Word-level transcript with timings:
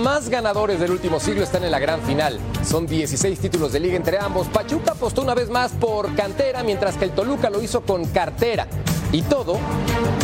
Más 0.00 0.28
ganadores 0.28 0.80
del 0.80 0.90
último 0.90 1.20
siglo 1.20 1.42
están 1.42 1.64
en 1.64 1.70
la 1.70 1.78
gran 1.78 2.00
final. 2.02 2.38
Son 2.64 2.86
16 2.86 3.38
títulos 3.38 3.72
de 3.72 3.80
liga 3.80 3.96
entre 3.96 4.18
ambos. 4.18 4.48
Pachuca 4.48 4.92
apostó 4.92 5.22
una 5.22 5.34
vez 5.34 5.50
más 5.50 5.72
por 5.72 6.14
cantera, 6.14 6.62
mientras 6.62 6.96
que 6.96 7.04
el 7.04 7.10
Toluca 7.12 7.50
lo 7.50 7.62
hizo 7.62 7.82
con 7.82 8.06
cartera. 8.06 8.66
Y 9.12 9.22
todo 9.22 9.58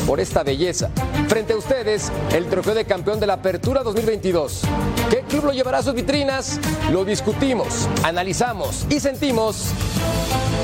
por 0.07 0.21
esta 0.21 0.43
belleza. 0.43 0.91
Frente 1.29 1.53
a 1.53 1.57
ustedes, 1.57 2.11
el 2.33 2.47
trofeo 2.47 2.75
de 2.75 2.85
campeón 2.85 3.21
de 3.21 3.27
la 3.27 3.35
Apertura 3.35 3.83
2022. 3.83 4.63
¿Qué 5.11 5.23
club 5.29 5.47
lo 5.47 5.53
llevará 5.53 5.79
a 5.79 5.83
sus 5.83 5.95
vitrinas? 5.95 6.59
Lo 6.91 7.05
discutimos, 7.05 7.89
analizamos 8.03 8.87
y 8.89 9.01
sentimos 9.01 9.67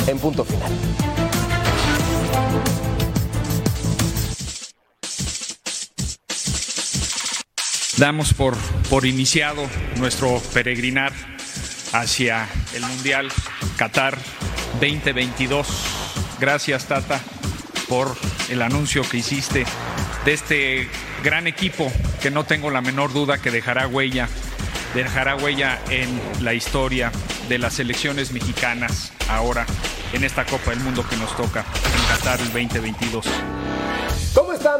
en 0.07 0.19
punto 0.19 0.45
final. 0.45 0.71
Damos 7.98 8.33
por, 8.33 8.57
por 8.89 9.05
iniciado 9.05 9.69
nuestro 9.97 10.41
peregrinar 10.55 11.12
hacia 11.93 12.48
el 12.75 12.83
Mundial 12.83 13.29
Qatar 13.77 14.17
2022. 14.81 15.67
Gracias, 16.41 16.87
Tata, 16.87 17.20
por 17.89 18.17
el 18.48 18.63
anuncio 18.63 19.03
que 19.09 19.19
hiciste 19.19 19.65
de 20.25 20.33
este 20.33 20.89
gran 21.23 21.47
equipo 21.47 21.93
que 22.20 22.31
no 22.31 22.45
tengo 22.45 22.70
la 22.70 22.81
menor 22.81 23.13
duda 23.13 23.39
que 23.39 23.51
dejará 23.51 23.87
huella, 23.87 24.29
dejará 24.95 25.37
huella 25.37 25.79
en 25.91 26.09
la 26.41 26.55
historia 26.55 27.13
de 27.48 27.59
las 27.59 27.75
selecciones 27.75 28.33
mexicanas 28.33 29.13
ahora 29.29 29.67
en 30.13 30.25
esta 30.25 30.47
Copa 30.47 30.70
del 30.70 30.81
Mundo 30.81 31.07
que 31.09 31.17
nos 31.17 31.37
toca 31.37 31.61
en 31.61 32.17
Qatar 32.17 32.41
el 32.41 32.53
2022. 32.53 33.27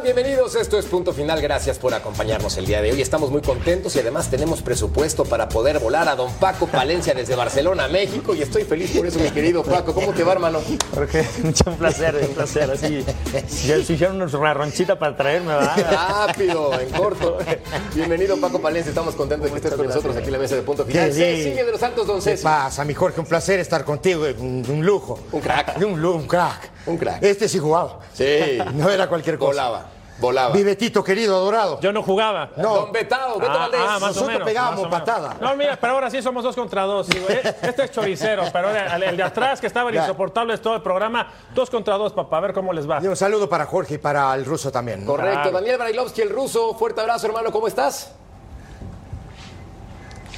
Bienvenidos. 0.01 0.55
Esto 0.55 0.79
es 0.79 0.85
Punto 0.85 1.13
Final. 1.13 1.39
Gracias 1.41 1.77
por 1.77 1.93
acompañarnos 1.93 2.57
el 2.57 2.65
día 2.65 2.81
de 2.81 2.91
hoy. 2.91 3.01
Estamos 3.01 3.29
muy 3.31 3.41
contentos 3.41 3.95
y 3.95 3.99
además 3.99 4.29
tenemos 4.29 4.61
presupuesto 4.61 5.23
para 5.23 5.47
poder 5.47 5.79
volar 5.79 6.09
a 6.09 6.15
don 6.15 6.33
Paco 6.35 6.67
Palencia 6.67 7.13
desde 7.13 7.35
Barcelona, 7.35 7.87
México. 7.87 8.33
Y 8.33 8.41
estoy 8.41 8.63
feliz 8.63 8.91
por 8.95 9.05
eso, 9.05 9.19
mi 9.19 9.29
querido 9.29 9.63
Paco. 9.63 9.93
¿Cómo 9.93 10.11
te 10.13 10.23
va, 10.23 10.33
hermano? 10.33 10.59
Jorge, 10.93 11.27
mucho 11.43 11.63
un 11.67 11.77
placer, 11.77 12.15
un 12.27 12.33
placer. 12.35 12.71
Así, 12.71 13.05
ya 13.65 13.75
se 13.83 13.93
hicieron 13.93 14.21
una 14.21 14.53
ronchita 14.53 14.97
para 14.97 15.15
traerme, 15.15 15.53
¿verdad? 15.53 15.75
Rápido, 15.91 16.79
en 16.79 16.89
corto. 16.89 17.37
Bienvenido, 17.95 18.37
Paco 18.37 18.59
Palencia. 18.61 18.89
Estamos 18.89 19.15
contentos 19.15 19.45
de 19.45 19.51
que 19.51 19.57
estés 19.57 19.73
con 19.77 19.87
nosotros 19.87 20.15
aquí 20.17 20.25
en 20.27 20.33
la 20.33 20.39
mesa 20.39 20.55
de 20.55 20.63
Punto 20.63 20.85
Final. 20.85 21.13
Sí, 21.13 21.19
sí. 21.19 21.43
Sigue 21.43 21.63
de 21.63 21.71
los 21.71 21.79
Santos, 21.79 22.07
don 22.07 22.17
¿Qué 22.17 22.31
Ceci. 22.31 22.43
pasa, 22.43 22.83
mi 22.83 22.93
Jorge? 22.93 23.19
Un 23.21 23.27
placer 23.27 23.59
estar 23.59 23.85
contigo. 23.85 24.25
Un, 24.39 24.65
un 24.67 24.85
lujo. 24.85 25.19
Un 25.31 25.39
crack. 25.41 25.77
Un, 25.77 26.03
un 26.03 26.27
crack. 26.27 26.71
Un 26.85 26.97
crack. 26.97 27.23
Este 27.23 27.47
sí 27.47 27.59
jugaba. 27.59 27.99
Sí. 28.13 28.23
No 28.73 28.89
era 28.89 29.07
cualquier 29.07 29.37
cosa. 29.37 29.51
Volaba, 29.51 29.82
volaba. 30.19 30.53
Mi 30.55 30.63
Betito 30.63 31.03
querido, 31.03 31.35
adorado. 31.35 31.79
Yo 31.81 31.91
no 31.91 32.01
jugaba. 32.03 32.51
No. 32.57 32.75
Don 32.75 32.91
Betao, 32.91 33.39
Beto 33.39 33.51
Ah, 33.51 33.57
Valdés. 33.57 33.81
ah, 33.83 33.87
más 33.93 34.01
o 34.03 34.07
Nosotros 34.07 34.27
menos, 34.29 34.47
pegábamos 34.47 34.75
más 34.83 34.85
o 34.85 34.89
menos. 34.89 34.99
patada. 35.05 35.35
No, 35.41 35.55
mira, 35.55 35.77
pero 35.79 35.93
ahora 35.93 36.09
sí 36.09 36.21
somos 36.21 36.43
dos 36.43 36.55
contra 36.55 36.83
dos. 36.83 37.07
güey. 37.09 37.39
Este 37.61 37.83
es 37.83 37.91
choricero, 37.91 38.43
pero 38.53 38.67
ahora 38.67 38.95
el, 38.95 39.03
el 39.03 39.17
de 39.17 39.23
atrás, 39.23 39.59
que 39.59 39.67
estaba 39.67 39.91
insoportable 39.93 40.57
todo 40.57 40.75
el 40.75 40.81
programa, 40.81 41.27
dos 41.53 41.69
contra 41.69 41.95
dos, 41.97 42.13
papá, 42.13 42.37
a 42.37 42.41
ver 42.41 42.53
cómo 42.53 42.71
les 42.73 42.89
va. 42.89 42.99
Y 43.01 43.07
un 43.07 43.15
saludo 43.15 43.49
para 43.49 43.65
Jorge 43.65 43.95
y 43.95 43.97
para 43.97 44.33
el 44.35 44.45
ruso 44.45 44.71
también. 44.71 45.05
Correcto. 45.05 45.33
Claro. 45.41 45.51
Daniel 45.57 45.77
Brailovsky, 45.77 46.21
el 46.21 46.29
ruso. 46.29 46.73
Fuerte 46.75 47.01
abrazo, 47.01 47.27
hermano. 47.27 47.51
¿Cómo 47.51 47.67
estás? 47.67 48.13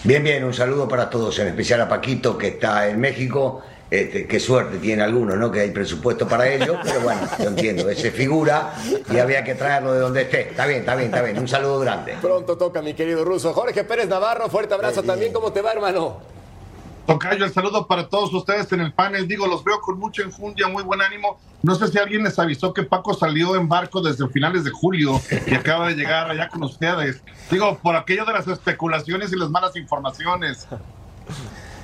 Bien, 0.03 0.23
bien, 0.23 0.43
un 0.43 0.53
saludo 0.53 0.87
para 0.87 1.09
todos, 1.09 1.37
en 1.39 1.47
especial 1.47 1.81
a 1.81 1.89
Paquito 1.89 2.37
que 2.37 2.49
está 2.49 2.87
en 2.87 2.99
México. 2.99 3.61
Este, 3.89 4.25
qué 4.25 4.39
suerte 4.39 4.77
tiene 4.77 5.03
alguno, 5.03 5.35
¿no? 5.35 5.51
Que 5.51 5.61
hay 5.61 5.71
presupuesto 5.71 6.27
para 6.27 6.47
ello, 6.47 6.79
pero 6.83 7.01
bueno, 7.01 7.21
yo 7.37 7.49
entiendo, 7.49 7.87
ese 7.89 8.11
figura 8.11 8.73
y 9.11 9.17
había 9.17 9.43
que 9.43 9.55
traerlo 9.55 9.93
de 9.93 9.99
donde 9.99 10.23
esté. 10.23 10.49
Está 10.49 10.65
bien, 10.65 10.79
está 10.79 10.95
bien, 10.95 11.09
está 11.09 11.21
bien. 11.21 11.37
Un 11.37 11.47
saludo 11.47 11.79
grande. 11.79 12.17
Pronto 12.21 12.57
toca, 12.57 12.81
mi 12.81 12.93
querido 12.93 13.23
ruso. 13.23 13.53
Jorge 13.53 13.83
Pérez 13.83 14.07
Navarro, 14.07 14.49
fuerte 14.49 14.73
abrazo 14.73 15.03
también. 15.03 15.31
¿Cómo 15.31 15.51
te 15.51 15.61
va, 15.61 15.71
hermano? 15.71 16.35
Tocayo, 17.05 17.45
el 17.45 17.53
saludo 17.53 17.85
para 17.85 18.09
todos 18.09 18.33
ustedes 18.33 18.71
en 18.71 18.81
el 18.81 18.91
panel. 18.91 19.27
Digo, 19.27 19.45
los 19.45 19.63
veo 19.63 19.79
con 19.79 19.99
mucha 19.99 20.23
enjundia, 20.23 20.67
muy 20.67 20.81
buen 20.81 21.01
ánimo. 21.01 21.39
No 21.61 21.75
sé 21.75 21.87
si 21.87 21.99
alguien 21.99 22.23
les 22.23 22.39
avisó 22.39 22.73
que 22.73 22.81
Paco 22.81 23.13
salió 23.13 23.55
en 23.55 23.69
barco 23.69 24.01
desde 24.01 24.27
finales 24.29 24.63
de 24.63 24.71
julio 24.71 25.21
y 25.45 25.53
acaba 25.53 25.87
de 25.87 25.95
llegar 25.95 26.31
allá 26.31 26.49
con 26.49 26.63
ustedes. 26.63 27.21
Digo, 27.51 27.77
por 27.77 27.95
aquello 27.95 28.25
de 28.25 28.33
las 28.33 28.47
especulaciones 28.47 29.31
y 29.31 29.35
las 29.35 29.51
malas 29.51 29.75
informaciones. 29.75 30.67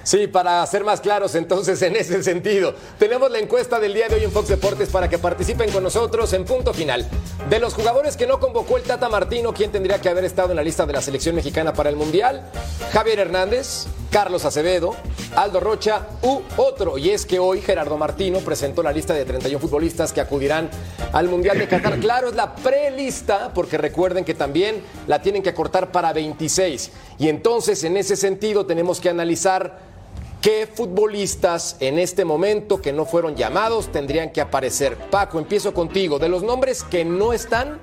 Sí, 0.03 0.27
para 0.27 0.65
ser 0.65 0.83
más 0.83 0.99
claros 1.01 1.35
entonces 1.35 1.81
en 1.81 1.95
ese 1.95 2.23
sentido, 2.23 2.73
tenemos 2.97 3.29
la 3.29 3.39
encuesta 3.39 3.79
del 3.79 3.93
día 3.93 4.07
de 4.07 4.15
hoy 4.15 4.23
en 4.23 4.31
Fox 4.31 4.47
Deportes 4.47 4.89
para 4.89 5.09
que 5.09 5.19
participen 5.19 5.71
con 5.71 5.83
nosotros 5.83 6.33
en 6.33 6.45
punto 6.45 6.73
final. 6.73 7.07
De 7.49 7.59
los 7.59 7.73
jugadores 7.73 8.17
que 8.17 8.25
no 8.25 8.39
convocó 8.39 8.77
el 8.77 8.83
Tata 8.83 9.09
Martino, 9.09 9.53
¿quién 9.53 9.71
tendría 9.71 10.01
que 10.01 10.09
haber 10.09 10.25
estado 10.25 10.51
en 10.51 10.55
la 10.55 10.63
lista 10.63 10.85
de 10.85 10.93
la 10.93 11.01
selección 11.01 11.35
mexicana 11.35 11.73
para 11.73 11.89
el 11.89 11.95
Mundial? 11.95 12.49
Javier 12.91 13.19
Hernández, 13.19 13.85
Carlos 14.11 14.43
Acevedo, 14.43 14.93
Aldo 15.35 15.61
Rocha 15.61 16.07
u 16.21 16.41
otro. 16.57 16.97
Y 16.97 17.09
es 17.09 17.25
que 17.25 17.39
hoy 17.39 17.61
Gerardo 17.61 17.97
Martino 17.97 18.39
presentó 18.39 18.83
la 18.83 18.91
lista 18.91 19.13
de 19.13 19.23
31 19.23 19.57
futbolistas 19.57 20.11
que 20.11 20.19
acudirán 20.19 20.69
al 21.13 21.29
Mundial 21.29 21.57
de 21.57 21.67
Qatar. 21.67 21.99
Claro, 22.01 22.29
es 22.29 22.35
la 22.35 22.55
prelista, 22.55 23.53
porque 23.53 23.77
recuerden 23.77 24.25
que 24.25 24.33
también 24.33 24.81
la 25.07 25.21
tienen 25.21 25.43
que 25.43 25.53
cortar 25.53 25.91
para 25.91 26.11
26. 26.11 26.91
Y 27.19 27.29
entonces, 27.29 27.83
en 27.83 27.95
ese 27.95 28.15
sentido, 28.15 28.65
tenemos 28.65 28.99
que 28.99 29.09
analizar 29.09 29.91
¿Qué 30.41 30.65
futbolistas 30.65 31.75
en 31.79 31.99
este 31.99 32.25
momento 32.25 32.81
que 32.81 32.91
no 32.91 33.05
fueron 33.05 33.35
llamados 33.35 33.91
tendrían 33.91 34.31
que 34.31 34.41
aparecer? 34.41 34.97
Paco, 35.11 35.37
empiezo 35.37 35.71
contigo. 35.71 36.17
De 36.17 36.29
los 36.29 36.41
nombres 36.41 36.83
que 36.83 37.05
no 37.05 37.31
están, 37.31 37.79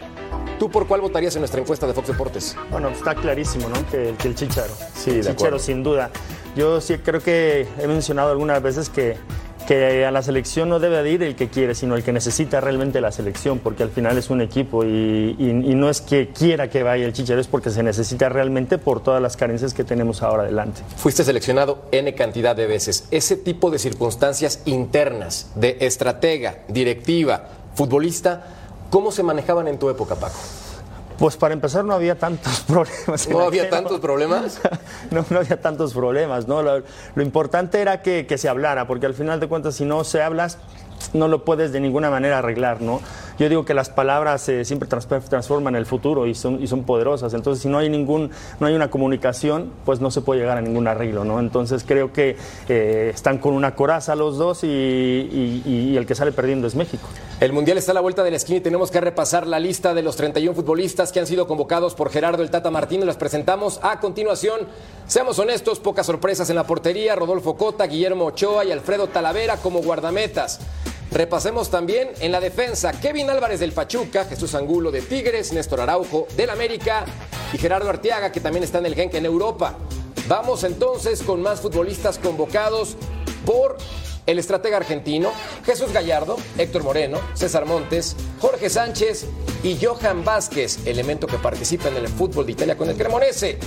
¿tú 0.58 0.70
por 0.70 0.86
cuál 0.86 1.00
votarías 1.00 1.34
en 1.36 1.40
nuestra 1.42 1.60
encuesta 1.60 1.86
de 1.86 1.94
Fox 1.94 2.08
Deportes? 2.08 2.56
Bueno, 2.70 2.88
está 2.88 3.14
clarísimo, 3.14 3.68
¿no? 3.68 3.76
Que, 3.90 4.14
que 4.18 4.28
el 4.28 4.34
Chicharo. 4.34 4.72
Sí, 4.94 5.10
el 5.10 5.26
Chicharo, 5.26 5.58
sin 5.58 5.82
duda. 5.82 6.10
Yo 6.56 6.80
sí 6.80 6.98
creo 6.98 7.20
que 7.20 7.66
he 7.80 7.86
mencionado 7.86 8.30
algunas 8.32 8.60
veces 8.62 8.88
que, 8.88 9.16
que 9.68 10.04
a 10.06 10.10
la 10.10 10.22
selección 10.22 10.68
no 10.70 10.80
debe 10.80 11.02
de 11.02 11.10
ir 11.10 11.22
el 11.22 11.36
que 11.36 11.48
quiere, 11.48 11.74
sino 11.74 11.94
el 11.94 12.02
que 12.02 12.12
necesita 12.12 12.60
realmente 12.60 13.00
la 13.00 13.12
selección, 13.12 13.58
porque 13.58 13.82
al 13.82 13.90
final 13.90 14.16
es 14.18 14.30
un 14.30 14.40
equipo 14.40 14.82
y, 14.82 15.36
y- 15.38 15.50
y 15.70 15.74
no 15.74 15.90
es 15.90 16.00
que 16.00 16.28
quiera 16.30 16.68
que 16.70 16.82
vaya 16.82 17.04
el 17.04 17.12
Chicharo, 17.12 17.40
es 17.40 17.46
porque 17.46 17.70
se 17.70 17.82
necesita 17.82 18.28
realmente 18.28 18.78
por 18.78 19.02
todas 19.02 19.20
las 19.22 19.36
carencias 19.36 19.74
que 19.74 19.84
tenemos 19.84 20.22
ahora 20.22 20.44
adelante. 20.44 20.80
Fuiste 20.96 21.22
seleccionado 21.22 21.82
N 21.92 22.12
cantidad 22.14 22.56
de 22.56 22.66
veces. 22.66 23.06
Ese 23.10 23.36
tipo 23.36 23.70
de 23.70 23.78
circunstancias 23.78 24.62
internas, 24.64 25.50
de 25.54 25.76
estratega, 25.80 26.60
directiva, 26.68 27.48
futbolista, 27.74 28.54
¿cómo 28.90 29.10
se 29.12 29.22
manejaban 29.22 29.68
en 29.68 29.78
tu 29.78 29.90
época, 29.90 30.14
Paco? 30.14 30.36
Pues 31.18 31.36
para 31.36 31.52
empezar 31.52 31.84
no 31.84 31.94
había 31.94 32.16
tantos 32.16 32.60
problemas. 32.66 33.28
¿No 33.28 33.40
había 33.40 33.68
tantos 33.70 34.00
problemas? 34.00 34.60
no, 35.10 35.24
no 35.28 35.38
había 35.38 35.60
tantos 35.60 35.92
problemas, 35.92 36.46
¿no? 36.46 36.62
Lo, 36.62 36.82
lo 37.14 37.22
importante 37.22 37.80
era 37.80 38.02
que, 38.02 38.26
que 38.26 38.38
se 38.38 38.48
hablara, 38.48 38.86
porque 38.86 39.06
al 39.06 39.14
final 39.14 39.40
de 39.40 39.48
cuentas, 39.48 39.74
si 39.74 39.84
no 39.84 40.04
se 40.04 40.22
hablas, 40.22 40.58
no 41.12 41.28
lo 41.28 41.44
puedes 41.44 41.72
de 41.72 41.80
ninguna 41.80 42.10
manera 42.10 42.38
arreglar, 42.38 42.80
¿no? 42.80 43.00
Yo 43.38 43.48
digo 43.48 43.64
que 43.64 43.72
las 43.72 43.88
palabras 43.88 44.48
eh, 44.48 44.64
siempre 44.64 44.88
trans- 44.88 45.06
transforman 45.28 45.76
el 45.76 45.86
futuro 45.86 46.26
y 46.26 46.34
son, 46.34 46.60
y 46.62 46.66
son 46.66 46.82
poderosas. 46.84 47.34
Entonces, 47.34 47.62
si 47.62 47.68
no 47.68 47.78
hay 47.78 47.88
ningún, 47.88 48.30
no 48.58 48.66
hay 48.66 48.74
una 48.74 48.90
comunicación, 48.90 49.70
pues 49.84 50.00
no 50.00 50.10
se 50.10 50.20
puede 50.22 50.40
llegar 50.40 50.58
a 50.58 50.60
ningún 50.60 50.88
arreglo, 50.88 51.24
¿no? 51.24 51.38
Entonces, 51.38 51.84
creo 51.86 52.12
que 52.12 52.36
eh, 52.68 53.12
están 53.14 53.38
con 53.38 53.54
una 53.54 53.74
coraza 53.76 54.16
los 54.16 54.38
dos 54.38 54.64
y, 54.64 54.66
y- 54.66 55.62
y 55.66 55.96
el 55.96 56.04
que 56.06 56.14
sale 56.16 56.32
perdiendo 56.32 56.66
es 56.66 56.74
México. 56.74 57.06
El 57.40 57.52
Mundial 57.52 57.78
está 57.78 57.92
a 57.92 57.94
la 57.94 58.00
vuelta 58.00 58.24
de 58.24 58.30
la 58.32 58.36
esquina 58.36 58.58
y 58.58 58.60
tenemos 58.60 58.90
que 58.90 59.00
repasar 59.00 59.46
la 59.46 59.60
lista 59.60 59.94
de 59.94 60.02
los 60.02 60.16
31 60.16 60.54
futbolistas 60.56 61.12
que 61.12 61.20
han 61.20 61.26
sido 61.28 61.46
convocados 61.46 61.94
por 61.94 62.10
Gerardo 62.10 62.42
el 62.42 62.50
Tata 62.50 62.70
Martino. 62.72 63.04
Las 63.04 63.16
presentamos 63.16 63.78
a 63.82 64.00
continuación. 64.00 64.62
Seamos 65.06 65.38
honestos, 65.38 65.78
pocas 65.78 66.06
sorpresas 66.06 66.50
en 66.50 66.56
la 66.56 66.64
portería. 66.66 67.14
Rodolfo 67.14 67.56
Cota, 67.56 67.86
Guillermo 67.86 68.24
Ochoa 68.26 68.64
y 68.64 68.72
Alfredo 68.72 69.06
Talavera 69.06 69.56
como 69.58 69.80
guardametas. 69.80 70.58
Repasemos 71.10 71.70
también 71.70 72.10
en 72.20 72.32
la 72.32 72.40
defensa 72.40 72.92
Kevin 72.92 73.30
Álvarez 73.30 73.60
del 73.60 73.72
Pachuca, 73.72 74.26
Jesús 74.26 74.54
Angulo 74.54 74.90
de 74.90 75.00
Tigres, 75.00 75.52
Néstor 75.52 75.80
Araujo 75.80 76.26
del 76.36 76.50
América 76.50 77.06
y 77.52 77.58
Gerardo 77.58 77.88
Arteaga 77.88 78.30
que 78.30 78.40
también 78.40 78.62
está 78.62 78.78
en 78.78 78.86
el 78.86 78.94
Genk 78.94 79.14
en 79.14 79.24
Europa. 79.24 79.76
Vamos 80.28 80.64
entonces 80.64 81.22
con 81.22 81.40
más 81.40 81.60
futbolistas 81.60 82.18
convocados 82.18 82.96
por 83.46 83.78
el 84.26 84.38
estratega 84.38 84.76
argentino, 84.76 85.32
Jesús 85.64 85.90
Gallardo, 85.90 86.36
Héctor 86.58 86.82
Moreno, 86.82 87.18
César 87.32 87.64
Montes, 87.64 88.14
Jorge 88.38 88.68
Sánchez 88.68 89.24
y 89.62 89.78
Johan 89.82 90.22
Vázquez, 90.22 90.86
elemento 90.86 91.26
que 91.26 91.38
participa 91.38 91.88
en 91.88 91.96
el 91.96 92.08
fútbol 92.08 92.44
de 92.44 92.52
Italia 92.52 92.76
con 92.76 92.90
el 92.90 92.96
Cremonese. 92.96 93.58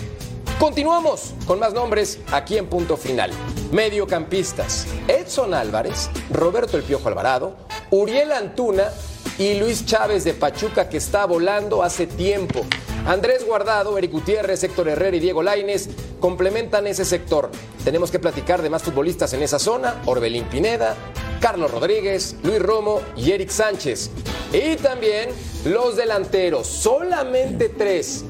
Continuamos 0.61 1.33
con 1.47 1.57
más 1.57 1.73
nombres 1.73 2.19
aquí 2.31 2.55
en 2.55 2.67
punto 2.67 2.95
final. 2.95 3.31
Mediocampistas: 3.71 4.85
Edson 5.07 5.55
Álvarez, 5.55 6.11
Roberto 6.29 6.77
El 6.77 6.83
Piojo 6.83 7.07
Alvarado, 7.07 7.55
Uriel 7.89 8.31
Antuna 8.31 8.91
y 9.39 9.55
Luis 9.55 9.87
Chávez 9.87 10.23
de 10.23 10.35
Pachuca 10.35 10.87
que 10.87 10.97
está 10.97 11.25
volando 11.25 11.81
hace 11.81 12.05
tiempo. 12.05 12.63
Andrés 13.07 13.43
Guardado, 13.43 13.97
Eric 13.97 14.11
Gutiérrez, 14.11 14.63
Héctor 14.63 14.89
Herrera 14.89 15.17
y 15.17 15.19
Diego 15.19 15.41
Laines 15.41 15.89
complementan 16.19 16.85
ese 16.85 17.05
sector. 17.05 17.49
Tenemos 17.83 18.11
que 18.11 18.19
platicar 18.19 18.61
de 18.61 18.69
más 18.69 18.83
futbolistas 18.83 19.33
en 19.33 19.41
esa 19.41 19.57
zona: 19.57 19.99
Orbelín 20.05 20.43
Pineda, 20.43 20.95
Carlos 21.39 21.71
Rodríguez, 21.71 22.35
Luis 22.43 22.61
Romo 22.61 23.01
y 23.17 23.31
Eric 23.31 23.49
Sánchez. 23.49 24.11
Y 24.53 24.75
también 24.75 25.31
los 25.65 25.95
delanteros, 25.95 26.67
solamente 26.67 27.69
tres: 27.69 28.23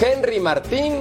Henry 0.00 0.38
Martín, 0.38 1.00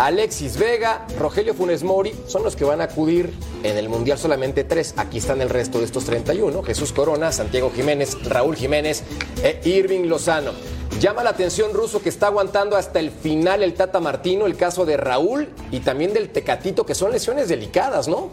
Alexis 0.00 0.56
Vega, 0.56 1.06
Rogelio 1.18 1.52
Funes 1.52 1.82
Mori 1.82 2.14
son 2.26 2.42
los 2.42 2.56
que 2.56 2.64
van 2.64 2.80
a 2.80 2.84
acudir 2.84 3.34
en 3.62 3.76
el 3.76 3.90
Mundial 3.90 4.16
solamente 4.16 4.64
tres. 4.64 4.94
Aquí 4.96 5.18
están 5.18 5.42
el 5.42 5.50
resto 5.50 5.78
de 5.78 5.84
estos 5.84 6.06
31. 6.06 6.62
Jesús 6.62 6.94
Corona, 6.94 7.32
Santiago 7.32 7.70
Jiménez, 7.70 8.16
Raúl 8.24 8.56
Jiménez 8.56 9.02
e 9.42 9.60
Irving 9.62 10.06
Lozano. 10.06 10.52
Llama 10.98 11.22
la 11.22 11.28
atención 11.28 11.74
ruso 11.74 12.00
que 12.00 12.08
está 12.08 12.28
aguantando 12.28 12.78
hasta 12.78 12.98
el 12.98 13.10
final 13.10 13.62
el 13.62 13.74
Tata 13.74 14.00
Martino, 14.00 14.46
el 14.46 14.56
caso 14.56 14.86
de 14.86 14.96
Raúl 14.96 15.50
y 15.70 15.80
también 15.80 16.14
del 16.14 16.30
Tecatito, 16.30 16.86
que 16.86 16.94
son 16.94 17.12
lesiones 17.12 17.50
delicadas, 17.50 18.08
¿no? 18.08 18.30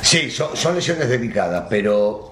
Sí, 0.00 0.30
son, 0.30 0.76
lesiones 0.76 1.08
delicadas, 1.08 1.66
pero 1.68 2.30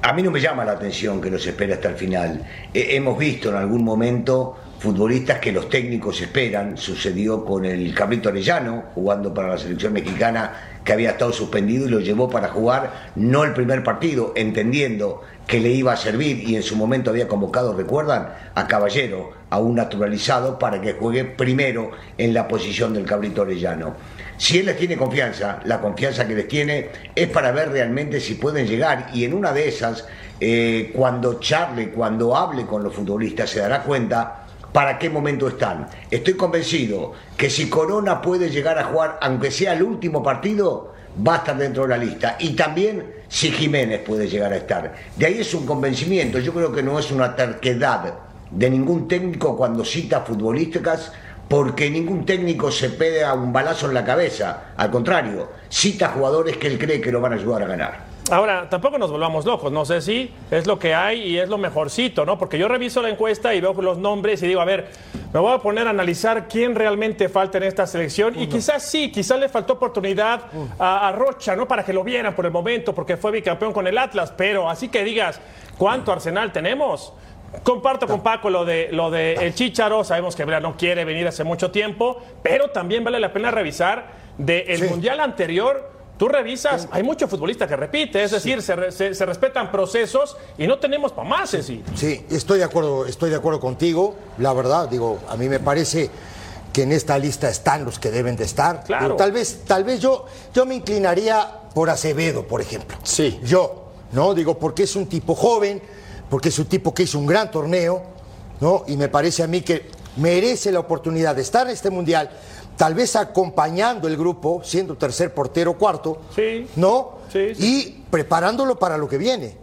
a 0.00 0.14
mí 0.14 0.22
no 0.22 0.30
me 0.30 0.40
llama 0.40 0.64
la 0.64 0.72
atención 0.72 1.20
que 1.20 1.28
los 1.28 1.46
espere 1.46 1.74
hasta 1.74 1.88
el 1.88 1.96
final. 1.96 2.42
Eh, 2.72 2.86
hemos 2.92 3.18
visto 3.18 3.50
en 3.50 3.56
algún 3.56 3.84
momento 3.84 4.56
futbolistas 4.84 5.38
que 5.38 5.50
los 5.50 5.70
técnicos 5.70 6.20
esperan. 6.20 6.76
Sucedió 6.76 7.42
con 7.42 7.64
el 7.64 7.94
Cabrito 7.94 8.28
Arellano, 8.28 8.84
jugando 8.94 9.32
para 9.32 9.48
la 9.48 9.58
selección 9.58 9.94
mexicana, 9.94 10.52
que 10.84 10.92
había 10.92 11.12
estado 11.12 11.32
suspendido 11.32 11.86
y 11.86 11.90
lo 11.90 12.00
llevó 12.00 12.28
para 12.28 12.48
jugar 12.48 13.10
no 13.16 13.44
el 13.44 13.54
primer 13.54 13.82
partido, 13.82 14.34
entendiendo 14.36 15.22
que 15.46 15.58
le 15.58 15.70
iba 15.70 15.94
a 15.94 15.96
servir 15.96 16.46
y 16.46 16.56
en 16.56 16.62
su 16.62 16.76
momento 16.76 17.08
había 17.08 17.26
convocado, 17.26 17.74
recuerdan, 17.74 18.28
a 18.54 18.66
Caballero, 18.66 19.32
a 19.48 19.58
un 19.58 19.74
naturalizado, 19.74 20.58
para 20.58 20.82
que 20.82 20.92
juegue 20.92 21.24
primero 21.24 21.92
en 22.18 22.34
la 22.34 22.46
posición 22.46 22.92
del 22.92 23.06
Cabrito 23.06 23.40
Arellano. 23.40 23.94
Si 24.36 24.58
él 24.58 24.66
les 24.66 24.76
tiene 24.76 24.98
confianza, 24.98 25.60
la 25.64 25.80
confianza 25.80 26.28
que 26.28 26.34
les 26.34 26.46
tiene 26.46 26.88
es 27.14 27.28
para 27.28 27.52
ver 27.52 27.70
realmente 27.70 28.20
si 28.20 28.34
pueden 28.34 28.66
llegar 28.66 29.08
y 29.14 29.24
en 29.24 29.32
una 29.32 29.54
de 29.54 29.66
esas, 29.66 30.06
eh, 30.40 30.90
cuando 30.94 31.40
charle, 31.40 31.88
cuando 31.88 32.36
hable 32.36 32.66
con 32.66 32.82
los 32.82 32.94
futbolistas, 32.94 33.48
se 33.48 33.60
dará 33.60 33.82
cuenta 33.82 34.43
para 34.74 34.98
qué 34.98 35.08
momento 35.08 35.46
están. 35.46 35.86
Estoy 36.10 36.34
convencido 36.34 37.12
que 37.36 37.48
si 37.48 37.70
Corona 37.70 38.20
puede 38.20 38.50
llegar 38.50 38.76
a 38.76 38.82
jugar, 38.82 39.18
aunque 39.22 39.52
sea 39.52 39.72
el 39.74 39.84
último 39.84 40.20
partido, 40.20 40.92
va 41.24 41.34
a 41.34 41.38
estar 41.38 41.56
dentro 41.56 41.84
de 41.84 41.90
la 41.90 41.96
lista. 41.96 42.36
Y 42.40 42.56
también 42.56 43.06
si 43.28 43.52
Jiménez 43.52 44.00
puede 44.00 44.26
llegar 44.26 44.52
a 44.52 44.56
estar. 44.56 44.92
De 45.14 45.26
ahí 45.26 45.38
es 45.38 45.54
un 45.54 45.64
convencimiento. 45.64 46.40
Yo 46.40 46.52
creo 46.52 46.72
que 46.72 46.82
no 46.82 46.98
es 46.98 47.12
una 47.12 47.36
terquedad 47.36 48.14
de 48.50 48.68
ningún 48.68 49.06
técnico 49.06 49.56
cuando 49.56 49.84
cita 49.84 50.22
futbolísticas, 50.22 51.12
porque 51.48 51.88
ningún 51.88 52.26
técnico 52.26 52.72
se 52.72 52.90
pega 52.90 53.32
un 53.32 53.52
balazo 53.52 53.86
en 53.86 53.94
la 53.94 54.04
cabeza. 54.04 54.72
Al 54.76 54.90
contrario, 54.90 55.52
cita 55.68 56.08
jugadores 56.08 56.56
que 56.56 56.66
él 56.66 56.80
cree 56.80 57.00
que 57.00 57.12
lo 57.12 57.20
van 57.20 57.34
a 57.34 57.36
ayudar 57.36 57.62
a 57.62 57.66
ganar. 57.66 58.13
Ahora, 58.30 58.68
tampoco 58.70 58.96
nos 58.96 59.10
volvamos 59.10 59.44
locos, 59.44 59.70
no 59.70 59.84
sé 59.84 60.00
si 60.00 60.30
es 60.50 60.66
lo 60.66 60.78
que 60.78 60.94
hay 60.94 61.20
y 61.22 61.38
es 61.38 61.48
lo 61.50 61.58
mejorcito, 61.58 62.24
¿no? 62.24 62.38
Porque 62.38 62.56
yo 62.58 62.68
reviso 62.68 63.02
la 63.02 63.10
encuesta 63.10 63.54
y 63.54 63.60
veo 63.60 63.74
los 63.74 63.98
nombres 63.98 64.42
y 64.42 64.46
digo, 64.46 64.62
a 64.62 64.64
ver, 64.64 64.88
me 65.34 65.40
voy 65.40 65.52
a 65.52 65.58
poner 65.58 65.86
a 65.86 65.90
analizar 65.90 66.48
quién 66.48 66.74
realmente 66.74 67.28
falta 67.28 67.58
en 67.58 67.64
esta 67.64 67.86
selección 67.86 68.40
y 68.40 68.46
quizás 68.46 68.82
sí, 68.82 69.12
quizás 69.12 69.38
le 69.38 69.50
faltó 69.50 69.74
oportunidad 69.74 70.40
a, 70.78 71.08
a 71.08 71.12
Rocha, 71.12 71.54
¿no? 71.54 71.68
Para 71.68 71.84
que 71.84 71.92
lo 71.92 72.02
vieran 72.02 72.34
por 72.34 72.46
el 72.46 72.50
momento, 72.50 72.94
porque 72.94 73.18
fue 73.18 73.30
bicampeón 73.30 73.74
con 73.74 73.86
el 73.86 73.98
Atlas, 73.98 74.32
pero 74.34 74.70
así 74.70 74.88
que 74.88 75.04
digas, 75.04 75.38
¿cuánto 75.76 76.10
Arsenal 76.10 76.50
tenemos? 76.50 77.12
Comparto 77.62 78.06
con 78.06 78.22
Paco 78.22 78.48
lo 78.48 78.64
de 78.64 78.88
lo 78.90 79.10
de 79.10 79.34
el 79.34 79.54
Chicharo, 79.54 80.02
sabemos 80.02 80.34
que 80.34 80.46
no 80.46 80.76
quiere 80.78 81.04
venir 81.04 81.28
hace 81.28 81.44
mucho 81.44 81.70
tiempo, 81.70 82.22
pero 82.42 82.70
también 82.70 83.04
vale 83.04 83.20
la 83.20 83.34
pena 83.34 83.50
revisar 83.50 84.06
del 84.38 84.78
Sí. 84.78 84.84
mundial 84.88 85.20
anterior. 85.20 85.92
Tú 86.18 86.28
revisas, 86.28 86.86
hay 86.92 87.02
mucho 87.02 87.26
futbolista 87.26 87.66
que 87.66 87.74
repite, 87.76 88.22
es 88.22 88.30
decir, 88.30 88.62
se, 88.62 88.76
re- 88.76 88.92
se- 88.92 89.14
se 89.14 89.26
respetan 89.26 89.72
procesos 89.72 90.36
y 90.56 90.66
no 90.68 90.78
tenemos 90.78 91.10
para 91.12 91.28
más, 91.28 91.50
Ceci. 91.50 91.82
Sí, 91.96 92.24
estoy 92.30 92.58
de 92.58 92.64
acuerdo, 92.64 93.04
estoy 93.06 93.30
de 93.30 93.36
acuerdo 93.36 93.58
contigo. 93.58 94.14
La 94.38 94.52
verdad, 94.52 94.88
digo, 94.88 95.18
a 95.28 95.36
mí 95.36 95.48
me 95.48 95.58
parece 95.58 96.10
que 96.72 96.82
en 96.82 96.92
esta 96.92 97.18
lista 97.18 97.48
están 97.48 97.84
los 97.84 97.98
que 97.98 98.10
deben 98.12 98.36
de 98.36 98.44
estar. 98.44 98.84
Claro. 98.84 99.04
Pero 99.04 99.16
tal 99.16 99.32
vez, 99.32 99.62
tal 99.66 99.82
vez 99.82 99.98
yo, 100.00 100.26
yo 100.54 100.64
me 100.66 100.76
inclinaría 100.76 101.48
por 101.74 101.90
Acevedo, 101.90 102.46
por 102.46 102.60
ejemplo. 102.60 102.96
Sí. 103.02 103.40
Yo, 103.44 103.86
¿no? 104.12 104.34
Digo, 104.34 104.56
porque 104.58 104.84
es 104.84 104.94
un 104.94 105.06
tipo 105.06 105.34
joven, 105.34 105.82
porque 106.30 106.48
es 106.50 106.58
un 106.60 106.66
tipo 106.66 106.94
que 106.94 107.02
hizo 107.04 107.18
un 107.18 107.26
gran 107.26 107.50
torneo, 107.50 108.02
¿no? 108.60 108.84
Y 108.86 108.96
me 108.96 109.08
parece 109.08 109.42
a 109.42 109.48
mí 109.48 109.62
que 109.62 109.90
merece 110.16 110.70
la 110.70 110.78
oportunidad 110.78 111.34
de 111.34 111.42
estar 111.42 111.66
en 111.66 111.72
este 111.72 111.90
mundial, 111.90 112.30
tal 112.76 112.94
vez 112.94 113.14
acompañando 113.16 114.08
el 114.08 114.16
grupo, 114.16 114.60
siendo 114.64 114.96
tercer 114.96 115.32
portero 115.34 115.74
cuarto, 115.78 116.18
Sí. 116.34 116.66
¿no? 116.76 117.18
Sí, 117.32 117.54
sí. 117.54 117.60
Y 117.86 118.04
preparándolo 118.10 118.78
para 118.78 118.96
lo 118.98 119.08
que 119.08 119.18
viene. 119.18 119.56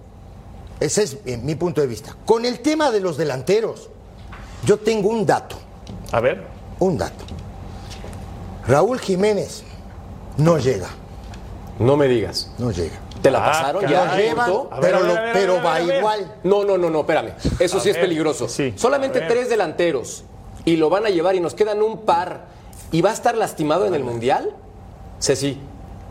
Ese 0.79 1.03
es 1.03 1.17
mi 1.43 1.55
punto 1.55 1.79
de 1.81 1.87
vista. 1.87 2.15
Con 2.25 2.43
el 2.45 2.59
tema 2.59 2.89
de 2.91 2.99
los 3.01 3.17
delanteros, 3.17 3.89
yo 4.65 4.77
tengo 4.77 5.09
un 5.09 5.25
dato, 5.25 5.55
A 6.11 6.19
ver. 6.19 6.43
un 6.79 6.97
dato. 6.97 7.23
Raúl 8.67 8.99
Jiménez 8.99 9.63
no 10.37 10.57
llega, 10.57 10.87
No 11.79 11.97
me 11.97 12.07
digas. 12.07 12.51
no 12.57 12.71
llega. 12.71 12.99
¿Te 13.21 13.29
la 13.29 13.43
Ah, 13.43 13.51
pasaron 13.51 13.87
ya? 13.87 14.05
Lo 14.05 14.15
llevan, 14.17 14.51
punto? 14.51 14.69
A 14.71 14.79
ver, 14.79 14.91
pero, 14.91 14.97
a 14.97 14.99
ver, 15.01 15.07
lo- 15.07 15.13
a 15.17 15.21
ver, 15.21 15.29
a 15.29 15.33
pero 15.33 15.53
ver, 15.53 15.61
a 15.61 15.69
va 15.69 15.81
igual. 15.81 16.35
No, 16.43 16.63
no, 16.63 16.77
no, 16.77 16.89
no, 16.89 16.99
espérame. 17.01 17.33
Eso 17.59 17.79
sí 17.79 17.89
es 17.91 17.97
peligroso. 17.97 18.47
sí. 18.47 18.73
Solamente 18.75 19.21
tres 19.21 19.49
delanteros 19.49 20.23
y 20.65 20.75
lo 20.77 20.89
van 20.89 21.05
a 21.05 21.09
llevar 21.09 21.35
y 21.35 21.39
nos 21.39 21.53
quedan 21.53 21.81
un 21.83 21.99
par 21.99 22.45
y 22.91 23.01
va 23.01 23.09
a 23.09 23.13
estar 23.13 23.35
lastimado 23.37 23.85
en 23.85 23.93
el 23.95 24.03
Mundial. 24.03 24.53
Ceci, 25.19 25.57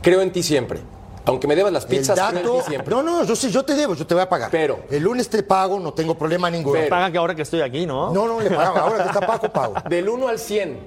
creo 0.02 0.20
en 0.22 0.32
ti 0.32 0.42
siempre. 0.42 0.80
Aunque 1.26 1.46
me 1.46 1.54
debas 1.54 1.72
las 1.72 1.84
El 1.84 1.90
pizzas, 1.90 2.18
creo 2.18 2.28
en 2.30 2.34
dato, 2.46 2.58
ti 2.58 2.64
siempre. 2.68 2.94
no, 2.94 3.02
no, 3.02 3.24
yo 3.24 3.36
sí, 3.36 3.50
yo 3.50 3.62
te 3.64 3.74
debo, 3.74 3.94
yo 3.94 4.06
te 4.06 4.14
voy 4.14 4.22
a 4.22 4.28
pagar. 4.28 4.50
Pero- 4.50 4.80
el 4.90 5.02
lunes 5.02 5.28
te 5.28 5.42
pago, 5.42 5.78
no 5.78 5.92
tengo 5.92 6.16
problema 6.16 6.50
ninguno. 6.50 6.78
Pero- 6.78 6.88
Paga 6.88 7.10
que 7.12 7.18
ahora 7.18 7.34
que 7.34 7.42
estoy 7.42 7.60
aquí, 7.60 7.84
¿no? 7.86 8.10
No, 8.12 8.26
no 8.26 8.40
le 8.40 8.50
pago, 8.50 8.78
ahora 8.78 9.02
que 9.04 9.08
está 9.10 9.26
Paco, 9.26 9.48
pago. 9.52 9.74
Del 9.90 10.08
1 10.08 10.28
al 10.28 10.38
100, 10.38 10.78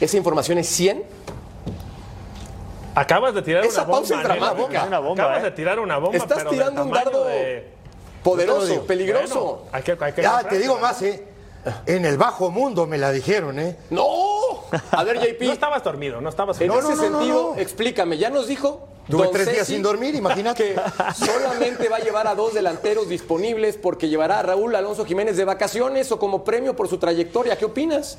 ¿esa 0.00 0.16
información 0.16 0.58
es 0.58 0.66
100? 0.68 1.04
Acabas 2.94 3.32
de 3.34 3.42
tirar 3.42 3.64
Esa 3.64 3.82
una 3.82 3.92
bomba. 3.92 3.98
pausa 4.00 4.14
es 4.14 4.22
nena. 4.22 4.34
dramática. 4.34 4.84
Una 4.86 4.98
bomba, 4.98 5.22
Acabas 5.24 5.38
¿eh? 5.40 5.44
de 5.44 5.50
tirar 5.52 5.78
una 5.78 5.98
bomba. 5.98 6.16
Estás 6.16 6.38
pero 6.38 6.50
tirando 6.50 6.82
un 6.82 6.90
dardo 6.90 7.24
de- 7.24 7.68
poderoso, 8.24 8.82
peligroso. 8.86 9.40
Bueno, 9.40 9.58
hay 9.72 9.82
que, 9.82 9.96
hay 10.00 10.12
que 10.12 10.22
Ya, 10.22 10.42
te 10.42 10.58
digo 10.58 10.78
más, 10.80 11.00
¿eh? 11.02 11.24
En 11.86 12.04
el 12.04 12.16
bajo 12.18 12.50
mundo 12.50 12.86
me 12.86 12.98
la 12.98 13.10
dijeron, 13.12 13.58
¿eh? 13.58 13.76
¡No! 13.90 14.04
A 14.92 15.04
ver, 15.04 15.18
JP. 15.18 15.42
No 15.46 15.52
estabas 15.52 15.82
dormido, 15.84 16.20
no 16.20 16.28
estabas 16.28 16.60
En 16.60 16.68
No, 16.68 16.78
ese 16.78 16.88
no, 16.90 16.96
no, 16.96 17.10
no, 17.10 17.18
sentido, 17.18 17.52
no. 17.54 17.60
explícame, 17.60 18.18
ya 18.18 18.30
nos 18.30 18.46
dijo. 18.46 18.88
Tuve 19.08 19.24
don 19.24 19.32
tres 19.32 19.46
días 19.46 19.58
Ceci 19.60 19.72
sin 19.74 19.82
dormir, 19.82 20.14
imagínate. 20.14 20.74
Que 20.74 20.80
solamente 21.26 21.88
va 21.88 21.96
a 21.96 22.00
llevar 22.00 22.26
a 22.26 22.34
dos 22.34 22.52
delanteros 22.52 23.08
disponibles 23.08 23.76
porque 23.78 24.08
llevará 24.08 24.40
a 24.40 24.42
Raúl 24.42 24.74
Alonso 24.76 25.06
Jiménez 25.06 25.36
de 25.38 25.44
vacaciones 25.46 26.12
o 26.12 26.18
como 26.18 26.44
premio 26.44 26.76
por 26.76 26.88
su 26.88 26.98
trayectoria. 26.98 27.56
¿Qué 27.56 27.64
opinas? 27.64 28.18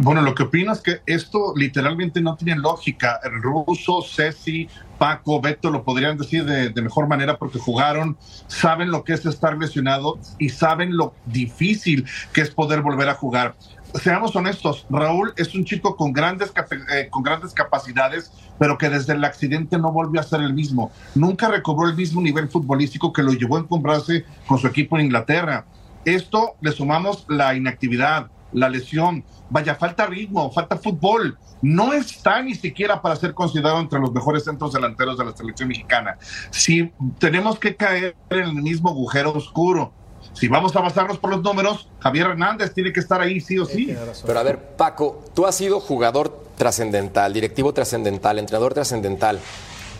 Bueno, 0.00 0.22
lo 0.22 0.34
que 0.34 0.44
opino 0.44 0.72
es 0.72 0.80
que 0.80 1.00
esto 1.06 1.52
literalmente 1.56 2.20
no 2.20 2.36
tiene 2.36 2.60
lógica. 2.60 3.20
El 3.24 3.42
ruso, 3.42 4.02
Ceci, 4.02 4.68
Paco, 4.98 5.40
Beto 5.40 5.70
lo 5.70 5.84
podrían 5.84 6.16
decir 6.16 6.44
de, 6.44 6.82
mejor 6.82 7.08
manera 7.08 7.36
porque 7.38 7.58
jugaron, 7.58 8.16
saben 8.46 8.90
lo 8.90 9.04
que 9.04 9.14
es 9.14 9.24
estar 9.26 9.56
lesionado 9.56 10.18
y 10.38 10.50
saben 10.50 10.96
lo 10.96 11.14
difícil 11.26 12.06
que 12.32 12.40
es 12.40 12.50
poder 12.50 12.82
volver 12.82 13.08
a 13.08 13.14
jugar. 13.14 13.54
Seamos 13.94 14.36
honestos, 14.36 14.84
Raúl 14.90 15.32
es 15.36 15.54
un 15.54 15.64
chico 15.64 15.96
con 15.96 16.12
grandes, 16.12 16.52
eh, 16.92 17.08
con 17.08 17.22
grandes 17.22 17.54
capacidades, 17.54 18.30
pero 18.58 18.76
que 18.76 18.90
desde 18.90 19.14
el 19.14 19.24
accidente 19.24 19.78
no 19.78 19.92
volvió 19.92 20.20
a 20.20 20.24
ser 20.24 20.40
el 20.40 20.52
mismo. 20.52 20.90
Nunca 21.14 21.48
recobró 21.48 21.88
el 21.88 21.96
mismo 21.96 22.20
nivel 22.20 22.48
futbolístico 22.48 23.12
que 23.12 23.22
lo 23.22 23.32
llevó 23.32 23.56
a 23.56 23.60
encumbrarse 23.60 24.24
con 24.46 24.58
su 24.58 24.66
equipo 24.66 24.98
en 24.98 25.06
Inglaterra. 25.06 25.64
Esto 26.04 26.56
le 26.60 26.72
sumamos 26.72 27.24
la 27.28 27.54
inactividad, 27.54 28.28
la 28.56 28.70
lesión, 28.70 29.22
vaya, 29.50 29.74
falta 29.74 30.06
ritmo, 30.06 30.50
falta 30.50 30.76
fútbol. 30.78 31.38
No 31.60 31.92
está 31.92 32.42
ni 32.42 32.54
siquiera 32.54 33.02
para 33.02 33.14
ser 33.14 33.34
considerado 33.34 33.78
entre 33.80 34.00
los 34.00 34.12
mejores 34.12 34.44
centros 34.44 34.72
delanteros 34.72 35.18
de 35.18 35.26
la 35.26 35.36
selección 35.36 35.68
mexicana. 35.68 36.18
Si 36.50 36.90
tenemos 37.18 37.58
que 37.58 37.76
caer 37.76 38.16
en 38.30 38.38
el 38.40 38.54
mismo 38.54 38.88
agujero 38.88 39.32
oscuro, 39.32 39.92
si 40.32 40.48
vamos 40.48 40.74
a 40.74 40.80
basarnos 40.80 41.18
por 41.18 41.30
los 41.30 41.42
números, 41.42 41.88
Javier 42.00 42.28
Hernández 42.28 42.72
tiene 42.72 42.92
que 42.92 43.00
estar 43.00 43.20
ahí 43.20 43.40
sí 43.40 43.58
o 43.58 43.66
sí. 43.66 43.94
Pero 44.24 44.38
a 44.38 44.42
ver, 44.42 44.58
Paco, 44.76 45.22
tú 45.34 45.46
has 45.46 45.54
sido 45.54 45.78
jugador 45.78 46.46
trascendental, 46.56 47.34
directivo 47.34 47.74
trascendental, 47.74 48.38
entrenador 48.38 48.72
trascendental. 48.72 49.38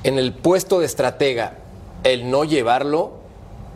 En 0.02 0.18
el 0.18 0.32
puesto 0.32 0.80
de 0.80 0.86
estratega, 0.86 1.58
el 2.04 2.30
no 2.30 2.44
llevarlo, 2.44 3.20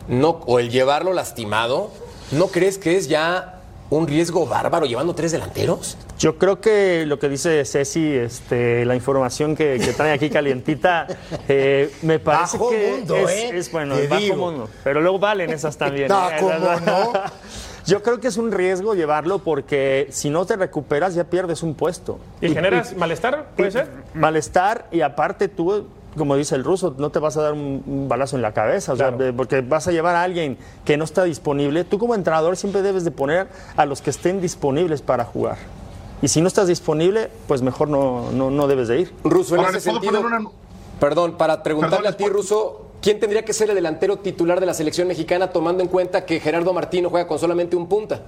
no, 0.07 0.41
o 0.47 0.57
el 0.57 0.71
llevarlo 0.71 1.13
lastimado, 1.13 1.91
¿no 2.31 2.47
crees 2.47 2.79
que 2.79 2.97
es 2.97 3.07
ya 3.07 3.60
un 3.91 4.07
riesgo 4.07 4.47
bárbaro 4.47 4.85
llevando 4.85 5.13
tres 5.13 5.33
delanteros? 5.33 5.97
Yo 6.17 6.37
creo 6.37 6.61
que 6.61 7.05
lo 7.05 7.19
que 7.19 7.27
dice 7.29 7.63
Ceci, 7.65 8.07
este, 8.13 8.85
la 8.85 8.95
información 8.95 9.55
que, 9.55 9.79
que 9.83 9.93
trae 9.93 10.13
aquí 10.13 10.29
calientita, 10.29 11.07
eh, 11.47 11.91
me 12.01 12.17
parece 12.17 12.57
Bajo 12.57 12.69
que 12.69 12.91
mundo, 12.91 13.15
es, 13.17 13.29
¿eh? 13.29 13.51
es 13.53 13.71
bueno, 13.71 13.95
es 13.95 14.09
bajo 14.09 14.21
digo. 14.21 14.35
mundo. 14.37 14.69
Pero 14.83 15.01
luego 15.01 15.19
valen 15.19 15.51
esas 15.51 15.77
también. 15.77 16.09
Ah, 16.11 16.31
¿eh? 16.33 16.37
¿cómo 16.39 16.79
no? 16.85 17.13
Yo 17.85 18.01
creo 18.01 18.19
que 18.19 18.29
es 18.29 18.37
un 18.37 18.51
riesgo 18.51 18.93
llevarlo 18.95 19.39
porque 19.39 20.07
si 20.11 20.29
no 20.29 20.45
te 20.45 20.55
recuperas 20.55 21.13
ya 21.13 21.25
pierdes 21.25 21.61
un 21.61 21.73
puesto. 21.73 22.19
¿Y 22.39 22.49
generas 22.49 22.95
malestar? 22.95 23.49
¿Puede 23.57 23.71
ser? 23.71 23.89
Malestar 24.13 24.87
y 24.91 25.01
aparte 25.01 25.47
tú, 25.47 25.87
como 26.17 26.35
dice 26.35 26.55
el 26.55 26.63
ruso, 26.63 26.93
no 26.97 27.09
te 27.09 27.19
vas 27.19 27.37
a 27.37 27.41
dar 27.41 27.53
un, 27.53 27.83
un 27.85 28.07
balazo 28.09 28.35
en 28.35 28.41
la 28.41 28.53
cabeza, 28.53 28.93
o 28.93 28.95
sea, 28.97 29.15
Claro. 29.15 29.33
porque 29.35 29.61
vas 29.61 29.87
a 29.87 29.91
llevar 29.91 30.15
a 30.15 30.23
alguien 30.23 30.57
que 30.85 30.97
no 30.97 31.03
está 31.05 31.23
disponible. 31.23 31.83
Tú 31.83 31.97
como 31.99 32.15
entrenador 32.15 32.57
siempre 32.57 32.81
debes 32.81 33.03
de 33.03 33.11
poner 33.11 33.47
a 33.77 33.85
los 33.85 34.01
que 34.01 34.09
estén 34.09 34.41
disponibles 34.41 35.01
para 35.01 35.23
jugar. 35.25 35.57
Y 36.21 36.27
si 36.27 36.41
no 36.41 36.47
estás 36.47 36.67
disponible, 36.67 37.29
pues 37.47 37.61
mejor 37.61 37.87
no, 37.87 38.31
no, 38.31 38.51
no 38.51 38.67
debes 38.67 38.87
de 38.89 38.99
ir. 39.01 39.13
Ruso, 39.23 39.55
en 39.55 39.61
Ahora, 39.61 39.77
ese 39.77 39.89
¿les 39.91 39.99
puedo 39.99 40.13
sentido, 40.21 40.27
una- 40.39 40.49
perdón, 40.99 41.37
para 41.37 41.63
preguntarle 41.63 41.97
Perdón, 42.09 42.13
a 42.13 42.17
ti, 42.17 42.25
Ruso, 42.27 42.85
¿quién 43.01 43.19
tendría 43.19 43.43
que 43.43 43.53
ser 43.53 43.69
el 43.69 43.75
delantero 43.75 44.17
titular 44.19 44.59
de 44.59 44.65
la 44.67 44.73
selección 44.75 45.07
mexicana 45.07 45.49
tomando 45.51 45.81
en 45.81 45.89
cuenta 45.89 46.25
que 46.25 46.39
Gerardo 46.39 46.73
Martino 46.73 47.09
juega 47.09 47.27
con 47.27 47.39
solamente 47.39 47.75
un 47.75 47.87
punta? 47.87 48.21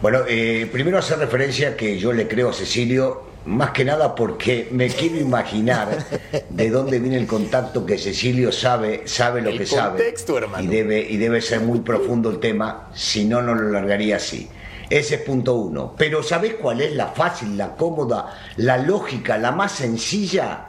Bueno, 0.00 0.20
eh, 0.28 0.68
primero 0.72 0.98
hacer 0.98 1.18
referencia 1.18 1.76
que 1.76 1.98
yo 1.98 2.12
le 2.12 2.28
creo 2.28 2.50
a 2.50 2.52
Cecilio, 2.52 3.22
más 3.48 3.70
que 3.70 3.84
nada 3.84 4.14
porque 4.14 4.68
me 4.72 4.88
quiero 4.88 5.16
imaginar 5.16 6.04
de 6.50 6.70
dónde 6.70 6.98
viene 6.98 7.16
el 7.16 7.26
contacto 7.26 7.86
que 7.86 7.96
Cecilio 7.96 8.52
sabe, 8.52 9.02
sabe 9.06 9.40
lo 9.40 9.48
El 9.48 9.58
que 9.58 9.66
sabe. 9.66 10.14
hermano. 10.36 10.62
Y 10.62 10.66
debe, 10.66 11.00
y 11.00 11.16
debe 11.16 11.40
ser 11.40 11.60
muy 11.60 11.80
profundo 11.80 12.28
el 12.28 12.40
tema, 12.40 12.90
si 12.94 13.24
no, 13.24 13.40
no 13.40 13.54
lo 13.54 13.70
largaría 13.70 14.16
así. 14.16 14.48
Ese 14.90 15.16
es 15.16 15.20
punto 15.22 15.54
uno. 15.54 15.94
Pero 15.96 16.22
¿sabés 16.22 16.54
cuál 16.54 16.82
es 16.82 16.92
la 16.94 17.08
fácil, 17.08 17.56
la 17.56 17.74
cómoda, 17.74 18.34
la 18.56 18.76
lógica, 18.76 19.38
la 19.38 19.50
más 19.50 19.72
sencilla? 19.72 20.66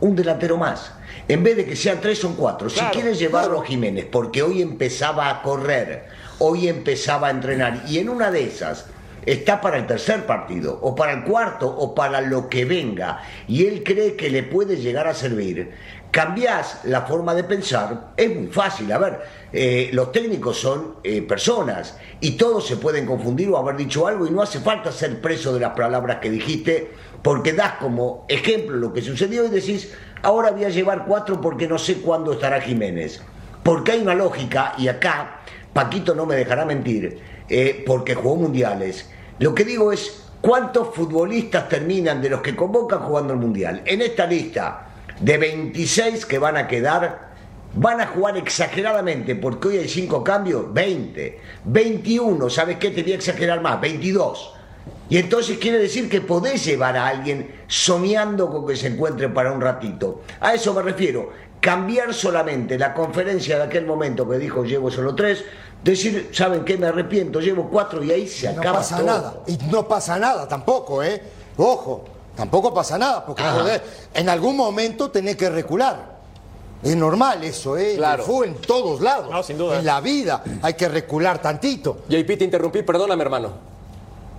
Un 0.00 0.14
delantero 0.14 0.58
más. 0.58 0.92
En 1.28 1.42
vez 1.42 1.56
de 1.56 1.64
que 1.64 1.76
sean 1.76 2.00
tres, 2.00 2.18
son 2.18 2.34
cuatro. 2.34 2.68
Si 2.68 2.80
quieres 2.92 3.18
llevarlo 3.18 3.60
a 3.60 3.64
Jiménez, 3.64 4.06
porque 4.10 4.42
hoy 4.42 4.60
empezaba 4.60 5.30
a 5.30 5.40
correr, 5.40 6.08
hoy 6.40 6.68
empezaba 6.68 7.28
a 7.28 7.30
entrenar, 7.30 7.84
y 7.88 7.98
en 7.98 8.10
una 8.10 8.30
de 8.30 8.44
esas 8.44 8.86
está 9.24 9.60
para 9.60 9.78
el 9.78 9.86
tercer 9.86 10.26
partido, 10.26 10.78
o 10.82 10.94
para 10.94 11.12
el 11.12 11.24
cuarto, 11.24 11.68
o 11.68 11.94
para 11.94 12.20
lo 12.20 12.48
que 12.48 12.64
venga, 12.64 13.22
y 13.46 13.66
él 13.66 13.82
cree 13.84 14.16
que 14.16 14.30
le 14.30 14.42
puede 14.42 14.76
llegar 14.76 15.06
a 15.06 15.14
servir, 15.14 15.70
cambiás 16.10 16.80
la 16.84 17.02
forma 17.02 17.34
de 17.34 17.44
pensar, 17.44 18.12
es 18.16 18.34
muy 18.34 18.48
fácil. 18.48 18.92
A 18.92 18.98
ver, 18.98 19.20
eh, 19.52 19.90
los 19.92 20.12
técnicos 20.12 20.58
son 20.58 20.96
eh, 21.04 21.22
personas, 21.22 21.96
y 22.20 22.32
todos 22.32 22.66
se 22.66 22.76
pueden 22.76 23.06
confundir 23.06 23.48
o 23.50 23.56
haber 23.56 23.76
dicho 23.76 24.06
algo, 24.06 24.26
y 24.26 24.30
no 24.30 24.42
hace 24.42 24.60
falta 24.60 24.92
ser 24.92 25.20
preso 25.20 25.54
de 25.54 25.60
las 25.60 25.74
palabras 25.74 26.18
que 26.18 26.30
dijiste, 26.30 26.90
porque 27.22 27.52
das 27.52 27.74
como 27.74 28.26
ejemplo 28.28 28.76
lo 28.76 28.92
que 28.92 29.00
sucedió 29.00 29.44
y 29.44 29.48
decís, 29.48 29.94
ahora 30.22 30.50
voy 30.50 30.64
a 30.64 30.68
llevar 30.68 31.04
cuatro 31.06 31.40
porque 31.40 31.68
no 31.68 31.78
sé 31.78 31.98
cuándo 31.98 32.32
estará 32.32 32.60
Jiménez. 32.60 33.22
Porque 33.62 33.92
hay 33.92 34.00
una 34.00 34.14
lógica, 34.14 34.74
y 34.76 34.88
acá 34.88 35.42
Paquito 35.72 36.14
no 36.14 36.26
me 36.26 36.34
dejará 36.34 36.64
mentir, 36.64 37.20
eh, 37.54 37.84
porque 37.86 38.14
jugó 38.14 38.36
mundiales. 38.36 39.10
Lo 39.38 39.54
que 39.54 39.66
digo 39.66 39.92
es, 39.92 40.22
¿cuántos 40.40 40.94
futbolistas 40.94 41.68
terminan 41.68 42.22
de 42.22 42.30
los 42.30 42.40
que 42.40 42.56
convocan 42.56 43.00
jugando 43.00 43.34
el 43.34 43.40
mundial? 43.40 43.82
En 43.84 44.00
esta 44.00 44.24
lista 44.24 44.88
de 45.20 45.36
26 45.36 46.24
que 46.24 46.38
van 46.38 46.56
a 46.56 46.66
quedar, 46.66 47.34
van 47.74 48.00
a 48.00 48.06
jugar 48.06 48.38
exageradamente, 48.38 49.36
porque 49.36 49.68
hoy 49.68 49.76
hay 49.76 49.88
cinco 49.88 50.24
cambios, 50.24 50.72
20, 50.72 51.40
21, 51.66 52.48
¿sabes 52.48 52.78
qué? 52.78 52.88
Te 52.88 53.02
voy 53.02 53.12
a 53.12 53.16
exagerar 53.16 53.60
más, 53.60 53.78
22. 53.82 54.54
Y 55.10 55.18
entonces 55.18 55.58
quiere 55.58 55.76
decir 55.76 56.08
que 56.08 56.22
podés 56.22 56.64
llevar 56.64 56.96
a 56.96 57.06
alguien 57.06 57.50
soñando 57.66 58.48
con 58.50 58.66
que 58.66 58.76
se 58.76 58.86
encuentre 58.86 59.28
para 59.28 59.52
un 59.52 59.60
ratito. 59.60 60.22
A 60.40 60.54
eso 60.54 60.72
me 60.72 60.80
refiero. 60.80 61.32
Cambiar 61.62 62.12
solamente 62.12 62.76
la 62.76 62.92
conferencia 62.92 63.56
de 63.56 63.62
aquel 63.62 63.86
momento 63.86 64.28
que 64.28 64.36
dijo 64.36 64.64
llevo 64.64 64.90
solo 64.90 65.14
tres, 65.14 65.44
decir, 65.84 66.30
¿saben 66.32 66.64
qué? 66.64 66.76
Me 66.76 66.88
arrepiento, 66.88 67.38
llevo 67.38 67.68
cuatro 67.70 68.02
y 68.02 68.10
ahí 68.10 68.26
se 68.26 68.52
No 68.52 68.60
acaba 68.60 68.78
pasa 68.78 68.96
todo. 68.96 69.06
nada. 69.06 69.34
Y 69.46 69.56
no 69.70 69.86
pasa 69.86 70.18
nada 70.18 70.48
tampoco, 70.48 71.04
¿eh? 71.04 71.22
Ojo, 71.56 72.02
tampoco 72.34 72.74
pasa 72.74 72.98
nada, 72.98 73.24
porque 73.24 73.44
joder, 73.44 73.80
en 74.12 74.28
algún 74.28 74.56
momento 74.56 75.08
tenés 75.12 75.36
que 75.36 75.48
recular. 75.50 76.10
Es 76.82 76.96
normal 76.96 77.44
eso, 77.44 77.78
¿eh? 77.78 77.94
Claro. 77.94 78.24
Fue 78.24 78.48
en 78.48 78.54
todos 78.56 79.00
lados. 79.00 79.30
No, 79.30 79.40
sin 79.44 79.56
duda. 79.56 79.78
En 79.78 79.86
la 79.86 80.00
vida 80.00 80.42
hay 80.62 80.74
que 80.74 80.88
recular 80.88 81.40
tantito. 81.40 81.98
JP, 82.08 82.26
te 82.38 82.44
interrumpí, 82.44 82.82
perdóname, 82.82 83.22
hermano. 83.22 83.71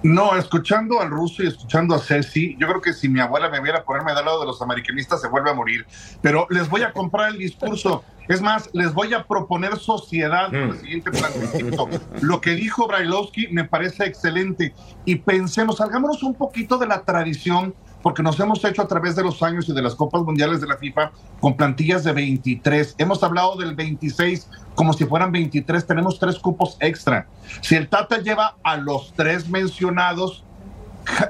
No, 0.03 0.35
escuchando 0.35 0.99
al 0.99 1.09
ruso 1.09 1.43
y 1.43 1.47
escuchando 1.47 1.95
a 1.95 1.99
Ceci, 1.99 2.57
yo 2.59 2.67
creo 2.67 2.81
que 2.81 2.91
si 2.91 3.07
mi 3.07 3.21
abuela 3.21 3.49
me 3.49 3.61
viera 3.61 3.85
ponerme 3.85 4.13
del 4.13 4.25
lado 4.25 4.41
de 4.41 4.45
los 4.45 4.61
americanistas 4.61 5.21
se 5.21 5.29
vuelve 5.29 5.49
a 5.49 5.53
morir. 5.53 5.85
Pero 6.21 6.45
les 6.49 6.69
voy 6.69 6.81
a 6.81 6.91
comprar 6.91 7.29
el 7.29 7.37
discurso. 7.37 8.03
Es 8.27 8.41
más, 8.41 8.69
les 8.73 8.93
voy 8.93 9.13
a 9.13 9.23
proponer 9.23 9.77
sociedad 9.77 10.47
con 10.47 10.55
el 10.55 10.79
siguiente 10.79 11.09
planteamiento. 11.09 11.89
Lo 12.21 12.41
que 12.41 12.51
dijo 12.51 12.85
Brailovsky 12.85 13.47
me 13.49 13.63
parece 13.63 14.05
excelente. 14.05 14.73
Y 15.05 15.15
pensemos, 15.15 15.77
salgámonos 15.77 16.21
un 16.23 16.35
poquito 16.35 16.77
de 16.77 16.87
la 16.87 17.03
tradición, 17.03 17.73
porque 18.03 18.21
nos 18.21 18.39
hemos 18.39 18.63
hecho 18.65 18.81
a 18.83 18.87
través 18.87 19.15
de 19.15 19.23
los 19.23 19.41
años 19.41 19.67
y 19.69 19.73
de 19.73 19.81
las 19.81 19.95
Copas 19.95 20.21
Mundiales 20.23 20.61
de 20.61 20.67
la 20.67 20.77
FIFA 20.77 21.11
con 21.39 21.55
plantillas 21.55 22.03
de 22.03 22.11
23. 22.11 22.95
Hemos 22.99 23.23
hablado 23.23 23.55
del 23.55 23.73
26 23.75 24.47
como 24.75 24.93
si 24.93 25.05
fueran 25.05 25.31
23. 25.31 25.87
Tenemos 25.87 26.19
tres 26.19 26.37
cupos 26.37 26.77
extra. 26.81 27.27
Si 27.61 27.75
el 27.75 27.87
Tata 27.87 28.17
lleva 28.19 28.57
a 28.61 28.75
los 28.77 29.13
tres 29.15 29.49
mencionados, 29.49 30.43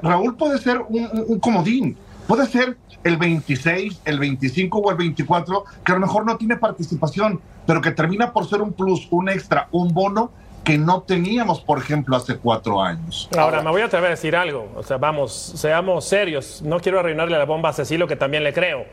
Raúl 0.02 0.36
puede 0.36 0.58
ser 0.58 0.80
un, 0.88 1.04
un- 1.12 1.24
un 1.28 1.38
comodín, 1.40 1.96
puede 2.26 2.46
ser 2.46 2.76
el 3.04 3.16
26, 3.18 4.00
el 4.04 4.18
25 4.18 4.78
o 4.78 4.90
el 4.90 4.96
24, 4.96 5.64
que 5.84 5.92
a 5.92 5.94
lo 5.94 6.00
mejor 6.00 6.24
no 6.26 6.36
tiene 6.36 6.56
participación, 6.56 7.40
pero 7.66 7.80
que 7.80 7.90
termina 7.92 8.32
por 8.32 8.46
ser 8.48 8.62
un 8.62 8.72
plus, 8.72 9.06
un 9.10 9.28
extra, 9.28 9.68
un 9.72 9.92
bono 9.94 10.30
que 10.64 10.78
no 10.78 11.02
teníamos, 11.02 11.60
por 11.60 11.78
ejemplo, 11.78 12.16
hace 12.16 12.36
cuatro 12.38 12.82
años. 12.82 13.28
Ahora, 13.36 13.62
me 13.62 13.70
voy 13.70 13.82
a 13.82 13.84
atrever 13.86 14.08
a 14.08 14.10
decir 14.10 14.34
algo. 14.34 14.68
O 14.76 14.82
sea, 14.82 14.96
vamos, 14.96 15.32
seamos 15.54 16.04
serios. 16.06 16.62
No 16.62 16.80
quiero 16.80 16.98
arruinarle 16.98 17.36
la 17.38 17.44
bomba 17.44 17.68
a 17.68 17.72
Cecilio, 17.72 18.06
que 18.08 18.16
también 18.16 18.42
le 18.42 18.52
creo. 18.52 18.84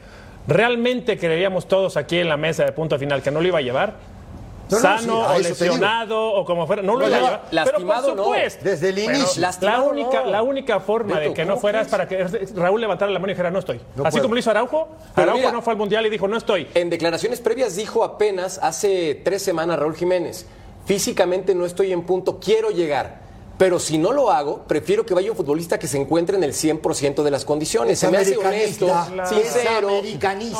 ¿Realmente 0.47 1.17
creeríamos 1.17 1.67
todos 1.67 1.97
aquí 1.97 2.17
en 2.17 2.27
la 2.29 2.37
mesa 2.37 2.65
de 2.65 2.71
punto 2.71 2.97
final 2.99 3.21
que 3.21 3.31
no 3.31 3.41
lo 3.41 3.47
iba 3.47 3.59
a 3.59 3.61
llevar? 3.61 3.93
No, 4.69 4.77
no, 4.77 4.81
Sano 4.81 5.01
sí, 5.01 5.11
o 5.35 5.39
lesionado 5.39 6.33
o 6.33 6.45
como 6.45 6.65
fuera, 6.65 6.81
no 6.81 6.93
lo 6.93 6.99
No, 6.99 7.07
iba 7.09 7.17
a 7.17 7.19
ya, 7.19 7.25
llevar. 7.25 7.41
lastimado 7.51 8.01
Pero 8.07 8.15
por 8.15 8.25
supuesto. 8.25 8.63
Desde 8.63 8.89
el 8.89 8.99
inicio. 8.99 9.41
La 9.61 9.81
única, 9.81 10.21
no. 10.23 10.31
la 10.31 10.41
única 10.43 10.79
forma 10.79 11.15
Beto, 11.19 11.29
de 11.29 11.35
que 11.35 11.43
no 11.43 11.51
¿cómo 11.55 11.61
fuera 11.61 11.81
es 11.81 11.89
para 11.89 12.07
que 12.07 12.23
Raúl 12.55 12.79
levantara 12.79 13.11
la 13.11 13.19
mano 13.19 13.31
y 13.31 13.33
dijera 13.33 13.51
no 13.51 13.59
estoy. 13.59 13.81
No 13.97 14.03
Así 14.05 14.11
puedo. 14.15 14.23
como 14.23 14.35
lo 14.35 14.39
hizo 14.39 14.49
Araujo, 14.49 14.87
Pero 15.13 15.23
Araujo 15.23 15.39
mira, 15.39 15.51
no 15.51 15.61
fue 15.61 15.73
al 15.73 15.77
mundial 15.77 16.05
y 16.05 16.09
dijo 16.09 16.25
no 16.29 16.37
estoy. 16.37 16.67
En 16.73 16.89
declaraciones 16.89 17.41
previas 17.41 17.75
dijo 17.75 18.03
apenas 18.05 18.59
hace 18.63 19.19
tres 19.25 19.41
semanas 19.43 19.77
Raúl 19.77 19.95
Jiménez, 19.95 20.47
físicamente 20.85 21.55
no 21.55 21.65
estoy 21.65 21.91
en 21.91 22.03
punto, 22.03 22.39
quiero 22.39 22.69
llegar. 22.69 23.21
Pero 23.61 23.79
si 23.79 23.99
no 23.99 24.11
lo 24.11 24.31
hago, 24.31 24.63
prefiero 24.63 25.05
que 25.05 25.13
vaya 25.13 25.29
un 25.29 25.37
futbolista 25.37 25.77
que 25.77 25.85
se 25.85 25.99
encuentre 25.99 26.35
en 26.35 26.43
el 26.43 26.51
100% 26.51 27.21
de 27.21 27.29
las 27.29 27.45
condiciones. 27.45 27.93
Es 27.93 27.99
se 27.99 28.09
me 28.09 28.17
hace 28.17 28.35
honesto, 28.35 28.91
americanista, 28.91 29.27
sincero, 29.27 30.01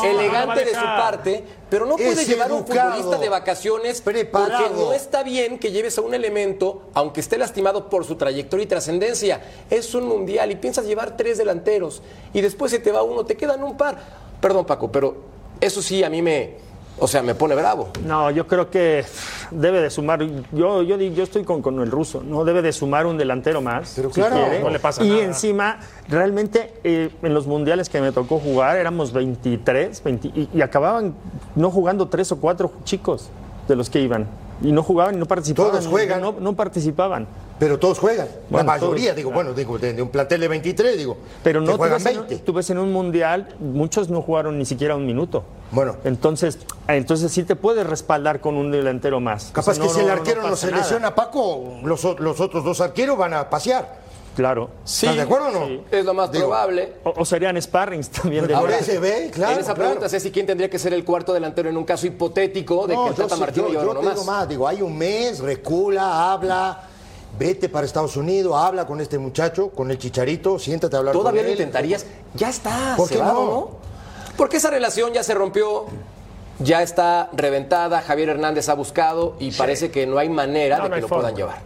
elegante 0.04 0.66
de 0.66 0.70
su 0.70 0.82
parte, 0.82 1.44
pero 1.68 1.88
no 1.88 1.96
puedes 1.96 2.20
Es 2.20 2.28
llevar 2.28 2.52
a 2.52 2.54
un 2.54 2.64
futbolista 2.64 3.18
de 3.18 3.28
vacaciones 3.28 4.02
preparado. 4.02 4.68
porque 4.68 4.84
no 4.84 4.94
está 4.94 5.24
bien 5.24 5.58
que 5.58 5.72
lleves 5.72 5.98
a 5.98 6.02
un 6.02 6.14
elemento, 6.14 6.84
aunque 6.94 7.22
esté 7.22 7.40
lastimado 7.40 7.90
por 7.90 8.06
su 8.06 8.18
trayectoria 8.18 8.66
y 8.66 8.68
trascendencia. 8.68 9.42
Es 9.72 9.96
un 9.96 10.08
mundial 10.08 10.52
y 10.52 10.58
piensas 10.58 10.86
llevar 10.86 11.18
tres 11.18 11.40
delanteros 11.40 12.04
y 12.34 12.42
después 12.42 12.70
se 12.70 12.78
te 12.78 12.92
va 12.92 13.02
uno, 13.02 13.26
te 13.26 13.36
quedan 13.36 13.64
un 13.64 13.78
par. 13.78 13.98
Perdón, 14.40 14.68
Paco, 14.68 14.92
pero 14.92 15.16
eso 15.60 15.82
sí 15.82 16.04
a 16.04 16.10
mí 16.12 16.22
me, 16.22 16.56
o 17.00 17.08
sea, 17.08 17.24
me 17.24 17.34
pone 17.36 17.56
bravo. 17.56 17.90
No, 18.06 18.30
yo 18.32 18.46
creo 18.48 18.70
que 18.70 19.04
debe 19.50 19.82
de 19.82 19.90
sumar, 19.90 20.22
yo, 20.52 20.84
yo, 20.84 20.98
di- 20.98 21.14
yo 21.14 21.24
estoy 21.24 21.44
con, 21.44 21.62
con 21.62 21.80
el 21.82 21.90
ruso, 21.90 22.22
no 22.24 22.44
debe 22.46 22.62
de 22.62 22.72
sumar 22.72 23.06
un 23.06 23.18
delantero 23.18 23.62
más. 23.62 23.94
Pero 23.96 24.10
si 24.10 24.16
claro, 24.22 24.36
quiere. 24.36 24.60
no 24.62 24.70
le 24.70 24.80
pasa 24.80 25.04
y 25.04 25.10
nada. 25.10 25.24
encima, 25.24 25.80
realmente 26.08 26.74
eh, 26.84 27.10
en 27.24 27.34
los 27.34 27.48
mundiales 27.48 27.90
que 27.90 28.00
me 28.02 28.12
tocó 28.12 28.40
jugar 28.40 28.78
éramos 28.78 29.12
23 29.14 30.04
20 30.04 30.28
y, 30.28 30.50
y 30.54 30.62
acababan 30.62 31.16
no 31.56 31.72
jugando 31.72 32.08
tres 32.08 32.32
o 32.32 32.40
cuatro 32.40 32.72
chicos 32.84 33.30
de 33.68 33.76
los 33.76 33.90
que 33.90 34.00
iban. 34.02 34.28
Y 34.64 34.72
no 34.72 34.84
jugaban 34.84 35.16
y 35.16 35.18
no 35.18 35.26
participaban. 35.26 35.72
Todos 35.72 35.88
juegan. 35.88 36.22
No, 36.22 36.36
no 36.40 36.54
participaban. 36.54 37.26
Pero 37.62 37.78
todos 37.78 38.00
juegan. 38.00 38.28
Bueno, 38.50 38.66
la 38.66 38.74
mayoría, 38.80 39.10
todos, 39.12 39.16
digo, 39.18 39.30
claro. 39.30 39.44
bueno, 39.46 39.54
digo, 39.56 39.78
de, 39.78 39.94
de 39.94 40.02
un 40.02 40.10
plantel 40.10 40.42
de 40.42 40.48
23, 40.48 40.98
digo, 40.98 41.16
Pero 41.44 41.60
que 41.60 41.66
no 41.68 41.72
tú 41.74 41.78
juegan 41.78 41.98
ves, 42.04 42.08
en 42.14 42.18
20. 42.22 42.36
un, 42.36 42.42
tú 42.42 42.54
ves 42.54 42.70
en 42.72 42.80
un 42.80 42.92
mundial, 42.92 43.50
muchos 43.60 44.10
no 44.10 44.24
jugaron 44.24 44.58
ni 44.58 44.66
siquiera 44.66 44.96
un 44.96 45.06
minuto. 45.06 45.44
Bueno. 45.70 45.96
Entonces, 46.04 46.58
entonces 46.88 47.32
sí 47.32 47.44
te 47.44 47.56
puedes 47.56 47.86
respaldar 47.86 48.42
con 48.42 48.56
un 48.58 48.72
delantero 48.72 49.20
más. 49.20 49.52
Capaz 49.54 49.74
O 49.74 49.74
sea, 49.76 49.84
que 49.84 49.88
no- 49.90 49.94
si 49.94 50.00
el 50.00 50.08
no- 50.08 50.14
arquero 50.14 50.42
no, 50.42 50.50
pasa 50.50 50.66
se 50.66 50.72
nada. 50.72 50.82
lesiona, 50.84 51.14
Paco, 51.14 51.76
los, 51.84 52.04
los 52.20 52.40
otros 52.40 52.64
dos 52.64 52.82
arqueros 52.82 53.16
van 53.16 53.36
a 53.36 53.48
pasear. 53.48 54.02
Claro. 54.36 54.72
Sí, 54.84 55.06
¿Estás 55.06 55.18
de 55.18 55.22
acuerdo 55.22 55.48
o 55.50 55.52
no? 55.52 55.68
Sí. 55.68 55.82
Es 55.92 56.04
lo 56.06 56.14
más 56.16 56.32
Digo, 56.32 56.46
probable. 56.46 56.94
O, 57.04 57.14
o 57.18 57.26
serían 57.26 57.62
sparrings 57.62 58.10
también. 58.10 58.48
de 58.48 58.56
Ahora 58.56 58.80
se 58.82 58.98
ve, 58.98 59.30
claro. 59.32 59.54
en 59.54 59.60
esa 59.60 59.74
claro. 59.76 59.90
pregunta, 59.92 60.10
Ceci, 60.10 60.32
¿quién 60.32 60.48
tendría 60.48 60.68
que 60.70 60.80
ser 60.80 60.94
el 60.96 61.06
cuarto 61.06 61.32
delantero 61.32 61.70
en 61.70 61.78
un 61.78 61.84
caso 61.84 62.08
hipotético 62.08 62.88
de 62.88 62.96
No, 62.96 63.04
que 63.04 63.10
el 63.12 63.16
yo 63.18 63.24
Tata 63.24 63.36
Martino 63.36 63.68
yo- 63.68 63.72
llevara 63.74 63.86
yo 63.88 63.92
uno 63.92 64.00
te 64.00 64.06
más? 64.08 64.16
digo 64.16 64.32
más, 64.32 64.50
digo, 64.50 64.68
hay 64.68 64.82
un 64.82 64.98
mes, 64.98 65.40
recula, 65.42 66.32
habla, 66.32 66.88
vete 67.38 67.70
para 67.70 67.86
Estados 67.86 68.16
Unidos, 68.18 68.54
habla 68.56 68.86
con 68.86 69.02
este 69.02 69.18
muchacho, 69.18 69.70
con 69.70 69.90
el 69.92 69.98
chicharito, 69.98 70.60
siéntate 70.60 70.96
a 70.96 71.00
hablar 71.00 71.14
¿Todavía 71.14 71.42
con 71.42 71.48
lo 71.48 71.54
él. 71.54 71.60
intentarías? 71.60 72.06
Ya 72.36 72.50
está, 72.50 72.94
¿Por 72.98 73.08
qué 73.10 73.16
cebado, 73.16 73.34
no? 73.46 73.52
¿no? 73.52 73.70
Porque 74.38 74.58
esa 74.58 74.70
relación 74.70 75.12
ya 75.14 75.24
se 75.24 75.34
rompió, 75.34 75.86
ya 76.60 76.82
está 76.84 77.30
reventada, 77.34 78.02
Javier 78.02 78.30
Hernández 78.30 78.70
ha 78.70 78.74
buscado 78.76 79.36
y 79.40 79.52
parece 79.52 79.92
que 79.92 80.06
no 80.08 80.18
hay 80.18 80.30
manera 80.30 80.78
No, 80.78 80.84
de 80.86 80.96
que 80.96 81.02
lo 81.02 81.08
forma. 81.08 81.24
puedan 81.24 81.36
llevar. 81.38 81.60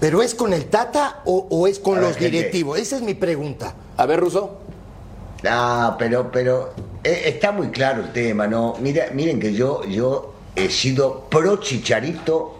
¿Pero 0.00 0.22
es 0.22 0.34
con 0.34 0.52
el 0.52 0.66
Tata 0.66 1.22
o, 1.24 1.46
o 1.50 1.66
es 1.66 1.78
con 1.80 1.98
A 1.98 2.00
ver, 2.00 2.08
los 2.10 2.16
gente. 2.18 2.30
directivos? 2.30 2.78
Esa 2.78 2.96
es 2.96 3.02
mi 3.02 3.14
pregunta. 3.14 3.74
A 3.96 4.06
ver, 4.06 4.20
Ruso. 4.20 4.58
Ah, 5.48 5.96
pero, 5.98 6.30
pero 6.30 6.70
eh, 7.02 7.22
está 7.26 7.50
muy 7.52 7.68
claro 7.68 8.02
el 8.02 8.12
tema, 8.12 8.46
¿no? 8.46 8.74
Mira, 8.80 9.06
miren 9.12 9.40
que 9.40 9.52
yo, 9.52 9.84
yo 9.84 10.34
he 10.54 10.68
sido 10.70 11.22
pro 11.28 11.56
Chicharito 11.56 12.57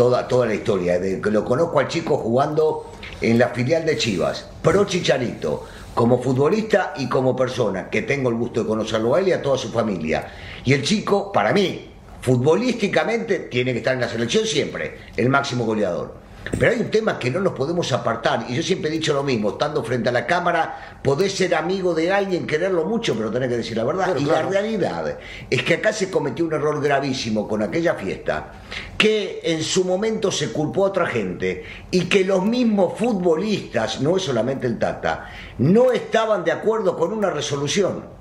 toda, 0.00 0.26
toda 0.26 0.46
la 0.46 0.54
historia. 0.54 0.98
De, 0.98 1.20
que 1.20 1.30
lo 1.30 1.44
conozco 1.44 1.78
al 1.78 1.86
chico 1.86 2.16
jugando 2.16 2.90
en 3.20 3.38
la 3.38 3.48
filial 3.48 3.84
de 3.84 3.98
Chivas. 3.98 4.48
Pro 4.62 4.86
Chicharito, 4.86 5.64
como 5.92 6.22
futbolista 6.22 6.94
y 6.96 7.06
como 7.06 7.36
persona, 7.36 7.90
que 7.90 8.00
tengo 8.00 8.30
el 8.30 8.36
gusto 8.36 8.62
de 8.62 8.66
conocerlo 8.66 9.14
a 9.14 9.20
él 9.20 9.28
y 9.28 9.32
a 9.32 9.42
toda 9.42 9.58
su 9.58 9.68
familia. 9.70 10.26
Y 10.64 10.72
el 10.72 10.82
chico, 10.82 11.30
para 11.30 11.52
mí, 11.52 11.90
futbolísticamente, 12.22 13.40
tiene 13.50 13.72
que 13.72 13.78
estar 13.80 13.92
en 13.92 14.00
la 14.00 14.08
selección 14.08 14.46
siempre, 14.46 14.96
el 15.18 15.28
máximo 15.28 15.66
goleador. 15.66 16.14
Pero 16.58 16.72
hay 16.72 16.80
un 16.80 16.90
tema 16.90 17.18
que 17.18 17.30
no 17.30 17.40
nos 17.40 17.52
podemos 17.52 17.92
apartar, 17.92 18.46
y 18.48 18.54
yo 18.54 18.62
siempre 18.62 18.88
he 18.90 18.92
dicho 18.92 19.12
lo 19.12 19.22
mismo, 19.22 19.50
estando 19.50 19.84
frente 19.84 20.08
a 20.08 20.12
la 20.12 20.26
cámara, 20.26 20.98
podés 21.02 21.34
ser 21.34 21.54
amigo 21.54 21.94
de 21.94 22.10
alguien, 22.12 22.46
quererlo 22.46 22.84
mucho, 22.84 23.14
pero 23.14 23.30
tenés 23.30 23.50
que 23.50 23.58
decir 23.58 23.76
la 23.76 23.84
verdad. 23.84 24.16
y 24.16 24.24
la 24.24 24.42
realidad 24.42 25.18
es 25.48 25.62
que 25.62 25.74
acá 25.74 25.92
se 25.92 26.10
cometió 26.10 26.44
un 26.44 26.52
error 26.54 26.80
gravísimo 26.82 27.46
con 27.46 27.62
aquella 27.62 27.94
fiesta, 27.94 28.52
que 28.96 29.40
en 29.44 29.62
su 29.62 29.84
momento 29.84 30.30
se 30.32 30.50
culpó 30.50 30.86
a 30.86 30.88
otra 30.88 31.06
gente, 31.06 31.64
y 31.90 32.06
que 32.06 32.24
los 32.24 32.44
mismos 32.44 32.98
futbolistas, 32.98 34.00
no 34.00 34.16
es 34.16 34.22
solamente 34.22 34.66
el 34.66 34.78
Tata, 34.78 35.30
no 35.58 35.92
estaban 35.92 36.42
de 36.42 36.52
acuerdo 36.52 36.96
con 36.96 37.12
una 37.12 37.30
resolución. 37.30 38.19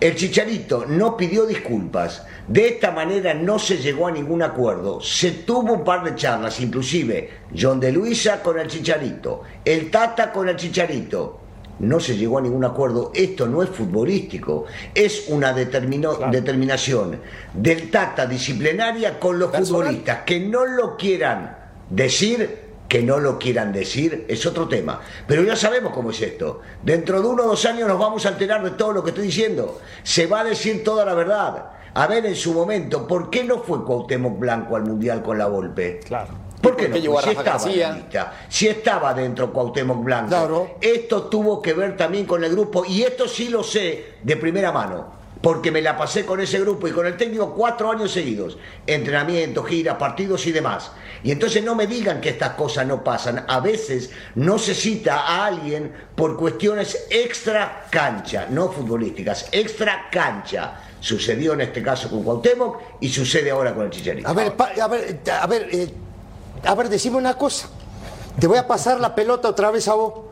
El 0.00 0.16
Chicharito 0.16 0.86
no 0.86 1.14
pidió 1.14 1.44
disculpas. 1.44 2.24
De 2.48 2.68
esta 2.68 2.90
manera 2.90 3.34
no 3.34 3.58
se 3.58 3.76
llegó 3.76 4.06
a 4.06 4.10
ningún 4.10 4.40
acuerdo. 4.42 5.00
Se 5.02 5.30
tuvo 5.30 5.74
un 5.74 5.84
par 5.84 6.02
de 6.04 6.14
charlas, 6.14 6.58
inclusive 6.60 7.30
John 7.54 7.78
de 7.78 7.92
Luisa 7.92 8.42
con 8.42 8.58
el 8.58 8.66
Chicharito, 8.66 9.42
el 9.62 9.90
Tata 9.90 10.32
con 10.32 10.48
el 10.48 10.56
Chicharito. 10.56 11.38
No 11.80 12.00
se 12.00 12.16
llegó 12.16 12.38
a 12.38 12.42
ningún 12.42 12.64
acuerdo. 12.64 13.10
Esto 13.14 13.46
no 13.46 13.62
es 13.62 13.68
futbolístico. 13.70 14.64
Es 14.94 15.24
una 15.28 15.52
determinación 15.52 17.20
del 17.54 17.90
Tata 17.90 18.26
disciplinaria 18.26 19.18
con 19.18 19.38
los 19.38 19.50
Personal. 19.50 19.82
futbolistas. 19.82 20.18
Que 20.24 20.40
no 20.40 20.64
lo 20.64 20.96
quieran 20.96 21.56
decir 21.90 22.69
que 22.90 23.04
no 23.04 23.20
lo 23.20 23.38
quieran 23.38 23.72
decir 23.72 24.24
es 24.26 24.44
otro 24.44 24.66
tema. 24.66 25.00
Pero 25.28 25.44
ya 25.44 25.54
sabemos 25.54 25.92
cómo 25.92 26.10
es 26.10 26.20
esto. 26.22 26.60
Dentro 26.82 27.22
de 27.22 27.28
uno 27.28 27.44
o 27.44 27.46
dos 27.46 27.64
años 27.64 27.86
nos 27.86 28.00
vamos 28.00 28.26
a 28.26 28.30
enterar 28.30 28.64
de 28.64 28.72
todo 28.72 28.92
lo 28.92 29.04
que 29.04 29.10
estoy 29.10 29.26
diciendo. 29.26 29.80
Se 30.02 30.26
va 30.26 30.40
a 30.40 30.44
decir 30.44 30.82
toda 30.82 31.04
la 31.04 31.14
verdad. 31.14 31.70
A 31.94 32.06
ver 32.08 32.26
en 32.26 32.34
su 32.34 32.52
momento, 32.52 33.06
¿por 33.06 33.30
qué 33.30 33.44
no 33.44 33.60
fue 33.60 33.84
Cuauhtémoc 33.84 34.40
Blanco 34.40 34.74
al 34.74 34.82
Mundial 34.82 35.22
con 35.22 35.38
la 35.38 35.46
Volpe? 35.46 36.00
Claro. 36.04 36.30
¿Por 36.60 36.74
qué 36.74 36.88
¿Por 36.88 36.92
qué 36.94 36.98
no? 36.98 37.02
llegó 37.02 37.18
a 37.20 37.22
si 37.22 37.28
Rafa 37.28 37.40
estaba 37.40 37.56
en 37.58 37.64
García? 37.64 37.88
la 37.90 37.94
lista, 37.94 38.32
si 38.48 38.66
estaba 38.66 39.14
dentro 39.14 39.52
Cuauhtémoc 39.52 40.02
Blanco. 40.02 40.28
Claro. 40.28 40.70
Esto 40.80 41.22
tuvo 41.28 41.62
que 41.62 41.74
ver 41.74 41.96
también 41.96 42.26
con 42.26 42.42
el 42.42 42.50
grupo, 42.50 42.84
y 42.84 43.02
esto 43.02 43.28
sí 43.28 43.50
lo 43.50 43.62
sé 43.62 44.14
de 44.20 44.36
primera 44.36 44.72
mano, 44.72 45.19
porque 45.42 45.70
me 45.70 45.80
la 45.80 45.96
pasé 45.96 46.26
con 46.26 46.40
ese 46.40 46.60
grupo 46.60 46.86
y 46.86 46.92
con 46.92 47.06
el 47.06 47.16
técnico 47.16 47.54
cuatro 47.54 47.90
años 47.90 48.12
seguidos. 48.12 48.58
Entrenamiento, 48.86 49.62
giras, 49.64 49.96
partidos 49.96 50.46
y 50.46 50.52
demás. 50.52 50.92
Y 51.22 51.30
entonces 51.30 51.64
no 51.64 51.74
me 51.74 51.86
digan 51.86 52.20
que 52.20 52.30
estas 52.30 52.50
cosas 52.50 52.86
no 52.86 53.02
pasan. 53.02 53.44
A 53.48 53.60
veces 53.60 54.10
no 54.34 54.58
se 54.58 54.74
cita 54.74 55.20
a 55.20 55.46
alguien 55.46 55.92
por 56.14 56.36
cuestiones 56.36 57.06
extra 57.10 57.86
cancha, 57.90 58.46
no 58.50 58.70
futbolísticas, 58.70 59.48
extra 59.52 60.08
cancha. 60.10 60.82
Sucedió 61.00 61.54
en 61.54 61.62
este 61.62 61.82
caso 61.82 62.10
con 62.10 62.22
Cuauhtémoc 62.22 62.78
y 63.00 63.08
sucede 63.08 63.50
ahora 63.50 63.74
con 63.74 63.84
el 63.84 63.90
Chicharito. 63.90 64.28
A 64.28 64.34
ver, 64.34 64.52
a 64.58 64.88
ver, 64.88 65.20
a 65.40 65.46
ver, 65.46 65.68
eh, 65.72 65.94
a 66.64 66.74
ver, 66.74 66.90
decime 66.90 67.16
una 67.16 67.34
cosa. 67.34 67.68
Te 68.38 68.46
voy 68.46 68.58
a 68.58 68.66
pasar 68.66 69.00
la 69.00 69.14
pelota 69.14 69.48
otra 69.48 69.70
vez 69.70 69.88
a 69.88 69.94
vos. 69.94 70.29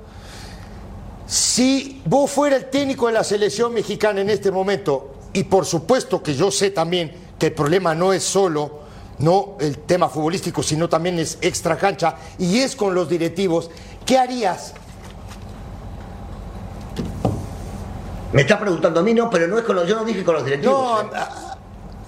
Si 1.28 2.00
vos 2.06 2.30
fuera 2.30 2.56
el 2.56 2.70
técnico 2.70 3.06
de 3.06 3.12
la 3.12 3.22
selección 3.22 3.74
mexicana 3.74 4.22
en 4.22 4.30
este 4.30 4.50
momento, 4.50 5.14
y 5.34 5.44
por 5.44 5.66
supuesto 5.66 6.22
que 6.22 6.34
yo 6.34 6.50
sé 6.50 6.70
también 6.70 7.12
que 7.38 7.46
el 7.48 7.52
problema 7.52 7.94
no 7.94 8.14
es 8.14 8.24
solo 8.24 8.88
no 9.18 9.56
el 9.60 9.78
tema 9.78 10.08
futbolístico, 10.08 10.62
sino 10.62 10.88
también 10.88 11.18
es 11.18 11.38
extra 11.40 11.76
cancha 11.76 12.16
y 12.38 12.58
es 12.60 12.74
con 12.74 12.94
los 12.94 13.08
directivos, 13.08 13.70
¿qué 14.06 14.16
harías? 14.16 14.72
Me 18.32 18.42
está 18.42 18.58
preguntando 18.58 19.00
a 19.00 19.02
mí, 19.02 19.12
no, 19.12 19.28
pero 19.28 19.48
no 19.48 19.58
es 19.58 19.64
con 19.64 19.76
los, 19.76 19.88
yo 19.88 19.96
no 19.96 20.04
dije 20.04 20.24
con 20.24 20.34
los 20.34 20.44
directivos. 20.44 21.04
No, 21.04 21.16
¿eh? 21.16 21.57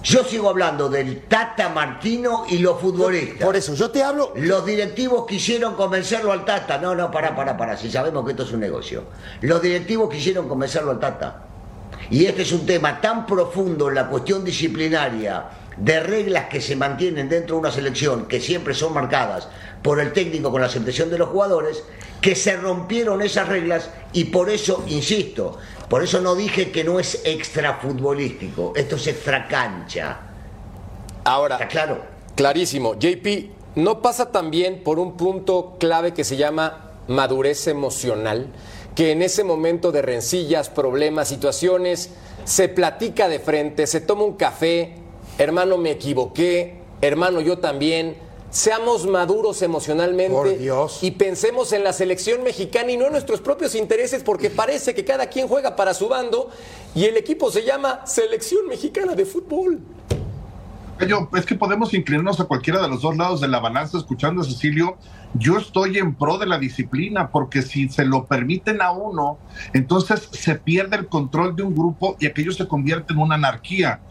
Yo 0.03 0.23
sigo 0.23 0.49
hablando 0.49 0.89
del 0.89 1.21
Tata 1.23 1.69
Martino 1.69 2.45
y 2.49 2.57
los 2.57 2.81
futbolistas. 2.81 3.45
por 3.45 3.55
eso, 3.55 3.75
yo 3.75 3.91
te 3.91 4.01
hablo, 4.01 4.33
Los 4.35 4.65
directivos 4.65 5.27
quisieron 5.27 5.75
convencerlo 5.75 6.31
al 6.31 6.43
Tata. 6.43 6.79
No, 6.79 6.95
no, 6.95 7.11
pará, 7.11 7.35
pará, 7.35 7.55
pará. 7.55 7.77
Si 7.77 7.91
sabemos 7.91 8.25
que 8.25 8.31
esto 8.31 8.43
es 8.43 8.51
un 8.51 8.61
negocio. 8.61 9.03
Los 9.41 9.61
directivos 9.61 10.09
quisieron 10.09 10.47
convencerlo 10.47 10.91
al 10.91 10.99
Tata. 10.99 11.43
Y 12.09 12.25
este 12.25 12.41
es 12.41 12.51
un 12.51 12.65
tema 12.65 12.99
tan 12.99 13.27
profundo 13.27 13.89
en 13.89 13.95
la 13.95 14.07
cuestión 14.07 14.43
disciplinaria 14.43 15.45
de 15.77 15.99
reglas 15.99 16.45
que 16.49 16.61
se 16.61 16.75
mantienen 16.75 17.29
dentro 17.29 17.55
de 17.55 17.61
una 17.61 17.71
selección, 17.71 18.25
que 18.25 18.41
siempre 18.41 18.73
son 18.73 18.93
marcadas 18.93 19.47
por 19.81 19.99
el 19.99 20.13
técnico 20.13 20.51
con 20.51 20.61
la 20.61 20.67
aceptación 20.67 21.09
de 21.09 21.17
los 21.17 21.29
jugadores, 21.29 21.83
que 22.19 22.35
se 22.35 22.57
rompieron 22.57 23.21
esas 23.21 23.47
reglas 23.47 23.89
y 24.13 24.25
por 24.25 24.49
eso, 24.49 24.83
insisto, 24.87 25.57
por 25.91 26.01
eso 26.01 26.21
no 26.21 26.35
dije 26.35 26.71
que 26.71 26.85
no 26.85 27.01
es 27.01 27.21
extra 27.25 27.73
futbolístico, 27.73 28.71
esto 28.77 28.95
es 28.95 29.07
extra 29.07 29.45
cancha. 29.49 30.21
Ahora, 31.25 31.55
¿Está 31.55 31.67
claro? 31.67 32.01
clarísimo. 32.33 32.95
JP, 32.95 33.49
¿no 33.75 34.01
pasa 34.01 34.31
también 34.31 34.83
por 34.83 34.99
un 34.99 35.17
punto 35.17 35.75
clave 35.81 36.13
que 36.13 36.23
se 36.23 36.37
llama 36.37 36.91
madurez 37.09 37.67
emocional? 37.67 38.47
Que 38.95 39.11
en 39.11 39.21
ese 39.21 39.43
momento 39.43 39.91
de 39.91 40.01
rencillas, 40.01 40.69
problemas, 40.69 41.27
situaciones, 41.27 42.11
se 42.45 42.69
platica 42.69 43.27
de 43.27 43.39
frente, 43.39 43.85
se 43.85 43.99
toma 43.99 44.23
un 44.23 44.37
café, 44.37 44.93
hermano, 45.39 45.77
me 45.77 45.91
equivoqué, 45.91 46.75
hermano, 47.01 47.41
yo 47.41 47.59
también. 47.59 48.30
Seamos 48.51 49.07
maduros 49.07 49.61
emocionalmente 49.61 50.33
Por 50.33 50.57
Dios. 50.57 50.99
y 51.01 51.11
pensemos 51.11 51.71
en 51.71 51.85
la 51.85 51.93
selección 51.93 52.43
mexicana 52.43 52.91
y 52.91 52.97
no 52.97 53.05
en 53.05 53.13
nuestros 53.13 53.39
propios 53.39 53.75
intereses, 53.75 54.23
porque 54.23 54.49
parece 54.49 54.93
que 54.93 55.05
cada 55.05 55.27
quien 55.27 55.47
juega 55.47 55.77
para 55.77 55.93
su 55.93 56.09
bando 56.09 56.49
y 56.93 57.05
el 57.05 57.15
equipo 57.15 57.49
se 57.49 57.63
llama 57.63 58.05
Selección 58.05 58.67
Mexicana 58.67 59.15
de 59.15 59.25
Fútbol. 59.25 59.79
Yo, 61.07 61.29
es 61.33 61.45
que 61.45 61.55
podemos 61.55 61.93
inclinarnos 61.93 62.41
a 62.41 62.45
cualquiera 62.45 62.81
de 62.81 62.89
los 62.89 63.01
dos 63.01 63.15
lados 63.17 63.41
de 63.41 63.47
la 63.47 63.59
balanza 63.59 63.97
escuchando 63.97 64.41
a 64.41 64.45
Cecilio. 64.45 64.97
Yo 65.33 65.57
estoy 65.57 65.97
en 65.97 66.13
pro 66.13 66.37
de 66.37 66.45
la 66.45 66.59
disciplina 66.59 67.31
porque 67.31 67.61
si 67.61 67.87
se 67.89 68.05
lo 68.05 68.25
permiten 68.25 68.81
a 68.81 68.91
uno, 68.91 69.39
entonces 69.73 70.27
se 70.31 70.55
pierde 70.55 70.97
el 70.97 71.07
control 71.07 71.55
de 71.55 71.63
un 71.63 71.73
grupo 71.73 72.17
y 72.19 72.25
aquello 72.25 72.51
se 72.51 72.67
convierte 72.67 73.13
en 73.13 73.19
una 73.19 73.35
anarquía. 73.35 74.01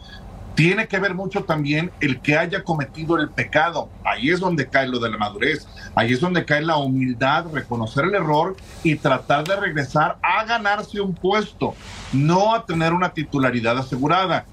Tiene 0.55 0.87
que 0.87 0.99
ver 0.99 1.15
mucho 1.15 1.43
también 1.43 1.91
el 2.01 2.19
que 2.19 2.37
haya 2.37 2.63
cometido 2.63 3.17
el 3.17 3.29
pecado. 3.29 3.89
Ahí 4.03 4.29
es 4.29 4.39
donde 4.39 4.67
cae 4.67 4.87
lo 4.87 4.99
de 4.99 5.09
la 5.09 5.17
madurez. 5.17 5.67
Ahí 5.95 6.13
es 6.13 6.19
donde 6.19 6.45
cae 6.45 6.61
la 6.61 6.77
humildad, 6.77 7.45
reconocer 7.53 8.05
el 8.05 8.15
error 8.15 8.55
y 8.83 8.95
tratar 8.95 9.45
de 9.45 9.55
regresar 9.55 10.17
a 10.21 10.43
ganarse 10.45 10.99
un 10.99 11.13
puesto, 11.13 11.73
no 12.11 12.53
a 12.53 12.65
tener 12.65 12.93
una 12.93 13.13
titularidad 13.13 13.77
asegurada 13.77 14.45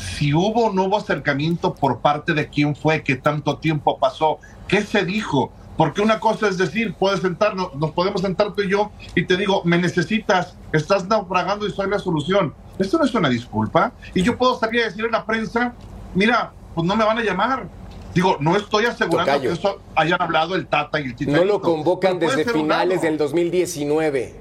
si 0.00 0.32
hubo 0.32 0.66
o 0.66 0.72
no 0.72 0.84
hubo 0.84 0.96
acercamiento 0.96 1.74
por 1.74 2.00
parte 2.00 2.32
de 2.32 2.48
quién 2.48 2.74
fue, 2.74 3.02
qué 3.02 3.16
tanto 3.16 3.58
tiempo 3.58 3.98
pasó, 3.98 4.38
qué 4.66 4.82
se 4.82 5.04
dijo. 5.04 5.52
Porque 5.80 6.02
una 6.02 6.20
cosa 6.20 6.46
es 6.46 6.58
decir, 6.58 6.92
puedes 6.92 7.20
sentarnos, 7.20 7.74
nos 7.74 7.92
podemos 7.92 8.20
sentar 8.20 8.52
tú 8.52 8.60
y 8.60 8.68
yo 8.68 8.90
y 9.14 9.24
te 9.24 9.34
digo, 9.38 9.62
me 9.64 9.78
necesitas, 9.78 10.54
estás 10.74 11.08
naufragando 11.08 11.66
y 11.66 11.70
soy 11.70 11.88
la 11.88 11.98
solución. 11.98 12.52
Esto 12.78 12.98
no 12.98 13.06
es 13.06 13.14
una 13.14 13.30
disculpa. 13.30 13.90
Y 14.14 14.20
yo 14.20 14.36
puedo 14.36 14.58
salir 14.58 14.82
a 14.82 14.84
decir 14.84 15.06
en 15.06 15.12
la 15.12 15.24
prensa, 15.24 15.72
mira, 16.14 16.52
pues 16.74 16.86
no 16.86 16.94
me 16.96 17.02
van 17.06 17.16
a 17.16 17.22
llamar. 17.22 17.66
Digo, 18.12 18.36
no 18.40 18.58
estoy 18.58 18.84
asegurando 18.84 19.32
Tocayo. 19.32 19.48
que 19.48 19.58
eso 19.58 19.80
hayan 19.96 20.20
hablado 20.20 20.54
el 20.54 20.66
Tata 20.66 21.00
y 21.00 21.04
el 21.04 21.16
Chicharito. 21.16 21.38
No 21.38 21.50
lo 21.50 21.62
convocan 21.62 22.18
desde 22.18 22.44
finales 22.44 23.00
del 23.00 23.16
2019. 23.16 24.34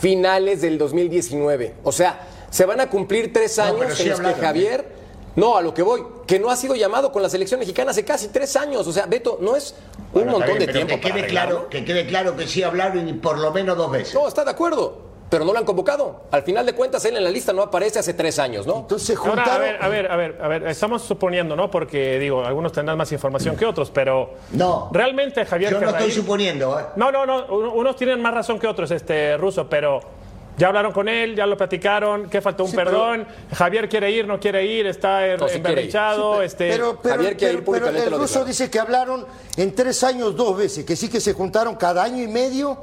Finales 0.00 0.62
del 0.62 0.78
2019. 0.78 1.74
O 1.84 1.92
sea, 1.92 2.26
se 2.48 2.64
van 2.64 2.80
a 2.80 2.88
cumplir 2.88 3.34
tres 3.34 3.58
No, 3.58 3.64
años 3.64 3.98
sí 3.98 4.04
en 4.04 4.08
los 4.08 4.20
que 4.20 4.26
hablaron, 4.28 4.40
Javier. 4.40 4.95
No, 5.36 5.56
a 5.56 5.62
lo 5.62 5.72
que 5.74 5.82
voy, 5.82 6.02
que 6.26 6.38
no 6.38 6.50
ha 6.50 6.56
sido 6.56 6.74
llamado 6.74 7.12
con 7.12 7.22
la 7.22 7.28
selección 7.28 7.60
mexicana 7.60 7.90
hace 7.90 8.04
casi 8.04 8.28
tres 8.28 8.56
años. 8.56 8.86
O 8.86 8.92
sea, 8.92 9.06
Beto, 9.06 9.38
no 9.40 9.54
es 9.54 9.74
un 9.98 10.04
Bueno, 10.12 10.32
montón 10.32 10.56
bien, 10.56 10.66
de 10.66 10.72
tiempo. 10.72 10.94
Que 10.94 11.00
quede, 11.00 11.12
para 11.12 11.26
claro, 11.26 11.68
que 11.68 11.84
quede 11.84 12.06
claro 12.06 12.36
que 12.36 12.46
sí 12.46 12.62
hablaron 12.62 13.06
y 13.08 13.12
por 13.12 13.38
lo 13.38 13.52
menos 13.52 13.76
dos 13.76 13.90
veces. 13.90 14.14
No, 14.14 14.26
está 14.26 14.44
de 14.44 14.50
acuerdo, 14.52 14.98
pero 15.28 15.44
no 15.44 15.52
lo 15.52 15.58
han 15.58 15.66
convocado. 15.66 16.22
Al 16.30 16.42
final 16.42 16.64
de 16.64 16.72
cuentas, 16.74 17.04
él 17.04 17.18
en 17.18 17.24
la 17.24 17.28
lista 17.30 17.52
no 17.52 17.60
aparece 17.60 17.98
hace 17.98 18.14
tres 18.14 18.38
años, 18.38 18.66
¿no? 18.66 18.78
Entonces 18.78 19.14
Ahora, 19.18 19.44
juntaron. 19.44 19.52
a 19.56 19.58
ver, 19.58 19.82
a 19.82 19.88
ver, 19.88 20.10
a 20.10 20.16
ver, 20.16 20.38
a 20.42 20.48
ver, 20.48 20.66
estamos 20.68 21.02
suponiendo, 21.02 21.54
¿no? 21.54 21.70
Porque, 21.70 22.18
digo, 22.18 22.42
algunos 22.42 22.72
tendrán 22.72 22.96
más 22.96 23.12
información 23.12 23.56
que 23.56 23.66
otros, 23.66 23.90
pero... 23.90 24.30
No. 24.52 24.88
Realmente, 24.92 25.44
Javier 25.44 25.72
Yo 25.72 25.80
no 25.82 25.90
estoy 25.90 26.12
suponiendo, 26.12 26.80
¿eh? 26.80 26.84
No, 26.96 27.12
no, 27.12 27.26
no, 27.26 27.44
uno- 27.50 27.72
unos 27.74 27.94
tienen 27.96 28.22
más 28.22 28.32
razón 28.32 28.58
que 28.58 28.66
otros, 28.66 28.90
este, 28.90 29.36
Ruso, 29.36 29.68
pero... 29.68 30.00
Ya 30.58 30.68
hablaron 30.68 30.92
con 30.92 31.06
él, 31.06 31.36
ya 31.36 31.44
lo 31.46 31.54
platicaron, 31.56 32.30
¿qué 32.30 32.40
faltó? 32.40 32.64
Un 32.64 32.70
Sí, 32.70 32.76
pero- 32.76 32.90
perdón. 32.90 33.26
Javier 33.54 33.88
quiere 33.90 34.10
ir, 34.10 34.26
no 34.26 34.40
quiere 34.40 34.64
ir, 34.64 34.86
está 34.86 35.26
er- 35.26 35.38
No, 35.38 35.46
sí 35.48 35.54
quiere 35.54 35.58
ir. 35.58 35.66
emberrinchado, 35.68 36.40
este... 36.42 36.70
Pero, 36.70 36.98
pero, 37.02 37.14
Javier 37.16 37.36
quiere 37.36 37.54
ir 37.54 37.64
pero- 37.64 37.88
el 37.90 38.10
ruso 38.12 38.42
dice 38.44 38.70
que 38.70 38.78
hablaron 38.80 39.26
en 39.58 39.74
tres 39.74 40.02
años 40.02 40.34
dos 40.34 40.56
veces, 40.56 40.84
que 40.86 40.96
sí 40.96 41.08
que 41.10 41.20
se 41.20 41.34
juntaron 41.34 41.74
cada 41.76 42.02
año 42.02 42.22
y 42.22 42.28
medio, 42.28 42.78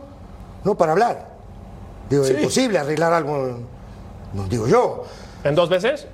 no 0.64 0.76
para 0.76 0.92
hablar. 0.92 1.30
Digo, 2.10 2.24
Sí. 2.26 2.34
es 2.34 2.38
imposible 2.40 2.78
arreglar 2.78 3.12
algo, 3.12 3.60
no 4.34 4.44
digo 4.48 4.68
yo, 4.68 5.06
¿En 5.44 5.56
dos 5.56 5.68
veces? 5.68 6.06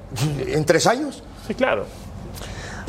en 0.48 0.64
tres 0.66 0.88
años. 0.88 1.22
Sí, 1.46 1.54
claro. 1.56 1.86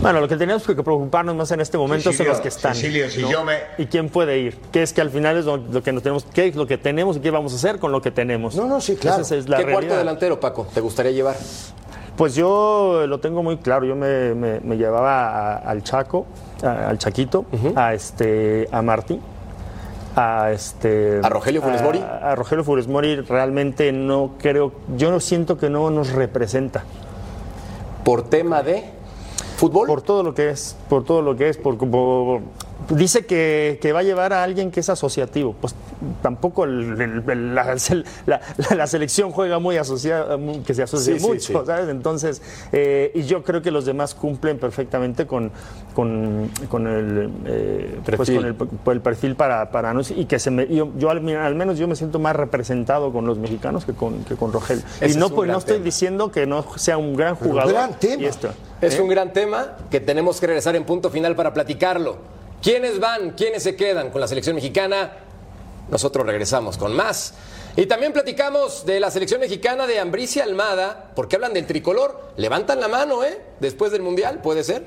Bueno, 0.01 0.21
lo 0.21 0.29
que 0.29 0.37
tenemos 0.37 0.63
que 0.63 0.75
preocuparnos 0.75 1.37
más 1.37 1.51
en 1.51 1.61
este 1.61 1.77
momento 1.77 2.11
son 2.13 2.27
los 2.29 2.41
que 2.41 2.49
están. 2.49 2.75
Cecilio, 2.75 3.11
si 3.11 3.21
¿no? 3.21 3.31
yo 3.31 3.45
me- 3.45 3.59
¿Y 3.77 3.85
quién 3.87 4.09
puede 4.09 4.39
ir? 4.39 4.57
Que 4.73 4.83
es 4.83 4.95
que 4.95 5.03
al 5.03 5.11
final 5.11 5.37
es 5.37 5.45
lo, 5.45 5.59
lo 5.59 5.83
que 5.83 5.93
nos 5.93 6.03
tenemos, 6.03 6.25
qué 6.33 6.47
es 6.49 6.57
lo 6.57 6.67
que 6.67 6.79
tenemos 6.79 7.19
y 7.19 7.21
qué 7.21 7.31
vamos 7.31 7.53
a 7.53 7.57
hacer 7.57 7.79
con 7.79 7.93
lo 7.93 8.01
que 8.01 8.11
tenemos. 8.11 8.57
No, 8.57 8.65
no, 8.67 8.81
sí, 8.81 8.97
claro. 8.97 9.21
Esa 9.23 9.37
es 9.37 9.49
la 9.49 9.59
¿Qué 9.59 9.65
cuarto 9.65 9.81
realidad. 9.81 9.99
delantero, 9.99 10.41
Paco, 10.41 10.67
te 10.73 10.81
gustaría 10.81 11.13
llevar? 11.13 11.37
Pues 12.17 12.35
yo 12.35 13.05
lo 13.07 13.21
tengo 13.21 13.43
muy 13.43 13.59
claro. 13.59 13.85
Yo 13.85 13.95
me, 13.95 14.35
me- 14.35 14.61
me 14.61 14.77
llevaba 14.79 15.29
a- 15.29 15.57
al 15.59 15.83
Chaco, 15.83 16.27
a- 16.63 16.89
al 16.89 16.97
Chaquito, 16.99 17.45
a 17.77 17.93
este, 17.93 18.69
a 18.73 18.81
Martí, 18.81 19.21
a 20.17 20.51
este, 20.51 21.21
¿A 21.23 21.29
Rogelio 21.29 21.61
Funes 21.61 21.83
Mori? 21.83 21.99
A, 21.99 22.33
a 22.33 22.35
Rogelio 22.37 22.65
Funes 22.65 22.89
Mori 22.89 23.17
realmente 23.17 23.93
no 23.93 24.33
creo, 24.39 24.73
yo 24.97 25.11
no 25.11 25.21
siento 25.21 25.59
que 25.59 25.69
no 25.69 25.91
nos 25.91 26.11
representa. 26.13 26.85
¿Por 28.03 28.23
tema 28.31 28.63
de 28.63 28.99
Por 29.87 30.03
todo 30.03 30.23
lo 30.23 30.35
que 30.35 30.51
es, 30.51 30.75
por 30.89 31.05
todo 31.05 31.23
lo 31.23 31.37
que 31.37 31.49
es, 31.49 31.57
por- 31.57 31.77
dice 32.89 33.27
que, 33.27 33.79
que 33.81 33.93
va 33.93 34.01
a 34.01 34.03
llevar 34.03 34.33
a 34.33 34.43
alguien 34.43 34.71
que 34.71 34.81
es 34.81 34.89
asociativo. 34.89 35.55
Pues 35.61 35.75
tampoco 36.23 36.65
el- 36.65 37.01
el- 37.01 37.23
el- 37.31 37.55
la, 37.55 37.77
la- 38.27 38.41
la 38.77 38.87
selección 38.87 39.31
juega 39.33 39.59
muy 39.59 39.77
asociada, 39.77 40.39
que 40.67 40.75
se 40.75 40.83
asocia 40.83 41.19
Sí, 41.19 41.25
mucho, 41.27 41.41
sí. 41.41 41.53
¿sabes? 41.67 41.89
Entonces, 41.89 42.43
eh, 42.73 43.13
y 43.15 43.23
yo 43.23 43.43
creo 43.45 43.63
que 43.63 43.71
los 43.71 43.85
demás 43.85 44.15
cumplen 44.15 44.59
perfectamente 44.59 45.27
con, 45.27 45.51
con, 45.95 46.51
con 46.69 46.87
el, 46.87 47.31
eh, 47.47 47.99
pues 48.05 48.17
Perfil. 48.17 48.37
con 48.37 48.45
el, 48.47 48.55
por 48.55 48.95
el 48.95 49.01
perfil 49.01 49.37
para, 49.37 49.71
para 49.71 49.93
no 49.95 50.01
y 50.17 50.25
que 50.25 50.39
se 50.39 50.51
me, 50.51 50.67
yo, 50.69 50.91
yo 50.97 51.11
al, 51.11 51.29
al 51.37 51.55
menos 51.55 51.79
yo 51.79 51.87
me 51.87 51.95
siento 51.97 52.19
más 52.19 52.35
representado 52.35 53.13
con 53.13 53.27
los 53.27 53.39
mexicanos 53.39 53.85
que 53.85 53.93
con, 53.93 54.25
que 54.25 54.35
con 54.37 54.53
Rogelio. 54.53 54.83
Ese 55.01 55.15
y 55.15 55.19
no, 55.19 55.27
es 55.27 55.31
un 55.31 55.37
pues, 55.37 55.51
no 55.51 55.59
estoy 55.59 55.75
tema. 55.75 55.85
diciendo 55.85 56.31
que 56.33 56.47
no 56.47 56.65
sea 56.77 56.97
un 56.99 57.15
gran 57.15 57.35
jugador. 57.35 57.73
gran 57.73 57.95
tema. 57.99 58.23
y 58.23 58.27
esto. 58.27 58.49
Es 58.81 58.95
¿eh? 58.97 59.01
un 59.03 59.09
gran 59.09 59.33
tema 59.33 59.77
que 59.91 60.01
tenemos 60.01 60.41
que 60.41 60.47
regresar 60.47 60.75
en 60.77 60.85
punto 60.85 61.11
final 61.11 61.37
para 61.37 61.53
platicarlo. 61.53 62.17
¿Quiénes 62.63 63.01
van? 63.01 63.31
¿Quiénes 63.31 63.63
se 63.63 63.75
quedan 63.75 64.11
con 64.11 64.21
la 64.21 64.29
selección 64.29 64.55
mexicana? 64.55 65.13
Nosotros 65.89 66.27
regresamos 66.27 66.77
con 66.77 66.95
más. 66.95 67.35
Y 67.77 67.87
también 67.87 68.13
platicamos 68.13 68.85
de 68.85 69.01
la 69.01 69.11
selección 69.11 69.41
mexicana 69.41 69.87
de 69.87 69.99
Ambricia 69.99 70.45
Almada, 70.45 71.13
porque 71.17 71.37
hablan 71.37 71.55
del 71.55 71.67
tricolor. 71.67 72.33
Levantan 72.37 72.81
la 72.81 72.89
mano, 72.89 73.25
¿eh? 73.25 73.41
Después 73.61 73.93
del 73.93 74.03
Mundial, 74.03 74.43
puede 74.43 74.63
ser. 74.63 74.85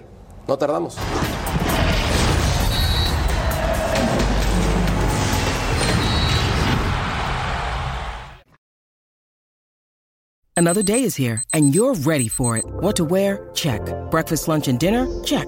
No 0.48 0.58
tardamos. 0.58 0.98
Another 10.56 10.84
day 10.84 11.04
is 11.04 11.16
here, 11.16 11.42
and 11.52 11.74
you're 11.74 11.96
ready 12.06 12.28
for 12.28 12.56
it. 12.56 12.66
What 12.82 12.96
to 12.98 13.06
wear? 13.06 13.50
Check. 13.56 13.82
Breakfast, 14.12 14.48
lunch, 14.48 14.68
and 14.68 14.78
dinner? 14.78 15.08
Check. 15.24 15.48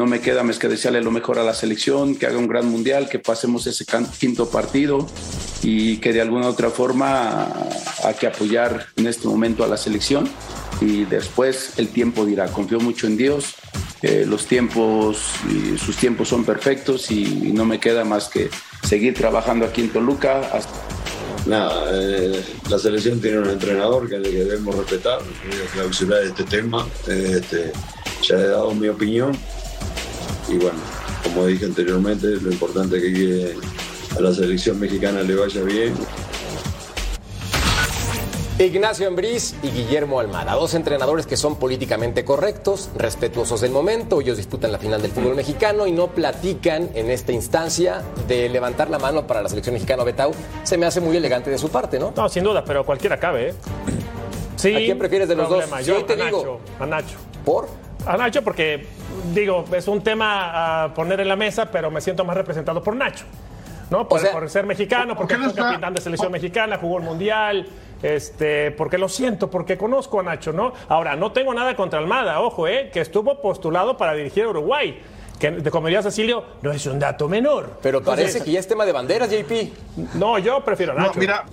No 0.00 0.06
me 0.06 0.22
queda 0.22 0.42
más 0.42 0.58
que 0.58 0.66
desearle 0.66 1.02
lo 1.02 1.10
mejor 1.10 1.38
a 1.38 1.42
la 1.42 1.52
selección, 1.52 2.16
que 2.16 2.24
haga 2.24 2.38
un 2.38 2.48
gran 2.48 2.64
mundial, 2.64 3.06
que 3.10 3.18
pasemos 3.18 3.66
ese 3.66 3.84
quinto 4.18 4.48
partido 4.48 5.06
y 5.62 5.98
que 5.98 6.14
de 6.14 6.22
alguna 6.22 6.48
otra 6.48 6.70
forma 6.70 7.46
hay 8.02 8.14
que 8.14 8.26
apoyar 8.26 8.86
en 8.96 9.06
este 9.06 9.28
momento 9.28 9.62
a 9.62 9.68
la 9.68 9.76
selección 9.76 10.26
y 10.80 11.04
después 11.04 11.74
el 11.76 11.88
tiempo 11.88 12.24
dirá. 12.24 12.46
Confío 12.46 12.80
mucho 12.80 13.08
en 13.08 13.18
Dios, 13.18 13.56
eh, 14.00 14.24
los 14.26 14.46
tiempos, 14.46 15.34
y 15.50 15.76
sus 15.76 15.98
tiempos 15.98 16.28
son 16.28 16.46
perfectos 16.46 17.10
y 17.10 17.52
no 17.52 17.66
me 17.66 17.78
queda 17.78 18.02
más 18.02 18.30
que 18.30 18.48
seguir 18.82 19.12
trabajando 19.12 19.66
aquí 19.66 19.82
en 19.82 19.90
Toluca 19.90 20.40
Nada, 21.44 21.90
eh, 21.92 22.42
la 22.70 22.78
selección 22.78 23.20
tiene 23.20 23.40
un 23.40 23.50
entrenador 23.50 24.08
que, 24.08 24.18
debemos 24.18 24.74
respetar, 24.76 25.18
a 25.20 25.72
clausurar 25.74 26.22
este 26.22 26.44
tema, 26.44 26.88
este, 27.06 27.72
ya 28.22 28.36
he 28.36 28.46
dado 28.46 28.74
mi 28.74 28.88
opinión 28.88 29.36
y 30.50 30.56
bueno, 30.58 30.78
como 31.22 31.46
dije 31.46 31.64
anteriormente, 31.66 32.26
lo 32.26 32.50
importante 32.50 32.96
es 32.98 33.02
que 33.02 33.54
a 34.16 34.20
la 34.20 34.32
selección 34.34 34.78
mexicana 34.80 35.22
le 35.22 35.34
vaya 35.34 35.62
bien. 35.62 35.94
Ignacio 38.58 39.08
Ambriz 39.08 39.54
y 39.62 39.68
Guillermo 39.70 40.20
Almada, 40.20 40.52
dos 40.52 40.74
entrenadores 40.74 41.26
que 41.26 41.38
son 41.38 41.56
políticamente 41.58 42.26
correctos, 42.26 42.90
respetuosos 42.94 43.62
del 43.62 43.70
momento. 43.70 44.20
Ellos 44.20 44.36
disputan 44.36 44.70
la 44.70 44.78
final 44.78 45.00
del 45.00 45.12
fútbol 45.12 45.34
mexicano 45.34 45.86
y 45.86 45.92
no 45.92 46.08
platican 46.08 46.90
en 46.94 47.10
esta 47.10 47.32
instancia 47.32 48.02
de 48.28 48.50
levantar 48.50 48.90
la 48.90 48.98
mano 48.98 49.26
para 49.26 49.40
la 49.42 49.48
selección 49.48 49.72
mexicana. 49.72 50.04
Betau 50.04 50.32
se 50.62 50.76
me 50.76 50.84
hace 50.84 51.00
muy 51.00 51.16
elegante 51.16 51.48
de 51.48 51.56
su 51.56 51.70
parte, 51.70 51.98
¿no? 51.98 52.12
No, 52.14 52.28
sin 52.28 52.44
duda, 52.44 52.62
pero 52.62 52.84
cualquiera 52.84 53.18
cabe, 53.18 53.48
¿eh? 53.50 53.54
Sí, 54.56 54.74
¿A 54.74 54.78
quién 54.78 54.98
prefieres 54.98 55.26
de 55.26 55.36
los 55.36 55.48
dos? 55.48 55.60
problema. 55.60 55.80
Yo 55.80 55.96
hoy 55.96 56.02
te 56.04 56.12
a 56.12 56.16
digo- 56.26 56.38
Nacho, 56.38 56.60
a 56.80 56.86
Nacho. 56.86 57.16
¿Por? 57.46 57.66
A 58.06 58.16
Nacho 58.16 58.42
porque, 58.42 58.86
digo, 59.34 59.64
es 59.74 59.86
un 59.88 60.00
tema 60.02 60.84
a 60.84 60.94
poner 60.94 61.20
en 61.20 61.28
la 61.28 61.36
mesa, 61.36 61.66
pero 61.70 61.90
me 61.90 62.00
siento 62.00 62.24
más 62.24 62.36
representado 62.36 62.82
por 62.82 62.96
Nacho. 62.96 63.24
¿No? 63.90 64.08
Por, 64.08 64.20
sea, 64.20 64.30
por 64.30 64.48
ser 64.48 64.66
mexicano, 64.66 65.08
¿por 65.16 65.18
porque 65.26 65.34
no 65.34 65.40
fue 65.44 65.50
está- 65.50 65.62
capitán 65.70 65.94
de 65.94 66.00
selección 66.00 66.30
mexicana, 66.30 66.78
jugó 66.78 66.98
el 66.98 67.02
mundial, 67.04 67.66
este, 68.02 68.70
porque 68.70 68.98
lo 68.98 69.08
siento, 69.08 69.50
porque 69.50 69.76
conozco 69.76 70.20
a 70.20 70.22
Nacho, 70.22 70.52
¿no? 70.52 70.72
Ahora, 70.88 71.16
no 71.16 71.32
tengo 71.32 71.52
nada 71.52 71.74
contra 71.74 71.98
Almada, 71.98 72.40
ojo, 72.40 72.68
¿eh? 72.68 72.88
Que 72.92 73.00
estuvo 73.00 73.40
postulado 73.42 73.96
para 73.96 74.14
dirigir 74.14 74.44
a 74.44 74.48
Uruguay. 74.50 75.02
Que, 75.40 75.50
de- 75.50 75.70
como 75.72 75.88
diría 75.88 76.02
Cecilio, 76.02 76.44
no 76.62 76.70
es 76.70 76.86
un 76.86 77.00
dato 77.00 77.28
menor. 77.28 77.78
Pero 77.82 78.00
parece 78.00 78.22
Entonces, 78.28 78.42
que 78.44 78.52
ya 78.52 78.60
es 78.60 78.68
tema 78.68 78.84
de 78.86 78.92
banderas, 78.92 79.28
JP. 79.30 79.72
No, 80.14 80.38
yo 80.38 80.60
prefiero 80.64 80.92
a 80.92 80.94
No, 80.94 81.06
Nacho. 81.08 81.18
mira, 81.18 81.44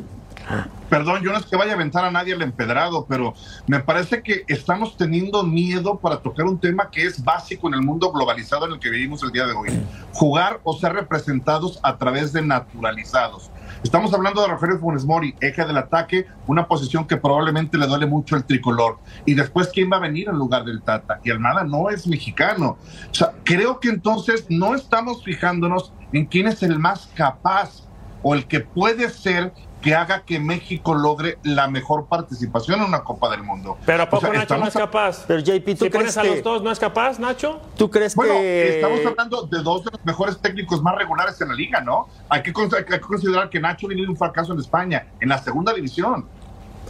perdón, 0.90 1.22
yo 1.22 1.32
no 1.32 1.38
es 1.38 1.46
que 1.46 1.58
vaya 1.58 1.74
a 1.74 1.76
aventar 1.76 2.06
a 2.06 2.12
nadie 2.12 2.34
al 2.34 2.42
empedrado, 2.42 3.06
pero 3.08 3.34
me 3.68 3.80
parece 3.80 4.22
que 4.22 4.44
estamos 4.48 4.98
teniendo 4.98 5.44
miedo 5.44 6.00
para 6.00 6.18
tocar 6.18 6.46
un 6.46 6.60
tema 6.60 6.90
que 6.90 7.06
es 7.06 7.24
básico 7.24 7.68
en 7.68 7.74
el 7.74 7.82
mundo 7.82 8.12
globalizado 8.12 8.66
en 8.66 8.74
el 8.74 8.80
que 8.80 8.90
vivimos 8.90 9.24
el 9.24 9.32
día 9.32 9.46
de 9.46 9.54
hoy. 9.54 9.70
Jugar 10.14 10.60
o 10.64 10.74
ser 10.78 10.94
representados 10.94 11.80
a 11.84 11.98
través 11.98 12.34
de 12.34 12.42
naturalizados. 12.42 13.52
Estamos 13.84 14.14
hablando 14.14 14.42
de 14.42 14.48
Rogelio 14.48 14.80
Funes 14.80 15.06
Mori, 15.06 15.36
eje 15.40 15.66
del 15.66 15.78
ataque, 15.78 16.26
una 16.48 16.68
posición 16.68 17.06
que 17.06 17.18
probablemente 17.18 17.78
le 17.78 17.88
duele 17.88 18.06
mucho 18.06 18.36
el 18.36 18.44
tricolor. 18.44 18.98
Y 19.26 19.34
después, 19.34 19.70
¿quién 19.74 19.92
va 19.92 19.98
a 19.98 20.02
venir 20.02 20.30
en 20.30 20.36
lugar 20.36 20.64
del 20.66 20.82
Tata? 20.82 21.20
Y 21.24 21.32
Almada 21.32 21.64
no 21.64 21.90
es 21.90 22.08
mexicano. 22.08 22.78
O 23.12 23.14
sea, 23.14 23.34
creo 23.44 23.80
que 23.80 23.90
entonces 23.90 24.46
no 24.50 24.74
estamos 24.74 25.24
fijándonos 25.24 25.94
en 26.12 26.26
quién 26.26 26.48
es 26.48 26.64
el 26.64 26.80
más 26.80 27.10
capaz 27.16 27.84
o 28.24 28.34
el 28.34 28.48
que 28.48 28.62
puede 28.62 29.10
ser 29.10 29.54
que 29.88 29.96
haga 29.96 30.24
que 30.26 30.38
México 30.38 30.94
logre 30.94 31.38
la 31.44 31.70
mejor 31.70 32.08
participación 32.08 32.82
en 32.82 32.88
una 32.88 33.06
Copa 33.06 33.30
del 33.30 33.42
Mundo. 33.42 33.78
Pero 33.86 34.04
¿a 34.04 34.10
poco 34.10 34.28
O 34.28 34.30
sea, 34.32 34.40
Nacho 34.40 34.58
no 34.58 34.68
es 34.68 34.76
a- 34.76 34.80
capaz? 34.80 35.24
Pero 35.26 35.40
JP, 35.40 35.64
¿tú 35.64 35.86
si 35.86 35.90
crees 35.90 35.94
pones 35.94 36.18
a 36.18 36.22
que- 36.24 36.28
los 36.32 36.44
dos, 36.44 36.62
¿no 36.62 36.72
es 36.72 36.78
capaz, 36.80 37.20
Nacho? 37.20 37.62
¿Tú 37.78 37.90
crees 37.90 38.14
Bueno, 38.14 38.34
que 38.34 38.76
estamos 38.76 39.00
hablando 39.06 39.44
de 39.44 39.62
dos 39.64 39.86
de 39.86 39.92
los 39.92 40.04
mejores 40.06 40.40
técnicos 40.40 40.82
más 40.84 40.94
regulares 40.96 41.40
en 41.40 41.48
la 41.48 41.54
liga, 41.54 41.80
¿no? 41.80 42.10
Hay 42.28 42.44
que, 42.44 42.52
con- 42.52 42.70
hay 42.76 42.84
que 42.84 43.00
considerar 43.00 43.50
que 43.50 43.62
Nacho 43.62 43.88
viene 43.88 44.04
de 44.04 44.10
un 44.10 44.18
fracaso 44.18 44.52
en 44.52 44.60
España, 44.60 45.08
en 45.22 45.30
la 45.30 45.38
segunda 45.38 45.72
división. 45.74 46.26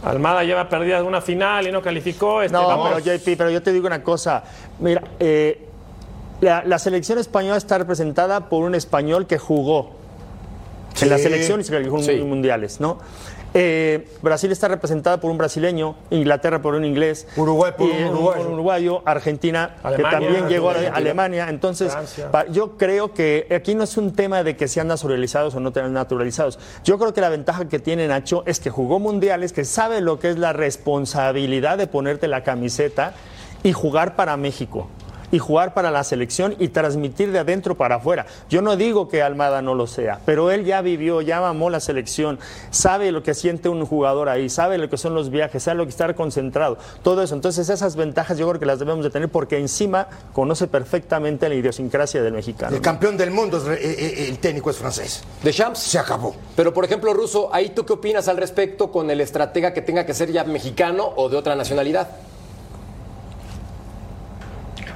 Almada 0.02 0.42
lleva 0.42 0.68
perdida 0.68 1.00
una 1.04 1.20
final 1.20 1.68
y 1.68 1.70
no 1.70 1.80
calificó. 1.80 2.42
Este, 2.42 2.52
No, 2.58 2.66
vamos. 2.66 2.88
pero 2.88 2.98
JP, 2.98 3.36
pero 3.36 3.50
yo 3.50 3.62
te 3.62 3.72
digo 3.72 3.86
una 3.86 4.02
cosa. 4.02 4.42
Mira, 4.80 5.04
eh, 5.20 5.68
la, 6.40 6.64
la 6.64 6.80
selección 6.80 7.18
española 7.18 7.58
está 7.58 7.78
representada 7.78 8.48
por 8.48 8.64
un 8.64 8.74
español 8.74 9.28
que 9.28 9.38
jugó 9.38 9.92
en 11.02 11.08
la 11.10 11.18
selección 11.18 11.60
y 11.60 11.64
se 11.64 11.72
calificó 11.72 11.98
en 11.98 12.04
Sí. 12.04 12.14
mundiales, 12.22 12.80
¿no? 12.80 12.98
Eh, 13.54 14.06
Brasil 14.20 14.52
está 14.52 14.68
representada 14.68 15.20
por 15.20 15.30
un 15.30 15.38
brasileño, 15.38 15.96
Inglaterra 16.10 16.60
por 16.60 16.74
un 16.74 16.84
inglés, 16.84 17.26
Uruguay 17.34 17.72
por 17.78 17.88
un 17.88 18.04
uruguayo. 18.08 18.46
un 18.46 18.52
uruguayo, 18.52 19.02
Argentina, 19.06 19.76
que 19.96 20.02
también 20.02 20.48
llegó 20.48 20.68
a. 20.70 20.74
Alemania. 20.92 21.46
Entonces, 21.48 21.96
pa- 22.30 22.46
yo 22.48 22.76
creo 22.76 23.14
que 23.14 23.46
aquí 23.56 23.74
no 23.74 23.84
es 23.84 23.96
un 23.96 24.12
tema 24.14 24.42
de 24.44 24.54
que 24.54 24.68
sean 24.68 24.88
naturalizados 24.88 25.54
o 25.54 25.60
no 25.60 25.72
sean 25.72 25.94
naturalizados. 25.94 26.58
Yo 26.84 26.98
creo 26.98 27.14
que 27.14 27.22
la 27.22 27.30
ventaja 27.30 27.66
que 27.68 27.78
tiene 27.78 28.06
Nacho 28.06 28.42
es 28.44 28.60
que 28.60 28.68
jugó 28.68 28.98
mundiales, 28.98 29.54
que 29.54 29.64
sabe 29.64 30.02
lo 30.02 30.18
que 30.18 30.28
es 30.28 30.38
la 30.38 30.52
responsabilidad 30.52 31.78
de 31.78 31.86
ponerte 31.86 32.28
la 32.28 32.42
camiseta 32.42 33.14
y 33.62 33.72
jugar 33.72 34.14
para 34.14 34.36
México. 34.36 34.88
Y 35.30 35.38
jugar 35.38 35.74
para 35.74 35.90
la 35.90 36.04
selección 36.04 36.56
y 36.58 36.68
transmitir 36.68 37.32
de 37.32 37.38
adentro 37.38 37.74
para 37.74 37.96
afuera. 37.96 38.26
Yo 38.48 38.62
no 38.62 38.76
digo 38.76 39.08
que 39.08 39.22
Almada 39.22 39.60
no 39.60 39.74
lo 39.74 39.86
sea, 39.86 40.20
pero 40.24 40.50
él 40.50 40.64
ya 40.64 40.80
vivió, 40.80 41.20
ya 41.20 41.40
mamó 41.40 41.68
la 41.68 41.80
selección, 41.80 42.38
sabe 42.70 43.12
lo 43.12 43.22
que 43.22 43.34
siente 43.34 43.68
un 43.68 43.84
jugador 43.84 44.28
ahí, 44.28 44.48
sabe 44.48 44.78
lo 44.78 44.88
que 44.88 44.96
son 44.96 45.14
los 45.14 45.30
viajes, 45.30 45.62
sabe 45.62 45.76
lo 45.78 45.84
que 45.84 45.90
estar 45.90 46.14
concentrado, 46.14 46.78
todo 47.02 47.22
eso. 47.22 47.34
Entonces 47.34 47.68
esas 47.68 47.94
ventajas 47.96 48.38
yo 48.38 48.48
creo 48.48 48.58
que 48.60 48.66
las 48.66 48.78
debemos 48.78 49.04
de 49.04 49.10
tener 49.10 49.28
porque 49.28 49.58
encima 49.58 50.08
conoce 50.32 50.66
perfectamente 50.66 51.48
la 51.48 51.54
idiosincrasia 51.56 52.22
del 52.22 52.32
mexicano. 52.32 52.74
El 52.74 52.80
campeón 52.80 53.16
del 53.16 53.30
mundo, 53.30 53.58
es 53.58 53.64
re- 53.64 53.74
eh, 53.84 53.96
eh, 53.98 54.26
el 54.30 54.38
técnico 54.38 54.70
es 54.70 54.76
francés. 54.76 55.22
De 55.42 55.52
Champs. 55.52 55.78
Se 55.80 55.98
acabó. 55.98 56.34
Pero, 56.56 56.72
por 56.72 56.84
ejemplo, 56.84 57.12
Russo, 57.12 57.50
¿ahí 57.52 57.70
tú 57.70 57.84
qué 57.84 57.92
opinas 57.92 58.28
al 58.28 58.36
respecto 58.38 58.90
con 58.90 59.10
el 59.10 59.20
estratega 59.20 59.74
que 59.74 59.82
tenga 59.82 60.06
que 60.06 60.14
ser 60.14 60.32
ya 60.32 60.44
mexicano 60.44 61.12
o 61.16 61.28
de 61.28 61.36
otra 61.36 61.54
nacionalidad? 61.54 62.08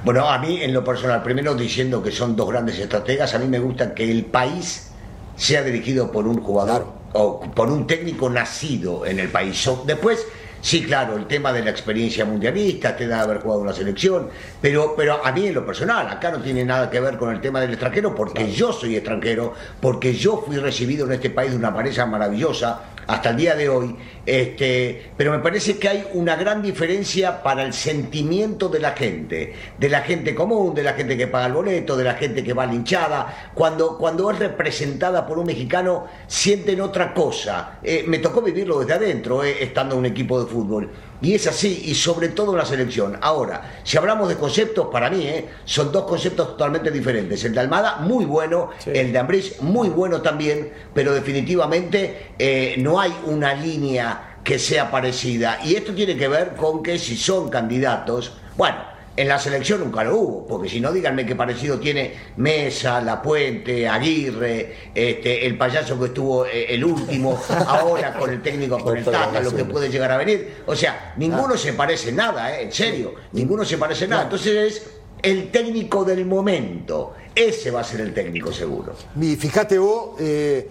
Bueno, 0.03 0.27
a 0.27 0.37
mí 0.37 0.61
en 0.61 0.73
lo 0.73 0.83
personal, 0.83 1.23
primero 1.23 1.55
diciendo 1.55 2.03
que 2.03 2.11
son 2.11 2.35
dos 2.35 2.49
grandes 2.49 2.77
estrategas, 2.77 3.33
a 3.35 3.39
mí 3.39 3.47
me 3.47 3.59
gusta 3.59 3.95
que 3.95 4.11
el 4.11 4.25
país 4.25 4.91
sea 5.37 5.63
dirigido 5.63 6.11
por 6.11 6.27
un 6.27 6.41
jugador 6.41 6.87
o 7.13 7.39
por 7.39 7.71
un 7.71 7.87
técnico 7.87 8.29
nacido 8.29 9.05
en 9.05 9.19
el 9.19 9.29
país. 9.29 9.65
Después, 9.85 10.27
sí, 10.59 10.83
claro, 10.83 11.15
el 11.15 11.25
tema 11.25 11.53
de 11.53 11.63
la 11.63 11.69
experiencia 11.69 12.25
mundialista, 12.25 12.97
te 12.97 13.07
da 13.07 13.21
haber 13.21 13.39
jugado 13.39 13.61
en 13.61 13.67
la 13.67 13.73
selección, 13.73 14.27
pero, 14.59 14.93
pero 14.97 15.25
a 15.25 15.31
mí 15.31 15.47
en 15.47 15.53
lo 15.53 15.65
personal, 15.65 16.09
acá 16.09 16.31
no 16.31 16.41
tiene 16.41 16.65
nada 16.65 16.89
que 16.89 16.99
ver 16.99 17.17
con 17.17 17.33
el 17.33 17.39
tema 17.39 17.61
del 17.61 17.69
extranjero, 17.69 18.13
porque 18.13 18.51
yo 18.51 18.73
soy 18.73 18.97
extranjero, 18.97 19.53
porque 19.79 20.13
yo 20.13 20.43
fui 20.45 20.57
recibido 20.57 21.05
en 21.05 21.13
este 21.13 21.29
país 21.29 21.51
de 21.51 21.57
una 21.57 21.71
manera 21.71 22.05
maravillosa 22.05 22.81
hasta 23.07 23.29
el 23.29 23.37
día 23.37 23.55
de 23.55 23.69
hoy, 23.69 23.95
este, 24.25 25.11
pero 25.17 25.31
me 25.31 25.39
parece 25.39 25.77
que 25.77 25.89
hay 25.89 26.07
una 26.13 26.35
gran 26.35 26.61
diferencia 26.61 27.43
para 27.43 27.63
el 27.63 27.73
sentimiento 27.73 28.69
de 28.69 28.79
la 28.79 28.91
gente, 28.91 29.53
de 29.77 29.89
la 29.89 30.01
gente 30.01 30.33
común, 30.33 30.73
de 30.73 30.83
la 30.83 30.93
gente 30.93 31.17
que 31.17 31.27
paga 31.27 31.47
el 31.47 31.53
boleto, 31.53 31.97
de 31.97 32.03
la 32.03 32.13
gente 32.13 32.43
que 32.43 32.53
va 32.53 32.63
a 32.63 32.67
la 32.67 32.73
hinchada, 32.73 33.51
cuando, 33.53 33.97
cuando 33.97 34.31
es 34.31 34.39
representada 34.39 35.25
por 35.25 35.37
un 35.39 35.45
mexicano 35.45 36.07
sienten 36.27 36.81
otra 36.81 37.13
cosa. 37.13 37.79
Eh, 37.83 38.03
me 38.07 38.19
tocó 38.19 38.41
vivirlo 38.41 38.79
desde 38.79 38.93
adentro, 38.93 39.43
eh, 39.43 39.57
estando 39.61 39.95
en 39.95 39.99
un 39.99 40.05
equipo 40.05 40.41
de 40.41 40.49
fútbol. 40.49 40.89
Y 41.23 41.35
es 41.35 41.47
así, 41.47 41.83
y 41.85 41.95
sobre 41.95 42.27
todo 42.27 42.51
en 42.51 42.57
la 42.57 42.65
selección. 42.65 43.17
Ahora, 43.21 43.79
si 43.85 43.95
hablamos 43.97 44.27
de 44.27 44.35
conceptos, 44.35 44.87
para 44.91 45.09
mí, 45.09 45.25
eh, 45.25 45.45
son 45.63 45.89
dos 45.89 46.03
conceptos 46.03 46.49
totalmente 46.49 46.91
diferentes. 46.91 47.41
El 47.45 47.53
de 47.53 47.61
Almada, 47.61 47.99
muy 47.99 48.25
bueno, 48.25 48.71
el 48.85 49.13
de 49.13 49.17
Ambriz, 49.17 49.61
muy 49.61 49.87
bueno 49.87 50.21
también, 50.21 50.69
pero 50.93 51.13
definitivamente 51.13 52.33
eh, 52.37 52.75
no 52.79 52.99
hay 52.99 53.13
una 53.25 53.53
línea 53.53 54.12
que 54.43 54.59
sea 54.59 54.91
parecida. 54.91 55.59
Y 55.63 55.75
esto 55.75 55.93
tiene 55.93 56.17
que 56.17 56.27
ver 56.27 56.55
con 56.55 56.83
que 56.83 56.99
si 56.99 57.15
son 57.15 57.49
candidatos, 57.49 58.33
bueno, 58.57 58.77
en 59.15 59.27
la 59.27 59.37
selección 59.37 59.79
nunca 59.79 60.03
lo 60.03 60.17
hubo, 60.17 60.47
porque 60.47 60.67
si 60.67 60.79
no, 60.79 60.91
díganme 60.91 61.25
qué 61.25 61.35
parecido 61.35 61.79
tiene 61.79 62.13
Mesa, 62.37 62.99
La 62.99 63.21
Puente, 63.21 63.87
Aguirre, 63.87 64.75
este, 64.95 65.45
el 65.45 65.55
payaso 65.55 65.99
que 65.99 66.05
estuvo 66.05 66.45
eh, 66.47 66.73
el 66.73 66.83
último, 66.83 67.39
ahora 67.67 68.13
con 68.13 68.31
el 68.31 68.41
técnico, 68.41 68.79
con 68.79 68.97
el 68.97 69.05
Tata, 69.05 69.39
lo 69.39 69.55
que 69.55 69.65
puede 69.65 69.89
llegar 69.89 70.11
a 70.11 70.17
venir. 70.17 70.63
O 70.65 70.75
sea, 70.75 71.13
ninguno 71.17 71.55
se 71.57 71.73
parece 71.73 72.11
nada, 72.11 72.57
eh, 72.57 72.63
en 72.63 72.71
serio, 72.71 73.13
ninguno 73.33 73.63
se 73.63 73.77
parece 73.77 74.07
nada. 74.07 74.23
Entonces 74.23 74.73
es 74.73 74.83
el 75.23 75.49
técnico 75.49 76.03
del 76.03 76.25
momento. 76.25 77.13
Ese 77.33 77.71
va 77.71 77.81
a 77.81 77.83
ser 77.83 78.01
el 78.01 78.13
técnico 78.13 78.51
seguro. 78.51 78.93
Y 79.19 79.35
fíjate 79.35 79.79
vos, 79.79 80.19
eh, 80.19 80.69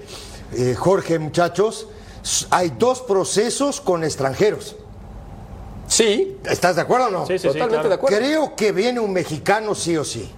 eh, 0.57 0.75
Jorge, 0.77 1.19
muchachos, 1.19 1.89
hay 2.51 2.71
dos 2.79 3.01
procesos 3.01 3.81
con 3.81 4.05
extranjeros. 4.05 4.77
Sí, 5.89 6.39
¿Estás 6.45 6.77
de 6.77 6.83
acuerdo 6.83 7.07
o 7.09 7.11
no? 7.11 7.27
Sí, 7.27 7.35
sí, 7.35 7.41
sí, 7.41 7.47
totalmente 7.49 7.75
claro. 7.75 7.89
de 7.89 7.95
acuerdo. 7.97 8.17
Creo 8.19 8.57
que 8.57 8.73
viene 8.73 9.01
un 9.01 9.13
mexicano 9.13 9.75
sí 9.75 9.97
o 9.97 10.05
sí. 10.05 10.31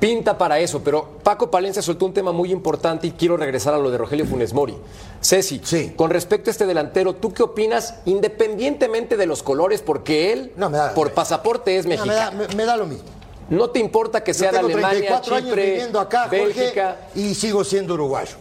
Pinta 0.00 0.36
para 0.36 0.58
eso, 0.58 0.82
pero 0.82 1.18
Paco 1.22 1.50
Palencia 1.50 1.80
soltó 1.80 2.06
un 2.06 2.12
tema 2.12 2.30
muy 2.32 2.50
importante 2.52 3.06
y 3.06 3.12
quiero 3.12 3.36
regresar 3.36 3.74
a 3.74 3.78
lo 3.78 3.90
de 3.90 3.96
Rogelio 3.98 4.26
Funes 4.26 4.52
Mori. 4.52 4.76
Ceci, 5.22 5.60
Sí. 5.64 5.92
con 5.96 6.10
respecto 6.10 6.50
a 6.50 6.52
este 6.52 6.66
delantero, 6.66 7.14
¿tú 7.14 7.32
qué 7.32 7.42
opinas 7.42 7.94
independientemente 8.04 9.16
de 9.16 9.26
los 9.26 9.42
colores? 9.42 9.80
Porque 9.82 10.32
él, 10.32 10.52
No, 10.56 10.68
me 10.68 10.76
da- 10.78 10.92
por 10.94 11.12
pasaporte, 11.12 11.76
es 11.78 11.86
No, 11.86 11.90
me, 11.90 11.96
da, 11.96 12.30
mexicano. 12.30 12.44
me- 12.50 12.54
me 12.54 12.64
da 12.64 12.76
lo 12.76 12.86
mismo. 12.86 13.04
No 13.50 13.70
te 13.70 13.78
importa 13.80 14.22
que 14.22 14.32
Yo 14.32 14.38
sea 14.40 14.50
de 14.52 14.58
tengo 14.58 14.68
Alemania, 14.68 14.88
34 14.90 15.34
años 15.36 15.48
Chipre, 15.48 15.66
viviendo 15.70 16.00
acá, 16.00 16.26
Bélgica, 16.28 16.96
Jorge, 17.12 17.20
y 17.20 17.34
sigo 17.34 17.64
siendo 17.64 17.94
uruguayo. 17.94 18.36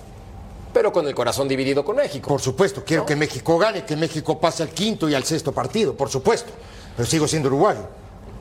Pero 0.73 0.91
con 0.91 1.07
el 1.07 1.13
corazón 1.15 1.47
dividido 1.47 1.85
con 1.85 1.95
México. 1.95 2.27
Por 2.29 2.41
supuesto, 2.41 2.83
quiero 2.85 3.05
que 3.05 3.15
México 3.15 3.57
gane, 3.57 3.85
que 3.85 3.95
México 3.95 4.39
pase 4.39 4.63
al 4.63 4.69
quinto 4.69 5.07
y 5.07 5.15
al 5.15 5.23
sexto 5.23 5.51
partido, 5.51 5.95
por 5.95 6.09
supuesto. 6.09 6.51
Pero 6.97 7.07
sigo 7.07 7.27
siendo 7.27 7.47
uruguayo. 7.49 7.81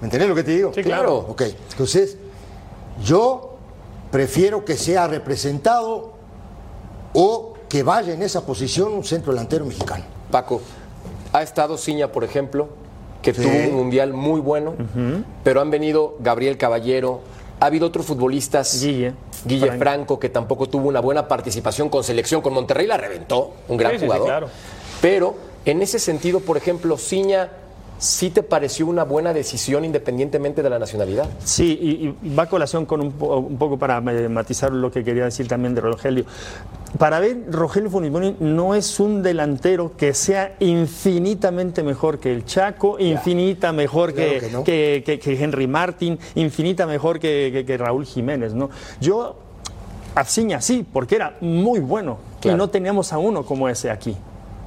¿Me 0.01 0.07
entendés 0.07 0.29
lo 0.29 0.35
que 0.35 0.43
te 0.43 0.51
digo? 0.53 0.73
Sí, 0.75 0.83
claro. 0.83 1.17
Ok, 1.29 1.43
entonces, 1.71 2.17
yo 3.05 3.57
prefiero 4.11 4.65
que 4.65 4.77
sea 4.77 5.07
representado 5.07 6.13
o 7.15 7.55
que 7.69 7.83
vaya 7.83 8.13
en 8.13 8.23
esa 8.23 8.45
posición 8.45 8.93
un 8.93 9.05
centro 9.05 9.33
delantero 9.33 9.65
mexicano. 9.65 10.05
Paco, 10.31 10.61
ha 11.33 11.43
estado 11.43 11.79
Ciña, 11.79 12.13
por 12.13 12.25
ejemplo, 12.25 12.69
que 13.23 13.33
Sí. 13.33 13.43
tuvo 13.43 13.53
un 13.71 13.75
mundial 13.77 14.13
muy 14.13 14.41
bueno, 14.41 14.75
pero 15.45 15.61
han 15.61 15.71
venido 15.71 16.17
Gabriel 16.21 16.59
Caballero, 16.59 17.21
ha 17.63 17.67
habido 17.67 17.87
otros 17.87 18.05
futbolistas, 18.07 18.83
Guille. 18.83 19.15
Guille 19.45 19.67
Franco. 19.69 19.79
Franco, 19.79 20.19
que 20.19 20.29
tampoco 20.29 20.69
tuvo 20.69 20.89
una 20.89 20.99
buena 20.99 21.29
participación 21.29 21.89
con 21.89 22.03
selección, 22.03 22.43
con 22.43 22.53
Monterrey 22.53 22.89
la 22.89 22.97
reventó, 22.97 23.55
un 23.69 23.77
gran 23.77 23.93
Sí, 23.93 23.99
sí, 23.99 24.01
sí, 24.01 24.07
jugador. 24.07 24.27
claro. 24.27 24.49
Pero 25.01 25.37
en 25.65 25.81
ese 25.81 26.01
sentido, 26.01 26.41
por 26.41 26.57
ejemplo, 26.57 26.99
Ciña, 26.99 27.53
¿sí 28.03 28.31
te 28.31 28.43
pareció 28.43 28.87
una 28.87 29.05
buena 29.05 29.33
decisión 29.33 29.85
independientemente 29.85 30.61
de 30.63 30.69
la 30.69 30.79
nacionalidad? 30.81 31.29
Sí, 31.45 31.79
y, 31.81 32.09
y 32.29 32.35
va 32.35 32.43
a 32.45 32.49
colación 32.49 32.85
con 32.85 33.01
un, 33.01 33.13
po- 33.13 33.37
un 33.37 33.57
poco 33.57 33.79
para 33.79 33.99
eh, 33.99 34.29
matizar 34.29 34.73
lo 34.73 34.91
que 34.91 35.05
quería 35.05 35.25
decir 35.25 35.47
también 35.47 35.73
de 35.75 35.81
Rogelio. 35.83 36.25
Para 36.99 37.21
ver, 37.21 37.45
Rogelio 37.51 37.89
Funes 37.91 38.11
Mori 38.11 38.37
no 38.41 38.75
es 38.75 38.99
un 38.99 39.23
delantero 39.23 39.93
que 39.97 40.15
sea 40.15 40.57
infinitamente 40.61 41.83
mejor 41.83 42.19
que 42.19 42.33
el 42.33 42.45
Chaco, 42.45 42.99
infinita 42.99 43.73
mejor 43.73 44.13
Claro 44.13 44.31
que, 44.33 44.41
que 44.41 44.51
no. 44.51 44.65
que- 44.65 45.03
que- 45.07 45.19
que 45.19 45.43
Henry 45.43 45.67
Martin, 45.67 46.19
infinita 46.35 46.87
mejor 46.87 47.19
que, 47.21 47.51
Raúl 47.79 48.05
Jiménez. 48.05 48.53
¿no? 48.53 48.69
Yo, 49.01 49.37
a 50.15 50.25
Ciña 50.25 50.61
sí, 50.61 50.85
porque 50.93 51.15
era 51.17 51.37
muy 51.41 51.79
bueno 51.81 52.19
Claro. 52.41 52.57
y 52.57 52.59
no 52.59 52.69
teníamos 52.71 53.13
a 53.13 53.19
uno 53.19 53.45
como 53.45 53.69
ese 53.69 53.91
aquí. 53.91 54.17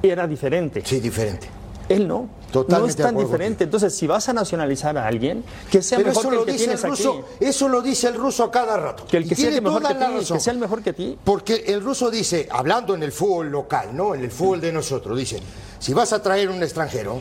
Era 0.02 0.26
diferente. 0.26 0.82
Sí, 0.84 1.00
diferente. 1.00 1.48
Él 1.88 2.08
no. 2.08 2.28
Totalmente 2.52 3.02
no 3.02 3.08
es 3.08 3.14
tan 3.14 3.16
diferente. 3.24 3.64
Entonces, 3.64 3.94
si 3.94 4.06
vas 4.06 4.28
a 4.28 4.32
nacionalizar 4.32 4.96
a 4.98 5.06
alguien, 5.06 5.44
que 5.70 5.82
sea 5.82 5.98
Pero 5.98 6.08
mejor 6.10 6.22
eso 6.22 6.30
que 6.30 6.34
el 6.34 6.40
lo 6.40 6.46
que 6.46 6.52
dice 6.52 6.64
el 6.64 6.70
tienes 6.78 6.84
aquí. 6.84 7.04
ruso, 7.04 7.24
eso 7.40 7.68
lo 7.68 7.82
dice 7.82 8.08
el 8.08 8.14
ruso 8.14 8.44
a 8.44 8.50
cada 8.50 8.76
rato. 8.76 9.04
Que 9.06 9.16
el 9.18 9.28
que 9.28 9.34
sea 9.34 9.50
el 9.50 9.62
mejor 9.62 9.82
que 9.82 9.94
ti, 9.94 10.32
que 10.32 10.40
sea 10.40 10.52
el 10.52 10.58
mejor 10.58 10.82
que 10.82 10.92
ti. 10.92 11.18
Porque 11.24 11.64
el 11.66 11.82
ruso 11.82 12.10
dice, 12.10 12.48
hablando 12.50 12.94
en 12.94 13.02
el 13.02 13.12
fútbol 13.12 13.50
local, 13.50 13.88
¿no? 13.92 14.14
En 14.14 14.22
el 14.22 14.30
fútbol 14.30 14.60
de 14.60 14.72
nosotros, 14.72 15.16
dice, 15.18 15.40
si 15.78 15.92
vas 15.92 16.12
a 16.12 16.22
traer 16.22 16.48
un 16.48 16.62
extranjero, 16.62 17.20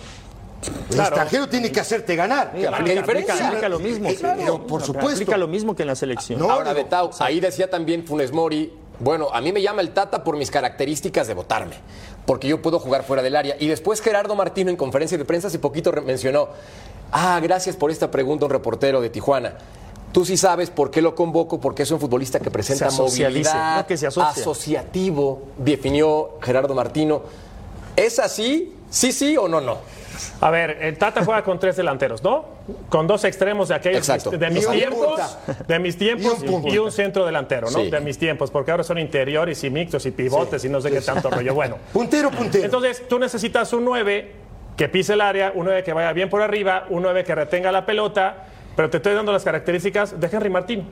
el 0.90 0.96
Claro. 0.96 1.10
extranjero 1.10 1.48
tiene 1.50 1.72
que 1.72 1.80
hacerte 1.80 2.16
ganar. 2.16 2.52
¿Qué 2.54 2.68
Aplica, 2.68 3.02
diferencia? 3.02 3.34
aplica- 3.34 3.48
aplica 3.50 3.70
lo 3.70 3.80
mismo. 3.80 4.10
Pero 4.38 4.66
por 4.66 4.82
supuesto. 4.82 5.12
Aplica 5.12 5.38
lo 5.38 5.48
mismo 5.48 5.76
que 5.76 5.84
en 5.84 5.88
la 5.88 5.96
selección. 5.96 6.40
No, 6.40 6.50
Ahora, 6.50 6.72
digo, 6.74 6.84
Betao, 6.86 7.12
ahí 7.20 7.40
decía 7.40 7.70
también 7.70 8.06
Funes 8.08 8.32
Mori, 8.32 8.72
bueno, 9.00 9.30
a 9.34 9.42
mí 9.42 9.52
me 9.52 9.62
llama 9.62 9.82
el 9.82 9.92
Tata 9.92 10.24
por 10.24 10.38
mis 10.38 10.52
características 10.52 11.28
de 11.28 11.34
votarme, 11.34 11.76
porque 12.26 12.48
yo 12.48 12.62
puedo 12.62 12.80
jugar 12.80 13.04
fuera 13.04 13.22
del 13.22 13.36
área. 13.36 13.56
Y 13.60 13.68
después 13.68 14.02
Gerardo 14.02 14.36
Martino 14.36 14.70
en 14.70 14.78
conferencia 14.78 15.18
de 15.18 15.26
prensa 15.26 15.48
hace 15.48 15.60
poquito 15.60 15.92
mencionó, 16.06 16.50
ah, 17.12 17.40
gracias 17.42 17.76
por 17.76 17.92
esta 17.92 18.12
pregunta, 18.12 18.46
un 18.46 18.52
reportero 18.52 19.02
de 19.02 19.10
Tijuana. 19.10 19.56
Tú 20.12 20.24
sí 20.24 20.38
sabes 20.38 20.70
por 20.70 20.92
qué 20.92 21.02
lo 21.02 21.14
convoco, 21.14 21.60
porque 21.60 21.84
es 21.84 21.92
un 21.92 22.00
futbolista 22.00 22.40
que 22.40 22.50
presenta 22.50 22.90
movilidad, 22.90 23.78
no 23.82 23.88
que 23.88 23.98
se 23.98 24.08
asocia. 24.08 24.42
asociativo, 24.42 25.42
definió 25.58 26.38
Gerardo 26.42 26.74
Martino. 26.74 27.24
¿Es 27.98 28.20
así? 28.20 28.74
¿Sí, 28.90 29.12
sí 29.12 29.36
o 29.36 29.50
no, 29.50 29.60
no? 29.60 29.78
A 30.42 30.50
ver, 30.50 30.78
el 30.82 30.98
Tata 30.98 31.24
juega 31.24 31.44
con 31.44 31.60
tres 31.60 31.76
delanteros, 31.76 32.24
¿no? 32.24 32.46
Con 32.90 33.08
dos 33.08 33.24
extremos 33.24 33.68
de 33.70 33.76
aquellos 33.76 34.08
Exacto. 34.08 34.32
de 34.32 34.50
mis 34.50 34.68
tiempos, 34.70 35.38
de 35.68 35.80
mis 35.80 35.98
tiempos 35.98 36.38
Y 36.44 36.46
un 36.48 36.52
punta. 36.62 36.70
y 36.70 36.78
un 36.78 36.92
centro 36.92 37.26
delantero, 37.26 37.70
¿no? 37.72 37.80
Sí. 37.80 37.90
De 37.90 38.00
mis 38.00 38.18
tiempos, 38.18 38.52
porque 38.52 38.72
ahora 38.72 38.84
son 38.84 38.98
interiores 38.98 39.64
y 39.64 39.70
mixtos 39.70 40.06
y 40.06 40.12
pivotes 40.12 40.64
y 40.66 40.70
no 40.70 40.82
sé 40.82 40.92
qué 40.92 41.02
tanto 41.02 41.30
rollo. 41.30 41.54
Bueno, 41.54 41.78
Puntero, 41.94 42.32
puntero. 42.32 42.64
entonces 42.66 43.08
tú 43.08 43.20
necesitas 43.20 43.72
un 43.74 43.86
9 43.86 44.32
que 44.78 44.90
pise 44.90 45.14
el 45.14 45.22
área, 45.22 45.52
un 45.56 45.66
9 45.66 45.84
que 45.84 45.94
vaya 45.94 46.12
bien 46.14 46.30
por 46.30 46.42
arriba, 46.42 46.86
un 46.90 47.02
9 47.04 47.24
que 47.24 47.34
retenga 47.36 47.72
la 47.72 47.86
pelota, 47.86 48.46
pero 48.76 48.90
te 48.90 48.98
estoy 48.98 49.14
dando 49.14 49.32
las 49.32 49.44
características 49.44 50.20
de 50.20 50.28
Henry 50.32 50.50
Martín. 50.50 50.86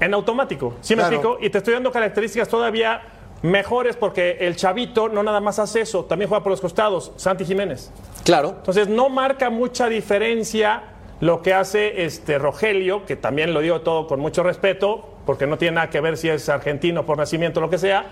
En 0.00 0.14
automático, 0.14 0.74
¿sí 0.80 0.94
me 0.96 1.02
Claro. 1.02 1.16
explico? 1.16 1.38
Y 1.40 1.48
te 1.50 1.58
estoy 1.58 1.74
dando 1.74 1.92
características 1.92 2.48
todavía 2.48 3.00
mejores 3.42 3.96
porque 3.96 4.38
el 4.40 4.56
chavito 4.56 5.08
no 5.08 5.22
nada 5.22 5.40
más 5.40 5.58
hace 5.58 5.80
eso, 5.80 6.04
también 6.04 6.28
juega 6.28 6.42
por 6.42 6.50
los 6.50 6.60
costados, 6.60 7.12
Santi 7.16 7.44
Jiménez. 7.44 7.90
Claro. 8.24 8.54
Entonces 8.58 8.88
no 8.88 9.08
marca 9.08 9.50
mucha 9.50 9.88
diferencia 9.88 10.84
lo 11.20 11.42
que 11.42 11.54
hace 11.54 12.04
este 12.04 12.38
Rogelio, 12.38 13.04
que 13.06 13.16
también 13.16 13.54
lo 13.54 13.60
digo 13.60 13.82
todo 13.82 14.06
con 14.06 14.20
mucho 14.20 14.42
respeto, 14.42 15.08
porque 15.24 15.46
no 15.46 15.56
tiene 15.58 15.76
nada 15.76 15.90
que 15.90 16.00
ver 16.00 16.16
si 16.16 16.28
es 16.28 16.48
argentino 16.48 17.06
por 17.06 17.16
nacimiento 17.16 17.60
o 17.60 17.62
lo 17.62 17.70
que 17.70 17.78
sea. 17.78 18.06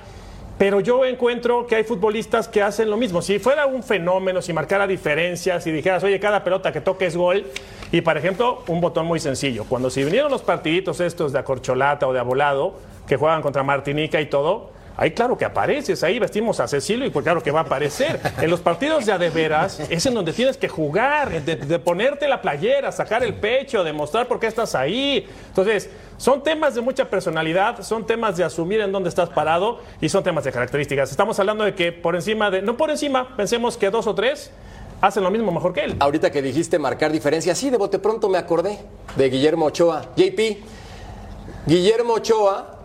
Pero 0.58 0.80
yo 0.80 1.06
encuentro 1.06 1.66
que 1.66 1.76
hay 1.76 1.84
futbolistas 1.84 2.46
que 2.46 2.62
hacen 2.62 2.90
lo 2.90 2.98
mismo. 2.98 3.22
Si 3.22 3.38
fuera 3.38 3.64
un 3.66 3.82
fenómeno, 3.82 4.42
si 4.42 4.52
marcara 4.52 4.86
diferencias, 4.86 5.64
si 5.64 5.72
dijeras, 5.72 6.04
oye, 6.04 6.20
cada 6.20 6.44
pelota 6.44 6.70
que 6.70 6.82
toque 6.82 7.06
es 7.06 7.16
gol. 7.16 7.46
Y, 7.90 8.02
por 8.02 8.18
ejemplo, 8.18 8.62
un 8.68 8.80
botón 8.80 9.06
muy 9.06 9.18
sencillo. 9.20 9.64
Cuando 9.64 9.88
si 9.88 10.04
vinieron 10.04 10.30
los 10.30 10.42
partiditos 10.42 11.00
estos 11.00 11.32
de 11.32 11.38
acorcholata 11.38 12.06
o 12.06 12.12
de 12.12 12.20
abolado, 12.20 12.74
que 13.08 13.16
juegan 13.16 13.40
contra 13.40 13.62
Martinica 13.62 14.20
y 14.20 14.26
todo, 14.26 14.70
Ahí 15.00 15.12
claro 15.12 15.38
que 15.38 15.46
apareces, 15.46 16.04
ahí 16.04 16.18
vestimos 16.18 16.60
a 16.60 16.68
Cecilio 16.68 17.06
y 17.06 17.10
pues 17.10 17.22
claro 17.22 17.42
que 17.42 17.50
va 17.50 17.60
a 17.60 17.62
aparecer. 17.62 18.20
En 18.38 18.50
los 18.50 18.60
partidos 18.60 19.06
de 19.06 19.12
a 19.12 19.18
de 19.18 19.30
veras 19.30 19.80
es 19.80 20.04
en 20.04 20.12
donde 20.12 20.34
tienes 20.34 20.58
que 20.58 20.68
jugar, 20.68 21.42
de, 21.42 21.56
de 21.56 21.78
ponerte 21.78 22.28
la 22.28 22.42
playera, 22.42 22.92
sacar 22.92 23.24
el 23.24 23.32
pecho, 23.32 23.82
demostrar 23.82 24.28
por 24.28 24.38
qué 24.38 24.46
estás 24.46 24.74
ahí. 24.74 25.26
Entonces, 25.48 25.88
son 26.18 26.42
temas 26.42 26.74
de 26.74 26.82
mucha 26.82 27.08
personalidad, 27.08 27.82
son 27.82 28.06
temas 28.06 28.36
de 28.36 28.44
asumir 28.44 28.80
en 28.80 28.92
dónde 28.92 29.08
estás 29.08 29.30
parado 29.30 29.80
y 30.02 30.10
son 30.10 30.22
temas 30.22 30.44
de 30.44 30.52
características. 30.52 31.10
Estamos 31.10 31.40
hablando 31.40 31.64
de 31.64 31.74
que 31.74 31.92
por 31.92 32.14
encima 32.14 32.50
de, 32.50 32.60
no 32.60 32.76
por 32.76 32.90
encima, 32.90 33.34
pensemos 33.38 33.78
que 33.78 33.88
dos 33.88 34.06
o 34.06 34.14
tres 34.14 34.50
hacen 35.00 35.22
lo 35.22 35.30
mismo 35.30 35.50
mejor 35.50 35.72
que 35.72 35.80
él. 35.80 35.96
Ahorita 35.98 36.30
que 36.30 36.42
dijiste 36.42 36.78
marcar 36.78 37.10
diferencia, 37.10 37.54
sí, 37.54 37.70
de 37.70 37.78
bote 37.78 37.98
pronto 37.98 38.28
me 38.28 38.36
acordé 38.36 38.78
de 39.16 39.30
Guillermo 39.30 39.64
Ochoa. 39.64 40.10
JP, 40.14 40.58
Guillermo 41.66 42.12
Ochoa 42.12 42.79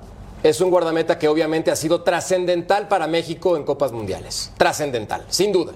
es 0.49 0.61
un 0.61 0.69
guardameta 0.69 1.17
que 1.17 1.27
obviamente 1.27 1.71
ha 1.71 1.75
sido 1.75 2.03
trascendental 2.03 2.87
para 2.87 3.07
México 3.07 3.57
en 3.57 3.63
Copas 3.63 3.91
Mundiales. 3.91 4.51
Trascendental, 4.57 5.25
sin 5.27 5.51
duda. 5.51 5.73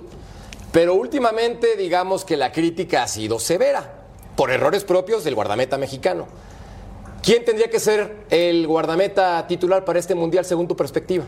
Pero 0.71 0.93
últimamente 0.93 1.75
digamos 1.75 2.23
que 2.23 2.37
la 2.37 2.51
crítica 2.51 3.01
ha 3.01 3.07
sido 3.07 3.39
severa 3.39 3.93
por 4.35 4.51
errores 4.51 4.83
propios 4.83 5.23
del 5.23 5.33
guardameta 5.33 5.79
mexicano. 5.79 6.27
¿Quién 7.23 7.43
tendría 7.43 7.71
que 7.71 7.79
ser 7.79 8.25
el 8.29 8.67
guardameta 8.67 9.47
titular 9.47 9.83
para 9.83 9.97
este 9.97 10.13
Mundial 10.13 10.45
según 10.45 10.67
tu 10.67 10.75
perspectiva? 10.75 11.25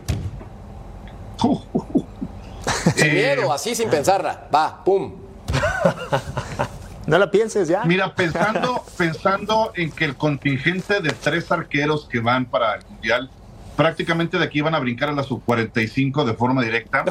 Sin 2.94 3.06
Eh, 3.06 3.12
miedo, 3.12 3.52
así 3.52 3.74
sin 3.74 3.90
pensarla. 3.90 4.48
Va, 4.54 4.84
pum. 4.84 5.14
No 7.12 7.18
la 7.18 7.30
pienses 7.30 7.68
ya. 7.68 7.84
Mira, 7.84 8.14
pensando, 8.14 8.82
pensando 8.96 9.70
en 9.76 9.92
que 9.92 10.06
el 10.06 10.16
contingente 10.16 11.02
de 11.02 11.10
tres 11.10 11.52
arqueros 11.52 12.08
que 12.10 12.20
van 12.20 12.46
para 12.46 12.76
el 12.76 12.86
Mundial, 12.88 13.28
prácticamente 13.76 14.38
de 14.38 14.44
aquí 14.44 14.62
van 14.62 14.74
a 14.74 14.78
brincar 14.78 15.10
a 15.10 15.12
la 15.12 15.22
sub-45 15.22 16.24
de 16.24 16.32
forma 16.32 16.62
directa. 16.62 17.04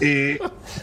Eh, 0.00 0.40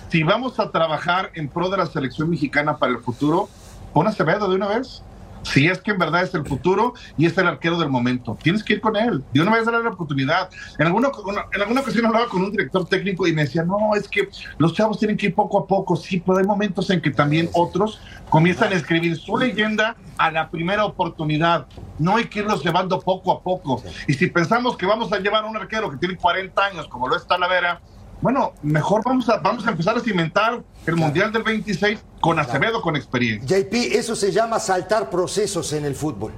si 0.08 0.24
vamos 0.24 0.62
a 0.62 0.72
trabajar 0.72 1.32
en 1.34 1.50
pro 1.50 1.68
de 1.68 1.76
la 1.76 1.88
selección 1.88 2.30
mexicana 2.30 2.78
para 2.78 2.94
el 2.94 3.00
futuro, 3.00 3.50
pon 3.92 4.08
a 4.08 4.12
Acevedo 4.12 4.48
de 4.48 4.56
una 4.56 4.70
vez. 4.70 5.04
Si 5.44 5.68
es 5.68 5.80
que 5.82 5.92
en 5.92 5.98
verdad 5.98 6.24
es 6.24 6.34
el 6.34 6.46
futuro 6.46 6.94
y 7.18 7.26
es 7.26 7.38
el 7.38 7.48
arquero 7.48 7.78
del 7.78 7.90
momento, 7.90 8.38
tienes 8.42 8.64
que 8.64 8.74
ir 8.74 8.82
con 8.82 8.96
él. 8.96 9.24
De 9.34 9.42
una 9.42 9.54
vez 9.54 9.66
darle 9.66 9.84
la 9.84 9.90
oportunidad. 9.90 10.50
En 10.80 10.88
alguna, 10.88 11.10
en 11.54 11.62
alguna 11.62 11.82
ocasión 11.82 12.06
hablaba 12.06 12.28
con 12.28 12.44
un 12.44 12.52
director 12.52 12.86
técnico 12.88 13.28
y 13.28 13.34
me 13.34 13.44
decía, 13.44 13.64
no, 13.64 13.96
es 13.96 14.08
que 14.08 14.30
los 14.58 14.74
chavos 14.74 15.00
tienen 15.00 15.18
que 15.18 15.28
ir 15.28 15.36
poco 15.36 15.60
a 15.60 15.68
poco. 15.68 15.96
Sí, 15.96 16.22
pero 16.26 16.38
hay 16.38 16.46
momentos 16.46 16.90
en 16.90 17.02
que 17.02 17.12
también 17.12 17.50
otros 17.54 18.00
comienzan 18.30 18.72
a 18.74 18.76
escribir 18.76 19.18
su 19.18 19.38
leyenda 19.38 19.96
a 20.18 20.32
la 20.32 20.50
primera 20.50 20.86
oportunidad. 20.86 21.68
No 22.00 22.16
hay 22.16 22.26
que 22.26 22.40
irlos 22.40 22.64
llevando 22.64 23.00
poco 23.00 23.32
a 23.32 23.42
poco. 23.42 23.84
Y 24.08 24.14
si 24.14 24.28
pensamos 24.28 24.78
que 24.78 24.86
vamos 24.86 25.12
a 25.12 25.20
llevar 25.20 25.44
a 25.44 25.48
un 25.48 25.58
arquero 25.58 25.90
que 25.92 25.98
tiene 25.98 26.16
40 26.16 26.66
años, 26.66 26.88
como 26.88 27.08
lo 27.08 27.16
es 27.16 27.28
Talavera, 27.28 27.82
bueno, 28.24 28.54
mejor 28.64 29.04
vamos 29.04 29.28
a, 29.28 29.36
vamos 29.40 29.68
a 29.68 29.72
empezar 29.72 29.98
a 29.98 30.00
cimentar 30.00 30.64
el 30.86 30.96
Mundial 30.96 31.34
del 31.34 31.44
26 31.44 32.00
con 32.22 32.40
Acevedo 32.40 32.82
con 32.82 32.96
experiencia. 32.96 33.60
JP, 33.60 33.74
eso 33.96 34.16
se 34.16 34.32
llama 34.32 34.62
saltar 34.62 35.10
procesos 35.10 35.74
en 35.74 35.84
el 35.84 35.94
fútbol. 35.94 36.32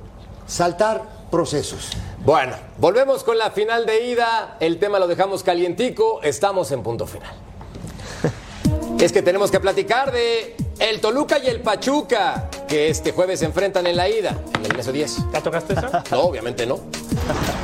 Saltar 0.47 1.03
procesos. 1.29 1.91
Bueno, 2.25 2.55
volvemos 2.79 3.23
con 3.23 3.37
la 3.37 3.51
final 3.51 3.85
de 3.85 4.09
ida. 4.09 4.57
El 4.59 4.79
tema 4.79 4.97
lo 4.97 5.07
dejamos 5.07 5.43
calientico. 5.43 6.23
Estamos 6.23 6.71
en 6.71 6.81
punto 6.81 7.05
final. 7.05 7.31
Es 8.99 9.11
que 9.11 9.21
tenemos 9.21 9.51
que 9.51 9.59
platicar 9.59 10.11
de 10.11 10.55
el 10.79 11.01
Toluca 11.01 11.37
y 11.37 11.47
el 11.47 11.59
Pachuca, 11.59 12.49
que 12.67 12.89
este 12.89 13.11
jueves 13.11 13.39
se 13.41 13.45
enfrentan 13.45 13.85
en 13.85 13.97
la 13.97 14.09
ida, 14.09 14.35
en 14.57 14.65
el 14.65 14.75
mes 14.75 14.91
10. 14.91 15.17
¿Ya 15.33 15.41
tocaste 15.41 15.73
esa? 15.73 16.03
No, 16.09 16.21
obviamente 16.21 16.65
no. 16.65 16.79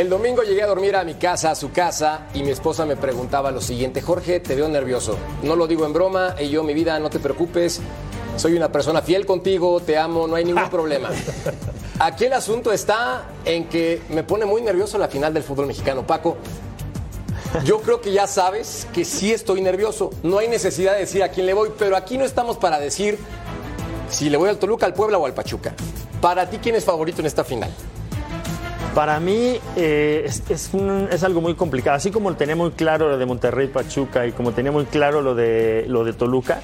El 0.00 0.08
domingo 0.08 0.42
llegué 0.42 0.62
a 0.62 0.66
dormir 0.66 0.96
a 0.96 1.04
mi 1.04 1.12
casa, 1.12 1.50
a 1.50 1.54
su 1.54 1.72
casa, 1.72 2.22
y 2.32 2.42
mi 2.42 2.48
esposa 2.48 2.86
me 2.86 2.96
preguntaba 2.96 3.50
lo 3.50 3.60
siguiente, 3.60 4.00
Jorge, 4.00 4.40
te 4.40 4.54
veo 4.54 4.66
nervioso. 4.66 5.18
No 5.42 5.56
lo 5.56 5.66
digo 5.66 5.84
en 5.84 5.92
broma, 5.92 6.36
y 6.40 6.48
yo, 6.48 6.62
mi 6.62 6.72
vida, 6.72 6.98
no 6.98 7.10
te 7.10 7.18
preocupes, 7.18 7.82
soy 8.38 8.54
una 8.54 8.72
persona 8.72 9.02
fiel 9.02 9.26
contigo, 9.26 9.78
te 9.80 9.98
amo, 9.98 10.26
no 10.26 10.36
hay 10.36 10.46
ningún 10.46 10.70
problema. 10.70 11.10
Aquí 11.98 12.24
el 12.24 12.32
asunto 12.32 12.72
está 12.72 13.24
en 13.44 13.68
que 13.68 14.00
me 14.08 14.22
pone 14.22 14.46
muy 14.46 14.62
nervioso 14.62 14.96
la 14.96 15.08
final 15.08 15.34
del 15.34 15.42
fútbol 15.42 15.66
mexicano, 15.66 16.06
Paco. 16.06 16.38
Yo 17.66 17.82
creo 17.82 18.00
que 18.00 18.10
ya 18.10 18.26
sabes 18.26 18.86
que 18.94 19.04
sí 19.04 19.34
estoy 19.34 19.60
nervioso. 19.60 20.08
No 20.22 20.38
hay 20.38 20.48
necesidad 20.48 20.94
de 20.94 21.00
decir 21.00 21.22
a 21.22 21.28
quién 21.28 21.44
le 21.44 21.52
voy, 21.52 21.72
pero 21.78 21.94
aquí 21.94 22.16
no 22.16 22.24
estamos 22.24 22.56
para 22.56 22.80
decir 22.80 23.18
si 24.08 24.30
le 24.30 24.38
voy 24.38 24.48
al 24.48 24.56
Toluca, 24.56 24.86
al 24.86 24.94
Puebla 24.94 25.18
o 25.18 25.26
al 25.26 25.34
Pachuca. 25.34 25.74
Para 26.22 26.48
ti, 26.48 26.56
¿quién 26.56 26.74
es 26.74 26.86
favorito 26.86 27.20
en 27.20 27.26
esta 27.26 27.44
final? 27.44 27.70
Para 28.94 29.20
mí 29.20 29.60
eh, 29.76 30.28
es, 30.48 31.24
algo 31.24 31.40
muy 31.40 31.54
complicado. 31.54 31.96
Así 31.96 32.10
como 32.10 32.34
tenía 32.34 32.56
muy 32.56 32.72
claro 32.72 33.08
lo 33.08 33.18
de 33.18 33.26
Monterrey 33.26 33.68
Pachuca 33.68 34.26
y 34.26 34.32
como 34.32 34.52
tenía 34.52 34.72
muy 34.72 34.84
claro 34.84 35.22
lo 35.22 35.34
de, 35.34 35.84
lo 35.88 36.04
de 36.04 36.12
Toluca, 36.12 36.60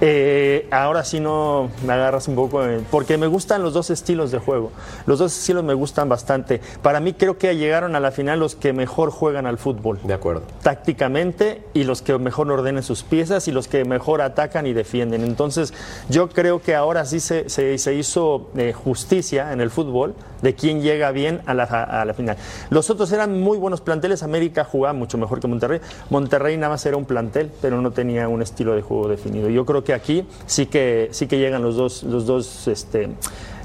eh, 0.00 0.68
ahora 0.70 1.04
sí 1.04 1.20
no 1.20 1.70
me 1.86 1.92
agarras 1.92 2.28
un 2.28 2.34
poco, 2.34 2.62
porque 2.90 3.16
me 3.18 3.26
gustan 3.26 3.62
los 3.62 3.72
dos 3.72 3.90
estilos 3.90 4.30
de 4.30 4.38
juego. 4.38 4.72
Los 5.06 5.18
dos 5.18 5.36
estilos 5.36 5.64
me 5.64 5.74
gustan 5.74 6.08
bastante. 6.08 6.60
Para 6.82 7.00
mí 7.00 7.14
creo 7.14 7.38
que 7.38 7.56
llegaron 7.56 7.96
a 7.96 8.00
la 8.00 8.10
final 8.10 8.38
los 8.40 8.54
que 8.56 8.72
mejor 8.72 9.10
juegan 9.10 9.46
al 9.46 9.58
fútbol. 9.58 9.98
De 10.04 10.14
acuerdo. 10.14 10.42
Tácticamente 10.62 11.62
y 11.74 11.84
los 11.84 12.02
que 12.02 12.18
mejor 12.18 12.50
ordenen 12.52 12.82
sus 12.82 13.02
piezas 13.02 13.48
y 13.48 13.52
los 13.52 13.68
que 13.68 13.84
mejor 13.84 14.20
atacan 14.20 14.66
y 14.66 14.72
defienden. 14.72 15.24
Entonces 15.24 15.72
yo 16.08 16.28
creo 16.28 16.60
que 16.60 16.74
ahora 16.74 17.04
sí 17.04 17.20
se, 17.20 17.48
se- 17.48 17.78
se 17.78 17.94
hizo 17.94 18.50
eh, 18.56 18.72
justicia 18.72 19.52
en 19.52 19.60
el 19.60 19.70
fútbol 19.70 20.14
de 20.42 20.54
quién 20.54 20.82
llega 20.82 21.10
bien 21.12 21.40
a 21.46 21.54
la, 21.54 21.64
a 21.64 22.04
la 22.04 22.12
final. 22.14 22.36
Los 22.70 22.90
otros 22.90 23.10
eran 23.12 23.40
muy 23.40 23.56
buenos 23.58 23.80
planteles. 23.80 24.22
América 24.22 24.64
jugaba 24.64 24.92
mucho 24.92 25.16
mejor 25.18 25.40
que 25.40 25.48
Monterrey. 25.48 25.80
Monterrey 26.10 26.56
nada 26.56 26.70
más 26.74 26.84
era 26.86 26.96
un 26.96 27.06
plantel, 27.06 27.50
pero 27.62 27.80
no 27.80 27.90
tenía 27.92 28.28
un 28.28 28.42
estilo 28.42 28.74
de 28.74 28.82
juego 28.82 29.08
definido. 29.08 29.48
Yo 29.48 29.64
creo 29.64 29.82
que 29.86 29.94
aquí 29.94 30.26
sí 30.44 30.66
que, 30.66 31.08
sí 31.12 31.26
que 31.26 31.38
llegan 31.38 31.62
los 31.62 31.76
dos, 31.76 32.02
los 32.02 32.26
dos, 32.26 32.68
este, 32.68 33.08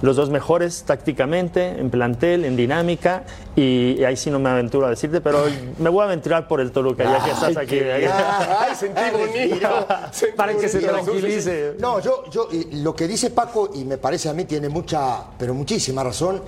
los 0.01 0.15
dos 0.15 0.29
mejores 0.29 0.83
tácticamente, 0.83 1.79
en 1.79 1.89
plantel, 1.89 2.45
en 2.45 2.55
dinámica, 2.55 3.23
y, 3.55 3.97
y 3.99 4.05
ahí 4.05 4.15
sí 4.15 4.29
no 4.29 4.39
me 4.39 4.49
aventuro 4.49 4.85
a 4.87 4.91
decirte, 4.91 5.19
pero 5.19 5.43
me 5.79 5.89
voy 5.89 6.01
a 6.01 6.05
aventurar 6.05 6.47
por 6.47 6.61
el 6.61 6.71
Toluca, 6.71 7.03
ya 7.03 7.23
que 7.23 7.31
estás 7.31 7.57
aquí. 7.57 7.79
Ay, 7.79 8.75
sentí 8.75 9.01
bonito. 9.11 9.87
Sentí 10.11 10.35
Para 10.37 10.55
que 10.55 10.69
se 10.69 10.79
tranquilice. 10.79 11.75
No, 11.79 11.99
yo, 11.99 12.29
yo, 12.31 12.47
y 12.51 12.81
lo 12.81 12.95
que 12.95 13.07
dice 13.07 13.31
Paco, 13.31 13.71
y 13.73 13.83
me 13.83 13.97
parece 13.97 14.29
a 14.29 14.33
mí 14.33 14.45
tiene 14.45 14.69
mucha, 14.69 15.25
pero 15.37 15.53
muchísima 15.53 16.03
razón. 16.03 16.41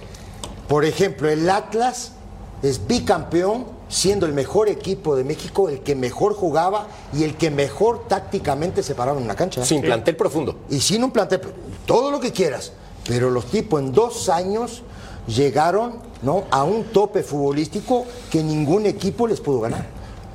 Por 0.68 0.86
ejemplo, 0.86 1.30
el 1.30 1.50
Atlas 1.50 2.14
es 2.62 2.88
bicampeón, 2.88 3.66
siendo 3.94 4.26
el 4.26 4.34
mejor 4.34 4.70
equipo 4.70 5.16
de 5.16 5.24
México, 5.24 5.70
el 5.70 5.82
que 5.82 5.96
mejor 5.96 6.34
jugaba 6.34 6.88
y 7.14 7.24
el 7.24 7.36
que 7.36 7.52
mejor 7.52 8.08
tácticamente 8.08 8.82
se 8.82 8.96
paraba 8.96 9.20
en 9.20 9.26
una 9.26 9.36
cancha. 9.36 9.64
Sin 9.64 9.82
plantel 9.82 10.16
profundo. 10.16 10.56
Y 10.70 10.80
sin 10.80 11.04
un 11.04 11.12
plantel, 11.12 11.42
todo 11.86 12.10
lo 12.10 12.20
que 12.20 12.32
quieras. 12.32 12.74
Pero 13.08 13.30
los 13.30 13.46
tipos 13.46 13.80
en 13.80 13.92
dos 13.92 14.30
años 14.30 14.82
llegaron 15.28 16.00
¿no? 16.24 16.46
a 16.50 16.64
un 16.64 16.86
tope 16.86 17.22
futbolístico 17.22 18.06
que 18.32 18.42
ningún 18.42 18.88
equipo 18.88 19.28
les 19.28 19.40
pudo 19.40 19.60
ganar. 19.60 19.86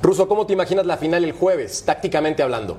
Ruso, 0.01 0.29
¿cómo 0.29 0.45
te 0.45 0.53
imaginas 0.53 0.85
la 0.85 0.95
final 0.95 1.25
el 1.25 1.33
jueves, 1.33 1.83
tácticamente 1.85 2.41
hablando? 2.41 2.77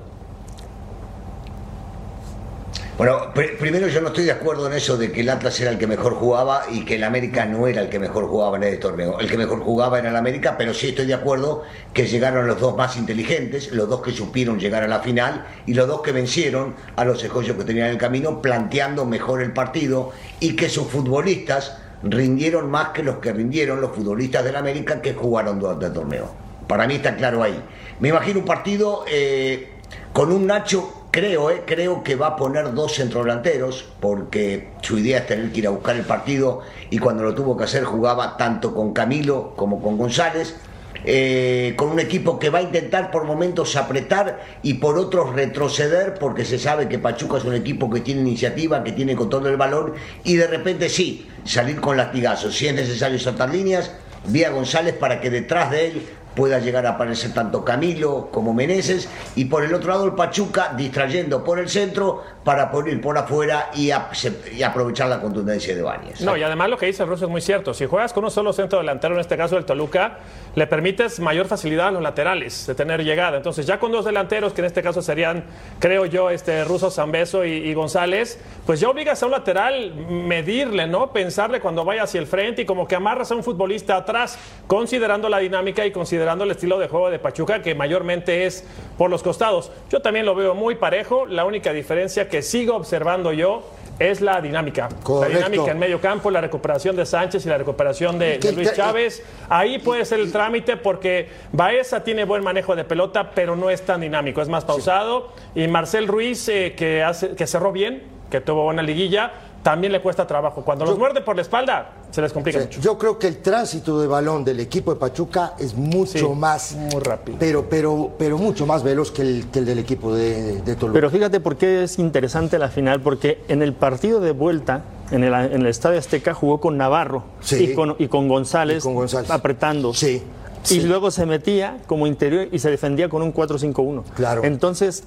Bueno, 3.01 3.33
pr- 3.33 3.57
primero 3.57 3.87
yo 3.87 3.99
no 3.99 4.09
estoy 4.09 4.25
de 4.25 4.31
acuerdo 4.31 4.67
en 4.67 4.73
eso 4.73 4.95
de 4.95 5.11
que 5.11 5.21
el 5.21 5.29
Atlas 5.31 5.59
era 5.59 5.71
el 5.71 5.79
que 5.79 5.87
mejor 5.87 6.13
jugaba 6.13 6.65
y 6.69 6.85
que 6.85 6.97
el 6.97 7.03
América 7.03 7.45
no 7.45 7.65
era 7.65 7.81
el 7.81 7.89
que 7.89 7.97
mejor 7.97 8.27
jugaba 8.27 8.57
en 8.57 8.63
este 8.65 8.77
torneo. 8.77 9.19
El 9.19 9.27
que 9.27 9.39
mejor 9.39 9.61
jugaba 9.61 9.97
era 9.97 10.11
el 10.11 10.15
América, 10.15 10.53
pero 10.55 10.71
sí 10.71 10.89
estoy 10.89 11.07
de 11.07 11.15
acuerdo 11.15 11.63
que 11.95 12.05
llegaron 12.05 12.45
los 12.45 12.59
dos 12.59 12.77
más 12.77 12.97
inteligentes, 12.97 13.71
los 13.71 13.89
dos 13.89 14.03
que 14.03 14.11
supieron 14.11 14.59
llegar 14.59 14.83
a 14.83 14.87
la 14.87 14.99
final 14.99 15.47
y 15.65 15.73
los 15.73 15.87
dos 15.87 16.03
que 16.03 16.11
vencieron 16.11 16.75
a 16.95 17.03
los 17.03 17.23
escollos 17.23 17.57
que 17.57 17.63
tenían 17.63 17.87
en 17.87 17.93
el 17.93 17.97
camino, 17.97 18.39
planteando 18.39 19.03
mejor 19.03 19.41
el 19.41 19.51
partido 19.51 20.11
y 20.39 20.55
que 20.55 20.69
sus 20.69 20.85
futbolistas 20.85 21.79
rindieron 22.03 22.69
más 22.69 22.89
que 22.89 23.01
los 23.01 23.15
que 23.15 23.33
rindieron 23.33 23.81
los 23.81 23.95
futbolistas 23.95 24.43
del 24.43 24.57
América 24.57 25.01
que 25.01 25.15
jugaron 25.15 25.59
durante 25.59 25.87
el 25.87 25.93
torneo. 25.93 26.31
Para 26.67 26.85
mí 26.85 26.93
está 26.97 27.15
claro 27.15 27.41
ahí. 27.41 27.59
Me 27.99 28.09
imagino 28.09 28.41
un 28.41 28.45
partido 28.45 29.05
eh, 29.11 29.69
con 30.13 30.31
un 30.31 30.45
Nacho 30.45 31.00
Creo, 31.11 31.51
eh, 31.51 31.63
creo 31.65 32.03
que 32.03 32.15
va 32.15 32.27
a 32.27 32.35
poner 32.37 32.73
dos 32.73 32.95
centrodelanteros 32.95 33.85
porque 33.99 34.69
su 34.81 34.97
idea 34.97 35.19
es 35.19 35.27
tener 35.27 35.51
que 35.51 35.59
ir 35.59 35.67
a 35.67 35.71
buscar 35.71 35.97
el 35.97 36.05
partido 36.05 36.61
y 36.89 36.99
cuando 36.99 37.23
lo 37.23 37.35
tuvo 37.35 37.57
que 37.57 37.65
hacer 37.65 37.83
jugaba 37.83 38.37
tanto 38.37 38.73
con 38.73 38.93
Camilo 38.93 39.53
como 39.57 39.81
con 39.81 39.97
González. 39.97 40.55
eh, 41.03 41.73
con 41.77 41.89
un 41.89 41.99
equipo 41.99 42.37
que 42.37 42.51
va 42.51 42.59
a 42.59 42.61
intentar 42.61 43.09
por 43.09 43.23
momentos 43.23 43.75
apretar 43.75 44.39
y 44.61 44.75
por 44.75 44.99
otros 44.99 45.33
retroceder 45.33 46.13
porque 46.19 46.45
se 46.45 46.59
sabe 46.59 46.87
que 46.87 46.99
Pachuca 46.99 47.37
es 47.37 47.43
un 47.43 47.55
equipo 47.55 47.89
que 47.89 48.01
tiene 48.01 48.21
iniciativa, 48.21 48.83
que 48.83 48.91
tiene 48.91 49.15
control 49.15 49.45
del 49.45 49.57
balón 49.57 49.93
y 50.23 50.35
de 50.35 50.45
repente 50.47 50.89
sí, 50.89 51.27
salir 51.43 51.81
con 51.81 51.97
latigazos. 51.97 52.55
Si 52.55 52.67
es 52.67 52.75
necesario 52.75 53.17
saltar 53.17 53.49
líneas, 53.49 53.91
vía 54.27 54.51
González 54.51 54.95
para 54.95 55.19
que 55.19 55.29
detrás 55.29 55.71
de 55.71 55.87
él 55.87 56.03
pueda 56.35 56.59
llegar 56.59 56.85
a 56.85 56.91
aparecer 56.91 57.33
tanto 57.33 57.65
Camilo 57.65 58.29
como 58.31 58.53
Meneses 58.53 59.09
y 59.35 59.45
por 59.45 59.63
el 59.63 59.73
otro 59.73 59.89
lado 59.89 60.05
el 60.05 60.13
Pachuca 60.13 60.73
distrayendo 60.75 61.43
por 61.43 61.59
el 61.59 61.69
centro 61.69 62.23
para 62.43 62.71
poder 62.71 62.93
ir 62.93 63.01
por 63.01 63.17
afuera 63.17 63.69
y 63.75 63.91
aprovechar 63.91 65.09
la 65.09 65.19
contundencia 65.19 65.75
de 65.75 65.81
Bañez. 65.81 66.21
No, 66.21 66.37
y 66.37 66.43
además 66.43 66.69
lo 66.69 66.77
que 66.77 66.85
dice 66.87 67.03
el 67.03 67.09
ruso 67.09 67.25
es 67.25 67.31
muy 67.31 67.41
cierto. 67.41 67.73
Si 67.73 67.85
juegas 67.85 68.13
con 68.13 68.23
un 68.23 68.31
solo 68.31 68.53
centro 68.53 68.79
delantero, 68.79 69.13
en 69.13 69.19
este 69.19 69.37
caso 69.37 69.57
el 69.57 69.65
Toluca, 69.65 70.19
le 70.55 70.67
permites 70.67 71.19
mayor 71.19 71.47
facilidad 71.47 71.89
a 71.89 71.91
los 71.91 72.01
laterales 72.01 72.65
de 72.65 72.75
tener 72.75 73.03
llegada. 73.03 73.37
Entonces, 73.37 73.65
ya 73.65 73.79
con 73.79 73.91
dos 73.91 74.05
delanteros, 74.05 74.53
que 74.53 74.61
en 74.61 74.65
este 74.65 74.81
caso 74.81 75.01
serían, 75.01 75.43
creo 75.79 76.05
yo, 76.05 76.29
este 76.29 76.63
ruso 76.63 76.89
Zambeso 76.89 77.45
y, 77.45 77.51
y 77.51 77.73
González, 77.73 78.39
pues 78.65 78.79
ya 78.79 78.89
obligas 78.89 79.21
a 79.21 79.25
un 79.25 79.33
lateral 79.33 79.93
medirle, 79.93 80.87
¿no? 80.87 81.11
Pensarle 81.13 81.59
cuando 81.59 81.85
vaya 81.85 82.03
hacia 82.03 82.19
el 82.19 82.27
frente 82.27 82.63
y 82.63 82.65
como 82.65 82.87
que 82.87 82.95
amarras 82.95 83.31
a 83.31 83.35
un 83.35 83.43
futbolista 83.43 83.97
atrás, 83.97 84.39
considerando 84.65 85.29
la 85.29 85.37
dinámica 85.37 85.85
y 85.85 85.91
considerando 85.91 86.20
el 86.21 86.51
estilo 86.51 86.79
de 86.79 86.87
juego 86.87 87.09
de 87.09 87.19
Pachuca, 87.19 87.61
que 87.61 87.75
mayormente 87.75 88.45
es 88.45 88.63
por 88.97 89.09
los 89.09 89.23
costados. 89.23 89.71
Yo 89.89 90.01
también 90.01 90.25
lo 90.25 90.35
veo 90.35 90.55
muy 90.55 90.75
parejo. 90.75 91.25
La 91.25 91.45
única 91.45 91.73
diferencia 91.73 92.29
que 92.29 92.41
sigo 92.41 92.75
observando 92.75 93.33
yo 93.33 93.63
es 93.99 94.21
la 94.21 94.41
dinámica. 94.41 94.89
Correcto. 95.03 95.39
La 95.39 95.49
dinámica 95.49 95.71
en 95.71 95.79
medio 95.79 95.99
campo, 95.99 96.31
la 96.31 96.41
recuperación 96.41 96.95
de 96.95 97.05
Sánchez 97.05 97.45
y 97.45 97.49
la 97.49 97.57
recuperación 97.57 98.17
de, 98.17 98.39
¿Qué 98.39 98.49
de 98.49 98.53
Luis 98.53 98.73
Chávez. 98.73 99.23
Ahí 99.49 99.79
puede 99.79 100.05
ser 100.05 100.19
el 100.19 100.31
trámite 100.31 100.77
porque 100.77 101.29
Baeza 101.51 102.03
tiene 102.03 102.23
buen 102.25 102.43
manejo 102.43 102.75
de 102.75 102.83
pelota, 102.83 103.31
pero 103.31 103.55
no 103.55 103.69
es 103.69 103.81
tan 103.81 104.01
dinámico, 104.01 104.41
es 104.41 104.49
más 104.49 104.65
pausado. 104.65 105.33
Y 105.55 105.67
Marcel 105.67 106.07
Ruiz, 106.07 106.47
eh, 106.49 106.73
que, 106.75 107.03
hace, 107.03 107.35
que 107.35 107.45
cerró 107.45 107.71
bien, 107.71 108.03
que 108.31 108.41
tuvo 108.41 108.63
buena 108.63 108.81
liguilla, 108.81 109.31
también 109.63 109.93
le 109.93 110.01
cuesta 110.01 110.25
trabajo. 110.25 110.61
Cuando 110.63 110.85
los 110.85 110.97
muerde 110.97 111.21
por 111.21 111.35
la 111.35 111.43
espalda, 111.43 111.89
se 112.09 112.21
les 112.21 112.33
complica 112.33 112.59
Sí, 112.59 112.65
mucho. 112.65 112.81
Yo 112.81 112.97
creo 112.97 113.19
que 113.19 113.27
el 113.27 113.37
tránsito 113.41 113.99
de 114.01 114.07
balón 114.07 114.43
del 114.43 114.59
equipo 114.59 114.93
de 114.93 114.99
Pachuca 114.99 115.53
es 115.59 115.75
mucho 115.75 116.17
Sí, 116.17 116.25
más 116.35 116.73
muy 116.73 116.99
rápido. 117.01 117.37
pero 117.39 117.69
pero 117.69 118.11
pero 118.17 118.37
mucho 118.37 118.65
más 118.65 118.81
veloz 118.83 119.11
que 119.11 119.21
el, 119.21 119.45
que 119.51 119.59
el 119.59 119.65
del 119.65 119.79
equipo 119.79 120.13
de, 120.15 120.61
de 120.61 120.75
Toluca. 120.75 120.93
Pero 120.93 121.09
fíjate 121.09 121.39
por 121.39 121.57
qué 121.57 121.83
es 121.83 121.99
interesante 121.99 122.57
la 122.59 122.69
final, 122.69 123.01
porque 123.01 123.43
en 123.47 123.61
el 123.61 123.73
partido 123.73 124.19
de 124.19 124.31
vuelta, 124.31 124.81
en 125.11 125.23
el, 125.23 125.33
en 125.33 125.61
el 125.61 125.67
Estadio 125.67 125.99
Azteca, 125.99 126.33
jugó 126.33 126.59
con 126.59 126.77
Navarro 126.77 127.23
Sí. 127.41 127.63
y, 127.71 127.73
con, 127.75 127.95
y 127.99 128.07
con 128.07 128.27
González, 128.27 128.79
Y 128.79 128.81
con 128.81 128.95
González. 128.95 129.29
apretando. 129.29 129.93
Sí, 129.93 130.23
Y 130.63 130.67
sí. 130.67 130.81
luego 130.81 131.11
se 131.11 131.25
metía 131.25 131.77
como 131.87 132.07
interior 132.07 132.47
y 132.51 132.59
se 132.59 132.69
defendía 132.71 133.09
con 133.09 133.21
un 133.21 133.31
4-5-1. 133.33 134.03
Claro. 134.15 134.43
Entonces, 134.43 135.03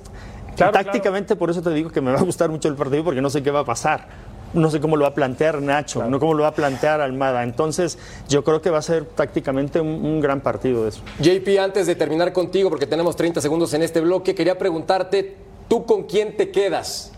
Claro, 0.56 0.70
tácticamente 0.72 1.34
por 1.34 1.50
eso 1.50 1.62
te 1.62 1.70
digo 1.70 1.90
que 1.90 2.00
me 2.00 2.12
va 2.12 2.20
a 2.20 2.22
gustar 2.22 2.48
mucho 2.48 2.68
el 2.68 2.76
partido 2.76 3.02
porque 3.02 3.20
no 3.20 3.28
sé 3.28 3.42
qué 3.42 3.50
va 3.50 3.60
a 3.60 3.64
pasar. 3.64 4.06
No 4.54 4.70
sé 4.70 4.80
cómo 4.80 4.96
lo 4.96 5.02
va 5.02 5.08
a 5.08 5.14
plantear 5.14 5.60
Nacho, 5.60 6.08
no 6.08 6.18
cómo 6.18 6.34
lo 6.34 6.44
va 6.44 6.48
a 6.48 6.54
plantear 6.54 7.00
Almada. 7.00 7.42
Entonces, 7.42 7.98
yo 8.28 8.44
creo 8.44 8.62
que 8.62 8.70
va 8.70 8.78
a 8.78 8.82
ser 8.82 9.04
tácticamente 9.04 9.80
un, 9.80 9.88
un 9.88 10.20
gran 10.20 10.40
partido 10.40 10.84
de 10.84 10.90
eso. 10.90 11.02
JP, 11.20 11.58
antes 11.60 11.86
de 11.86 11.96
terminar 11.96 12.32
contigo, 12.32 12.70
porque 12.70 12.86
tenemos 12.86 13.16
30 13.16 13.40
segundos 13.40 13.74
en 13.74 13.82
este 13.82 14.00
bloque, 14.00 14.34
quería 14.34 14.56
preguntarte, 14.56 15.36
¿tú 15.68 15.84
con 15.84 16.04
quién 16.04 16.36
te 16.36 16.50
quedas 16.50 17.12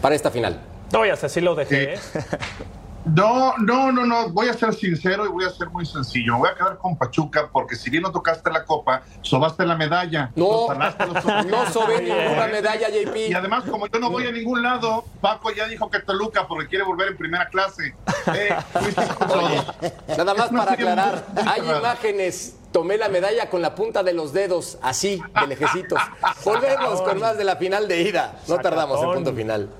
para 0.00 0.14
esta 0.14 0.30
final? 0.30 0.62
No, 0.92 1.04
ya 1.04 1.14
así 1.14 1.40
lo 1.40 1.54
dejé. 1.54 1.94
¿eh? 1.94 1.98
No, 3.06 3.56
no, 3.58 3.92
no, 3.92 4.04
no. 4.04 4.28
Voy 4.30 4.48
a 4.48 4.52
ser 4.54 4.74
sincero 4.74 5.24
y 5.26 5.28
voy 5.28 5.44
a 5.44 5.50
ser 5.50 5.70
muy 5.70 5.86
sencillo. 5.86 6.32
Me 6.34 6.38
voy 6.40 6.48
a 6.50 6.54
quedar 6.56 6.78
con 6.78 6.96
Pachuca 6.98 7.48
porque 7.52 7.76
si 7.76 7.88
bien 7.88 8.02
no 8.02 8.10
tocaste 8.10 8.50
la 8.50 8.64
copa, 8.64 9.02
sobaste 9.22 9.64
la 9.64 9.76
medalla. 9.76 10.32
No, 10.34 10.66
Los 10.68 11.24
no 11.46 11.70
sobé 11.72 12.02
ninguna 12.02 12.48
medalla, 12.48 12.88
Y 12.90 13.04
JP. 13.04 13.36
además, 13.36 13.64
como 13.70 13.86
yo 13.86 13.98
no 14.00 14.10
voy 14.10 14.26
a 14.26 14.32
ningún 14.32 14.60
lado, 14.62 15.04
Paco 15.20 15.52
ya 15.52 15.68
dijo 15.68 15.88
que 15.88 16.00
Toluca 16.00 16.48
porque 16.48 16.66
quiere 16.68 16.84
volver 16.84 17.08
en 17.08 17.16
primera 17.16 17.46
clase. 17.48 17.94
Eh. 18.34 18.54
Nada 20.18 20.34
más 20.34 20.48
para 20.50 20.72
aclarar, 20.72 21.24
muy- 21.32 21.42
muy 21.44 21.52
hay 21.52 21.60
raro. 21.60 21.78
imágenes. 21.78 22.56
Tomé 22.72 22.98
la 22.98 23.08
medalla 23.08 23.48
con 23.48 23.62
la 23.62 23.74
punta 23.74 24.02
de 24.02 24.12
los 24.12 24.34
dedos, 24.34 24.76
así, 24.82 25.22
de 25.40 25.46
lejecitos. 25.46 25.98
Volvemos 26.44 27.00
con 27.00 27.18
más 27.20 27.38
de 27.38 27.44
la 27.44 27.56
final 27.56 27.88
de 27.88 28.02
ida. 28.02 28.38
No 28.48 28.58
tardamos 28.58 29.02
en 29.02 29.12
punto 29.14 29.32
final. 29.32 29.70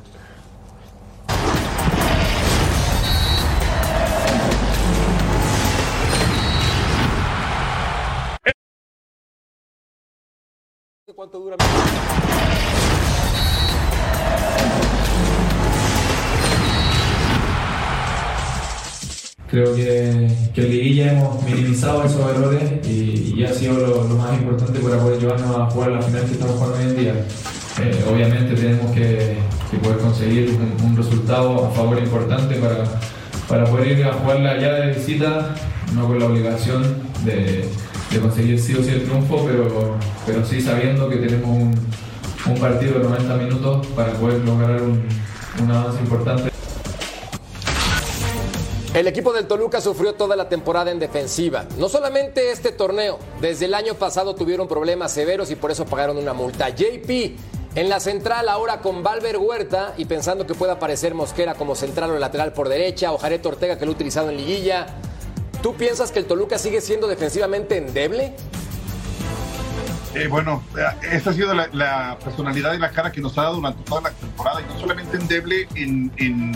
¿Cuánto 11.15 11.39
dura? 11.39 11.57
Creo 19.49 19.77
que, 19.77 20.29
que 20.53 20.63
en 20.63 20.69
Liguilla 20.69 21.13
hemos 21.13 21.45
minimizado 21.45 22.03
esos 22.03 22.29
errores 22.29 22.85
y, 22.85 23.35
y 23.37 23.45
ha 23.45 23.53
sido 23.55 23.75
lo, 23.75 24.03
más 24.17 24.37
importante 24.37 24.81
para 24.81 24.99
poder 24.99 25.21
llevarnos 25.21 25.57
a 25.57 25.71
jugar 25.71 25.93
la 25.93 26.03
final 26.03 26.25
que 26.25 26.33
estamos 26.33 26.57
jugando 26.57 26.79
hoy 26.79 26.85
en 26.85 26.97
día. 26.97 27.15
Eh, 27.83 28.05
obviamente 28.13 28.57
tenemos 28.57 28.91
que, 28.91 29.39
poder 29.81 29.99
conseguir 29.99 30.59
un, 30.83 30.97
resultado 30.97 31.67
a 31.67 31.71
favor 31.71 31.99
importante 32.01 32.57
para, 32.57 32.83
para 33.49 33.65
poder 33.67 33.99
ir 33.99 34.07
a 34.07 34.13
jugarla 34.15 34.51
allá 34.51 34.73
de 34.75 34.93
visita, 34.93 35.55
no 35.95 36.09
con 36.09 36.19
la 36.19 36.27
obligación 36.27 36.83
de, 37.25 37.69
de 38.11 38.21
conseguir 38.21 38.61
sí 38.61 38.75
o 38.75 38.83
sí 38.83 38.91
el 38.91 39.05
triunfo, 39.05 39.45
pero, 39.47 39.97
pero 40.25 40.45
sí 40.45 40.61
sabiendo 40.61 41.09
que 41.09 41.17
tenemos 41.17 41.49
un, 41.49 41.75
un 42.47 42.61
partido 42.61 42.99
de 42.99 43.05
90 43.05 43.37
minutos 43.37 43.87
para 43.89 44.13
poder 44.15 44.41
lograr 44.45 44.81
un, 44.83 45.07
un 45.63 45.71
avance 45.71 46.01
importante. 46.01 46.51
El 48.95 49.07
equipo 49.09 49.35
del 49.35 49.47
Toluca 49.47 49.83
sufrió 49.83 50.15
toda 50.15 50.37
la 50.37 50.49
temporada 50.49 50.91
en 50.91 50.99
defensiva. 50.99 51.67
No 51.77 51.91
solamente 51.91 52.51
este 52.51 52.73
torneo, 52.73 53.19
desde 53.43 53.67
el 53.67 53.75
año 53.75 53.93
pasado 53.95 54.35
tuvieron 54.35 54.69
problemas 54.69 55.13
severos 55.13 55.51
y 55.51 55.55
por 55.55 55.71
eso 55.71 55.85
pagaron 55.85 56.17
una 56.17 56.33
multa. 56.33 56.71
JP 56.71 57.11
en 57.75 57.91
la 57.91 58.01
central 58.01 58.49
ahora 58.49 58.81
con 58.81 59.03
Valver 59.03 59.37
Huerta 59.37 59.93
y 59.99 60.07
pensando 60.07 60.47
que 60.47 60.55
pueda 60.55 60.73
aparecer 60.73 61.15
Mosquera 61.15 61.55
como 61.57 61.75
central 61.75 62.11
o 62.13 62.19
lateral 62.19 62.55
por 62.55 62.71
derecha 62.71 63.13
o 63.13 63.19
Jared 63.19 63.45
Ortega 63.45 63.79
que 63.79 63.85
lo 63.85 63.93
ha 63.93 63.95
utilizado 63.95 64.31
en 64.31 64.39
liguilla. 64.39 64.87
¿Tú 65.67 65.75
piensas 65.75 66.13
que 66.13 66.21
el 66.21 66.27
Toluca 66.27 66.59
sigue 66.59 66.81
siendo 66.81 67.09
defensivamente 67.09 67.77
endeble? 67.77 68.37
Eh, 70.15 70.29
bueno, 70.29 70.63
eh, 70.79 70.85
esa 71.11 71.31
ha 71.31 71.33
sido 71.33 71.53
la, 71.55 71.69
la 71.73 72.17
personalidad 72.23 72.75
y 72.75 72.79
la 72.79 72.93
cara 72.93 73.11
que 73.11 73.21
nos 73.21 73.37
ha 73.37 73.43
dado 73.43 73.57
durante 73.57 73.83
toda 73.83 74.03
la 74.03 74.11
temporada, 74.13 74.61
y 74.61 74.65
no 74.73 74.79
solamente 74.79 75.17
endeble 75.17 75.67
en, 75.75 76.13
en 76.19 76.53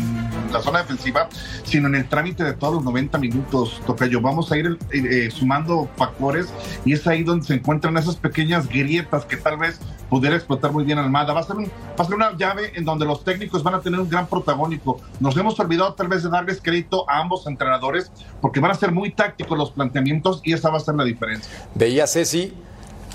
la 0.50 0.60
zona 0.60 0.80
defensiva, 0.80 1.28
sino 1.64 1.88
en 1.88 1.94
el 1.94 2.08
trámite 2.08 2.44
de 2.44 2.52
todos 2.52 2.74
los 2.74 2.84
90 2.84 3.18
minutos, 3.18 3.80
Tocayo. 3.86 4.20
Vamos 4.20 4.50
a 4.52 4.56
ir 4.56 4.78
eh, 4.92 5.26
eh, 5.26 5.30
sumando 5.30 5.88
factores 5.96 6.48
y 6.84 6.92
es 6.92 7.06
ahí 7.06 7.22
donde 7.22 7.46
se 7.46 7.54
encuentran 7.54 7.96
esas 7.96 8.16
pequeñas 8.16 8.68
grietas 8.68 9.24
que 9.24 9.36
tal 9.36 9.58
vez 9.58 9.80
pudiera 10.08 10.36
explotar 10.36 10.72
muy 10.72 10.84
bien 10.84 10.98
Almada. 10.98 11.32
Va 11.32 11.40
a, 11.40 11.44
ser 11.44 11.56
un, 11.56 11.64
va 11.64 11.70
a 11.98 12.04
ser 12.04 12.14
una 12.14 12.36
llave 12.36 12.72
en 12.74 12.84
donde 12.84 13.06
los 13.06 13.24
técnicos 13.24 13.62
van 13.62 13.74
a 13.74 13.80
tener 13.80 14.00
un 14.00 14.08
gran 14.08 14.26
protagónico. 14.26 15.00
Nos 15.20 15.36
hemos 15.36 15.58
olvidado 15.60 15.94
tal 15.94 16.08
vez 16.08 16.22
de 16.22 16.30
darles 16.30 16.60
crédito 16.62 17.08
a 17.08 17.20
ambos 17.20 17.46
entrenadores 17.46 18.10
porque 18.40 18.60
van 18.60 18.72
a 18.72 18.74
ser 18.74 18.92
muy 18.92 19.12
tácticos 19.12 19.56
los 19.56 19.70
planteamientos 19.70 20.40
y 20.44 20.52
esa 20.52 20.70
va 20.70 20.78
a 20.78 20.80
ser 20.80 20.94
la 20.96 21.04
diferencia. 21.04 21.50
Veía 21.74 22.06
Ceci 22.06 22.52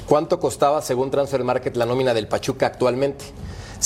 cuánto 0.07 0.39
costaba 0.39 0.81
según 0.81 1.11
Transfer 1.11 1.43
Market 1.43 1.75
la 1.75 1.85
nómina 1.85 2.13
del 2.13 2.27
Pachuca 2.27 2.67
actualmente. 2.67 3.25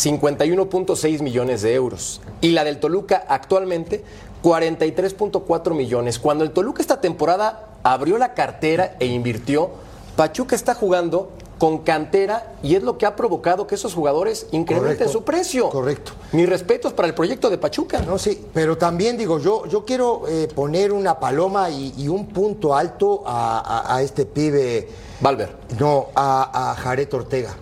51.6 0.03 1.21
millones 1.21 1.61
de 1.61 1.73
euros. 1.73 2.21
Y 2.41 2.51
la 2.51 2.63
del 2.63 2.79
Toluca 2.79 3.25
actualmente 3.27 4.03
43.4 4.43 5.73
millones. 5.73 6.19
Cuando 6.19 6.43
el 6.43 6.51
Toluca 6.51 6.81
esta 6.81 7.01
temporada 7.01 7.67
abrió 7.83 8.17
la 8.17 8.33
cartera 8.33 8.95
e 8.99 9.05
invirtió, 9.07 9.69
Pachuca 10.15 10.55
está 10.55 10.73
jugando 10.75 11.31
con 11.57 11.79
cantera 11.79 12.53
y 12.63 12.75
es 12.75 12.83
lo 12.83 12.97
que 12.97 13.05
ha 13.05 13.17
provocado 13.17 13.67
que 13.67 13.75
esos 13.75 13.93
jugadores 13.93 14.47
incrementen 14.51 14.95
Correcto, 14.95 15.11
su 15.11 15.23
precio. 15.25 15.69
correcto. 15.69 16.13
Mis 16.31 16.47
respetos 16.47 16.93
para 16.93 17.07
el 17.09 17.13
proyecto 17.13 17.49
de 17.49 17.57
Pachuca. 17.57 17.99
No, 18.01 18.17
sí, 18.17 18.45
pero 18.53 18.77
también 18.77 19.17
digo, 19.17 19.39
yo, 19.39 19.65
yo 19.65 19.83
quiero 19.83 20.23
eh, 20.29 20.47
poner 20.55 20.93
una 20.93 21.19
paloma 21.19 21.69
y, 21.69 21.93
y 21.97 22.07
un 22.07 22.27
punto 22.27 22.73
alto 22.75 23.23
a, 23.25 23.59
a- 23.59 23.95
a 23.97 24.01
este 24.01 24.25
pibe. 24.25 24.87
Valver. 25.19 25.53
No, 25.77 26.07
a, 26.15 26.71
a 26.71 26.75
Jared 26.75 27.13
Ortega. 27.13 27.53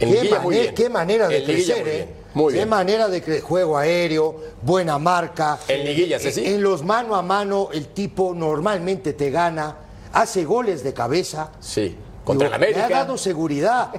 En 0.00 0.12
qué, 0.28 0.38
muy 0.40 0.56
bien. 0.58 0.92
manera 0.92 1.28
de 1.28 1.38
En 1.38 1.44
crecer, 1.44 1.80
muy 1.82 1.90
¿eh? 1.90 1.94
bien, 1.96 2.08
muy 2.34 2.52
Qué 2.52 2.58
bien. 2.58 2.68
manera 2.68 3.08
de 3.08 3.24
cre- 3.24 3.40
juego 3.40 3.76
aéreo, 3.76 4.36
buena 4.62 4.98
marca. 4.98 5.58
En 5.68 5.84
liguilla, 5.84 6.16
Eh, 6.16 6.20
Ceci. 6.20 6.46
En 6.46 6.62
los 6.62 6.82
mano 6.82 7.14
a 7.16 7.22
mano, 7.22 7.68
el 7.72 7.88
tipo 7.88 8.32
normalmente 8.34 9.12
te 9.12 9.30
gana, 9.30 9.76
hace 10.12 10.44
goles 10.44 10.82
de 10.82 10.94
cabeza. 10.94 11.52
Sí, 11.60 11.96
contra 12.24 12.48
Digo, 12.48 12.56
el 12.56 12.62
América. 12.62 12.88
Me 12.88 12.94
ha 12.94 12.98
dado 12.98 13.18
seguridad 13.18 13.90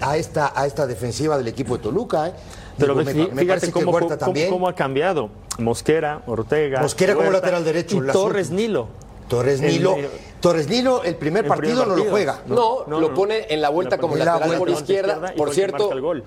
a 0.00 0.16
esta, 0.16 0.52
a 0.54 0.66
esta 0.66 0.86
defensiva 0.86 1.36
del 1.38 1.48
equipo 1.48 1.76
de 1.76 1.82
Toluca. 1.82 2.28
¿eh? 2.28 2.32
Pero 2.76 2.94
Digo, 2.94 3.04
me, 3.04 3.14
me 3.14 3.24
fíjate 3.26 3.46
parece 3.46 3.72
cómo, 3.72 3.92
cómo- 3.92 4.16
también. 4.16 4.50
cómo 4.50 4.68
ha 4.68 4.74
cambiado. 4.74 5.30
Mosquera, 5.58 6.22
Ortega. 6.26 6.80
Mosquera 6.80 7.14
como 7.14 7.30
lateral 7.30 7.64
derecho, 7.64 7.96
Y 8.04 8.06
Torres. 8.12 8.50
Nilo. 8.50 8.88
Torres 9.28 9.60
Nilo, 9.60 9.96
el- 9.96 10.08
Torres 10.40 10.68
Nilo, 10.68 11.02
el 11.04 11.16
primer 11.16 11.44
el 11.44 11.48
partido 11.48 11.82
primer 11.82 11.88
no 11.98 12.04
lo 12.04 12.10
juega. 12.10 12.42
No, 12.46 12.84
No, 12.86 13.00
lo 13.00 13.08
no. 13.10 13.14
pone 13.14 13.46
en 13.50 13.60
la 13.60 13.68
vuelta 13.68 13.96
La 13.96 14.00
como 14.00 14.16
la 14.16 14.24
lateral 14.24 14.58
por 14.58 14.70
izquierda. 14.70 15.34
Por 15.36 15.52
cierto, 15.54 15.92
el 15.92 16.00
gol. 16.00 16.24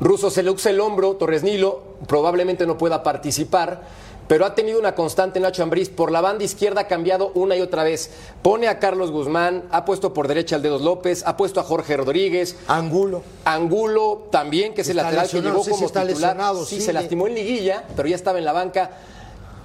Russo 0.00 0.30
se 0.30 0.42
le 0.42 0.50
usa 0.50 0.70
el 0.70 0.80
hombro, 0.80 1.14
Torres 1.16 1.42
Nilo 1.42 1.82
probablemente 2.06 2.66
no 2.66 2.76
pueda 2.76 3.02
participar, 3.02 3.82
pero 4.26 4.44
ha 4.44 4.54
tenido 4.54 4.78
una 4.78 4.94
constante 4.94 5.38
Nacho 5.40 5.62
Ambriz. 5.62 5.88
Por 5.88 6.10
la 6.10 6.20
banda 6.20 6.44
izquierda 6.44 6.82
ha 6.82 6.88
cambiado 6.88 7.30
una 7.34 7.56
y 7.56 7.60
otra 7.60 7.84
vez. 7.84 8.10
Pone 8.42 8.68
a 8.68 8.78
Carlos 8.80 9.10
Guzmán, 9.10 9.64
ha 9.70 9.84
puesto 9.84 10.12
por 10.12 10.28
derecha 10.28 10.56
al 10.56 10.62
Dedos 10.62 10.82
López, 10.82 11.22
ha 11.26 11.36
puesto 11.36 11.60
a 11.60 11.62
Jorge 11.62 11.96
Rodríguez. 11.96 12.56
Angulo. 12.68 13.22
Angulo 13.44 14.26
también, 14.30 14.74
que 14.74 14.80
es 14.82 14.88
el 14.88 14.96
lateral 14.96 15.28
que 15.28 15.40
llegó 15.40 15.54
no 15.54 15.58
sé 15.60 15.64
si 15.66 15.70
como 15.70 15.86
está 15.86 16.02
titular. 16.06 16.32
lesionado, 16.36 16.64
sí, 16.64 16.74
sigue. 16.76 16.86
se 16.86 16.92
lastimó 16.92 17.26
en 17.28 17.34
liguilla, 17.34 17.84
pero 17.96 18.08
ya 18.08 18.16
estaba 18.16 18.38
en 18.38 18.44
la 18.44 18.52
banca. 18.52 18.90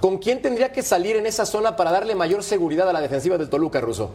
¿Con 0.00 0.16
quién 0.16 0.40
tendría 0.40 0.72
que 0.72 0.82
salir 0.82 1.16
en 1.16 1.26
esa 1.26 1.44
zona 1.44 1.76
para 1.76 1.92
darle 1.92 2.14
mayor 2.14 2.42
seguridad 2.42 2.88
a 2.88 2.92
la 2.92 3.02
defensiva 3.02 3.36
del 3.36 3.50
Toluca, 3.50 3.80
Russo? 3.80 4.10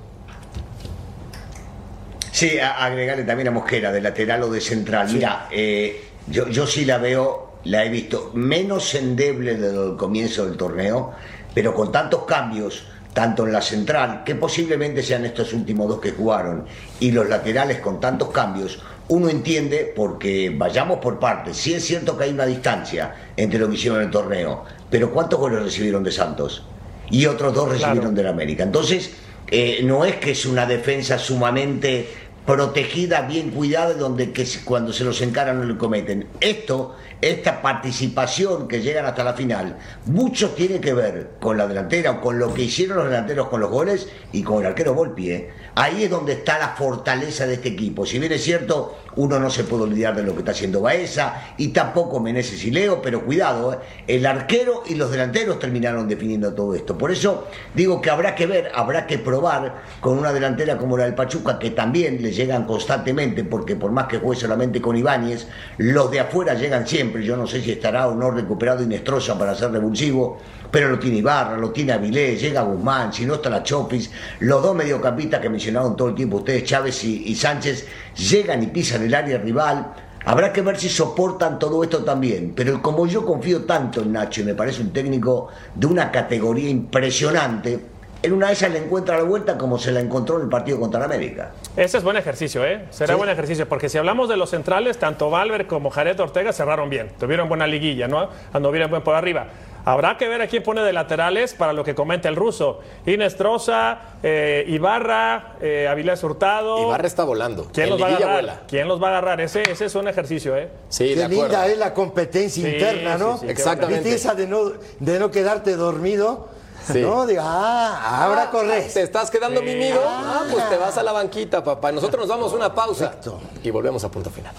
Sí, 2.31 2.57
agregarle 2.59 3.23
también 3.23 3.47
a 3.47 3.51
Mosquera, 3.51 3.91
de 3.91 4.01
lateral 4.01 4.43
o 4.43 4.49
de 4.49 4.59
central. 4.59 5.07
Mira, 5.13 5.47
eh, 5.51 6.03
yo, 6.27 6.49
yo 6.49 6.65
sí 6.65 6.85
la 6.85 6.97
veo, 6.97 7.59
la 7.65 7.85
he 7.85 7.89
visto 7.89 8.31
menos 8.33 8.95
endeble 8.95 9.55
desde 9.55 9.91
el 9.91 9.95
comienzo 9.95 10.45
del 10.45 10.57
torneo, 10.57 11.13
pero 11.53 11.73
con 11.73 11.91
tantos 11.91 12.25
cambios, 12.25 12.87
tanto 13.15 13.45
en 13.45 13.53
la 13.53 13.61
central, 13.61 14.23
que 14.25 14.35
posiblemente 14.35 15.01
sean 15.01 15.23
estos 15.23 15.53
últimos 15.53 15.87
dos 15.87 16.01
que 16.01 16.11
jugaron, 16.11 16.65
y 16.99 17.11
los 17.11 17.29
laterales 17.29 17.79
con 17.79 18.01
tantos 18.01 18.29
cambios, 18.29 18.83
uno 19.07 19.29
entiende, 19.29 19.93
porque 19.95 20.53
vayamos 20.55 20.99
por 20.99 21.17
partes, 21.17 21.55
sí 21.55 21.73
es 21.73 21.85
cierto 21.85 22.17
que 22.17 22.25
hay 22.25 22.31
una 22.31 22.45
distancia 22.45 23.15
entre 23.37 23.57
lo 23.57 23.69
que 23.69 23.75
hicieron 23.75 23.99
en 23.99 24.07
el 24.07 24.11
torneo, 24.11 24.65
pero 24.89 25.11
¿cuántos 25.11 25.39
goles 25.39 25.63
recibieron 25.63 26.03
de 26.03 26.11
Santos? 26.11 26.65
Y 27.09 27.25
otros 27.25 27.53
dos 27.53 27.69
recibieron 27.69 28.13
del 28.13 28.27
América. 28.27 28.63
Entonces, 28.63 29.11
eh, 29.47 29.79
no 29.83 30.03
es 30.03 30.17
que 30.17 30.31
es 30.31 30.45
una 30.45 30.65
defensa 30.65 31.17
sumamente 31.17 32.09
protegida, 32.45 33.21
bien 33.23 33.49
cuidada, 33.49 33.93
donde 33.93 34.31
que 34.31 34.45
cuando 34.63 34.93
se 34.93 35.03
los 35.03 35.21
encaran 35.21 35.59
no 35.59 35.65
le 35.65 35.77
cometen. 35.77 36.27
Esto, 36.39 36.95
esta 37.21 37.61
participación 37.61 38.67
que 38.67 38.81
llegan 38.81 39.05
hasta 39.05 39.23
la 39.23 39.33
final, 39.33 39.77
mucho 40.05 40.51
tiene 40.51 40.79
que 40.79 40.93
ver 40.93 41.31
con 41.39 41.57
la 41.57 41.67
delantera 41.67 42.11
o 42.11 42.21
con 42.21 42.37
lo 42.37 42.53
que 42.53 42.63
hicieron 42.63 42.97
los 42.97 43.05
delanteros 43.07 43.47
con 43.47 43.61
los 43.61 43.71
goles 43.71 44.09
y 44.31 44.43
con 44.43 44.61
el 44.61 44.67
arquero 44.67 44.93
Volpi. 44.93 45.31
¿eh? 45.31 45.49
Ahí 45.77 46.05
es 46.05 46.09
donde 46.09 46.31
está 46.31 46.57
la 46.57 46.69
fortaleza 46.69 47.45
de 47.45 47.55
este 47.55 47.67
equipo. 47.67 48.05
Si 48.05 48.17
bien 48.17 48.31
es 48.31 48.41
cierto, 48.41 48.97
uno 49.17 49.39
no 49.39 49.49
se 49.49 49.65
puede 49.65 49.83
olvidar 49.83 50.15
de 50.15 50.23
lo 50.23 50.31
que 50.31 50.39
está 50.39 50.51
haciendo 50.51 50.79
Baeza 50.79 51.53
y 51.57 51.69
tampoco 51.69 52.21
Meneses 52.21 52.63
y 52.63 52.71
Leo, 52.71 53.01
pero 53.01 53.25
cuidado, 53.25 53.73
¿eh? 53.73 53.77
el 54.07 54.25
arquero 54.25 54.83
y 54.85 54.95
los 54.95 55.11
delanteros 55.11 55.59
terminaron 55.59 56.07
definiendo 56.07 56.53
todo 56.53 56.75
esto. 56.75 56.97
Por 56.97 57.11
eso 57.11 57.47
digo 57.73 58.01
que 58.01 58.09
habrá 58.09 58.35
que 58.35 58.45
ver, 58.45 58.71
habrá 58.73 59.05
que 59.05 59.17
probar 59.17 59.83
con 59.99 60.17
una 60.17 60.31
delantera 60.31 60.77
como 60.77 60.97
la 60.97 61.03
del 61.03 61.13
Pachuca, 61.13 61.59
que 61.59 61.71
también 61.71 62.21
le 62.21 62.31
llegan 62.31 62.63
constantemente, 62.65 63.43
porque 63.43 63.75
por 63.75 63.91
más 63.91 64.07
que 64.07 64.19
juegue 64.19 64.39
solamente 64.39 64.79
con 64.81 64.95
Ibáñez, 64.95 65.47
los 65.77 66.09
de 66.09 66.21
afuera 66.21 66.53
llegan 66.53 66.87
siempre. 66.87 67.25
Yo 67.25 67.35
no 67.35 67.47
sé 67.47 67.61
si 67.61 67.71
estará 67.71 68.07
o 68.07 68.15
no 68.15 68.31
recuperado 68.31 68.81
Inestrosa 68.81 69.37
para 69.37 69.53
ser 69.55 69.71
revulsivo, 69.71 70.37
pero 70.75 70.89
lo 70.89 70.99
tiene 70.99 71.19
Ibarra, 71.19 71.55
lo 71.55 71.71
tiene 71.71 71.93
Avilés, 71.93 72.41
llega 72.41 72.61
Guzmán, 72.63 73.13
si 73.13 73.25
no 73.25 73.35
está 73.35 73.49
la 73.49 73.63
Chopis, 73.63 74.11
los 74.39 74.61
dos 74.61 74.75
mediocampistas 74.75 75.39
que 75.39 75.47
mencionaron 75.49 75.95
todo 75.95 76.09
el 76.09 76.15
tiempo 76.15 76.35
ustedes, 76.35 76.65
Chávez 76.65 77.01
y, 77.05 77.23
y 77.27 77.33
Sánchez, 77.33 77.87
llegan 78.17 78.61
y 78.61 78.67
pisan 78.67 79.01
el 79.03 79.15
área 79.15 79.37
rival. 79.37 79.93
Habrá 80.25 80.51
que 80.51 80.61
ver 80.61 80.77
si 80.77 80.89
soportan 80.89 81.59
todo 81.59 81.81
esto 81.81 82.03
también, 82.03 82.51
pero 82.53 82.81
como 82.81 83.07
yo 83.07 83.25
confío 83.25 83.63
tanto 83.63 84.01
en 84.01 84.11
Nacho 84.11 84.41
y 84.41 84.43
me 84.43 84.53
parece 84.53 84.81
un 84.81 84.91
técnico 84.91 85.47
de 85.73 85.87
una 85.87 86.11
categoría 86.11 86.69
impresionante, 86.69 87.79
en 88.21 88.33
una 88.33 88.47
de 88.47 88.53
esas 88.53 88.71
le 88.71 88.79
encuentra 88.79 89.17
la 89.17 89.23
vuelta 89.23 89.57
como 89.57 89.77
se 89.77 89.93
la 89.93 90.01
encontró 90.01 90.35
en 90.37 90.41
el 90.41 90.49
partido 90.49 90.77
contra 90.77 90.99
la 90.99 91.05
América. 91.05 91.51
Ese 91.77 91.99
es 91.99 92.03
buen 92.03 92.17
ejercicio, 92.17 92.65
¿eh? 92.65 92.85
Será 92.89 93.13
Sí. 93.13 93.17
buen 93.17 93.29
ejercicio, 93.29 93.69
porque 93.69 93.87
si 93.87 93.97
hablamos 93.97 94.27
de 94.27 94.35
los 94.35 94.49
centrales, 94.49 94.97
tanto 94.97 95.29
Valver 95.29 95.67
como 95.67 95.89
Jared 95.89 96.19
Ortega 96.19 96.51
cerraron 96.51 96.89
bien, 96.89 97.11
tuvieron 97.19 97.47
buena 97.47 97.65
liguilla, 97.65 98.09
¿no? 98.09 98.29
Anduvieron 98.51 98.89
buen 98.89 99.03
por 99.03 99.15
arriba. 99.15 99.47
Habrá 99.85 100.17
que 100.17 100.27
ver 100.27 100.41
a 100.41 100.47
quién 100.47 100.63
pone 100.63 100.81
de 100.81 100.91
laterales 100.91 101.53
para 101.53 101.71
lo 101.71 101.83
que 101.83 101.93
comenta 101.93 102.27
el 102.27 102.35
ruso. 102.35 102.79
Inestrosa, 103.05 103.99
eh, 104.23 104.65
Ibarra, 104.67 105.57
eh, 105.61 105.87
Avilés 105.87 106.23
Hurtado. 106.23 106.81
Ibarra 106.81 107.05
está 107.05 107.23
volando. 107.23 107.67
¿Quién 107.71 107.91
los 107.91 108.01
va 108.01 108.07
a 108.07 108.09
agarrar? 108.15 108.33
vuela. 108.33 108.61
¿Quién 108.67 108.87
los 108.87 109.01
va 109.01 109.07
a 109.07 109.09
agarrar? 109.11 109.41
Ese, 109.41 109.61
ese 109.69 109.85
es 109.85 109.93
un 109.95 110.07
ejercicio, 110.07 110.57
¿eh? 110.57 110.69
Sí, 110.89 111.09
de 111.09 111.15
Qué 111.15 111.23
acuerdo. 111.25 111.43
linda 111.43 111.67
es 111.67 111.77
la 111.77 111.93
competencia 111.93 112.63
Sí, 112.67 112.73
interna, 112.73 113.17
¿no? 113.17 113.33
sí, 113.37 113.45
sí, 113.45 113.51
Exactamente. 113.51 114.01
¿Viste 114.09 114.15
esa 114.15 114.33
de 114.33 114.47
no, 114.47 114.71
de 114.99 115.19
no 115.19 115.29
quedarte 115.29 115.75
dormido? 115.75 116.49
Sí. 116.91 117.01
¿No? 117.01 117.25
Diga, 117.25 117.43
ah, 117.45 118.25
ahora 118.25 118.49
corres. 118.51 118.93
¿Te 118.93 119.01
estás 119.03 119.29
quedando 119.31 119.61
mimido? 119.61 120.01
Ah, 120.05 120.43
pues 120.51 120.67
te 120.69 120.77
vas 120.77 120.97
a 120.97 121.03
la 121.03 121.11
banquita, 121.11 121.63
papá. 121.63 121.91
Nosotros 121.91 122.21
nos 122.21 122.29
damos 122.29 122.53
una 122.53 122.73
pausa 122.73 123.05
Perfecto. 123.11 123.39
y 123.63 123.69
volvemos 123.71 124.03
a 124.03 124.09
punto 124.09 124.29
final. 124.29 124.53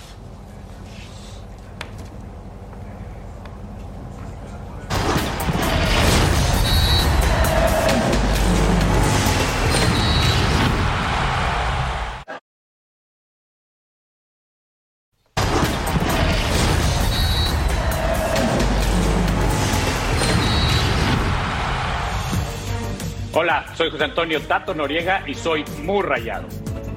Soy 23.87 23.93
José 23.93 24.05
Antonio 24.05 24.41
Tato 24.41 24.75
Noriega 24.75 25.23
y 25.29 25.35
soy 25.35 25.65
muy 25.85 26.03
rayado. 26.03 26.49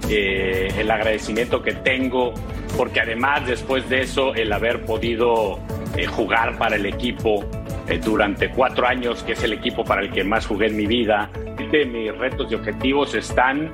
Eh, 0.09 0.69
el 0.75 0.89
agradecimiento 0.89 1.61
que 1.61 1.73
tengo, 1.73 2.33
porque 2.75 3.01
además 3.01 3.45
después 3.45 3.87
de 3.89 4.01
eso, 4.01 4.33
el 4.33 4.51
haber 4.51 4.81
podido 4.85 5.59
eh, 5.95 6.07
jugar 6.07 6.57
para 6.57 6.77
el 6.77 6.87
equipo 6.87 7.45
eh, 7.87 7.99
durante 8.03 8.49
cuatro 8.49 8.87
años, 8.87 9.21
que 9.21 9.33
es 9.33 9.43
el 9.43 9.53
equipo 9.53 9.83
para 9.83 10.01
el 10.01 10.09
que 10.09 10.23
más 10.23 10.47
jugué 10.47 10.67
en 10.67 10.77
mi 10.77 10.87
vida, 10.87 11.29
de 11.71 11.85
mis 11.85 12.17
retos 12.17 12.51
y 12.51 12.55
objetivos 12.55 13.13
están 13.13 13.71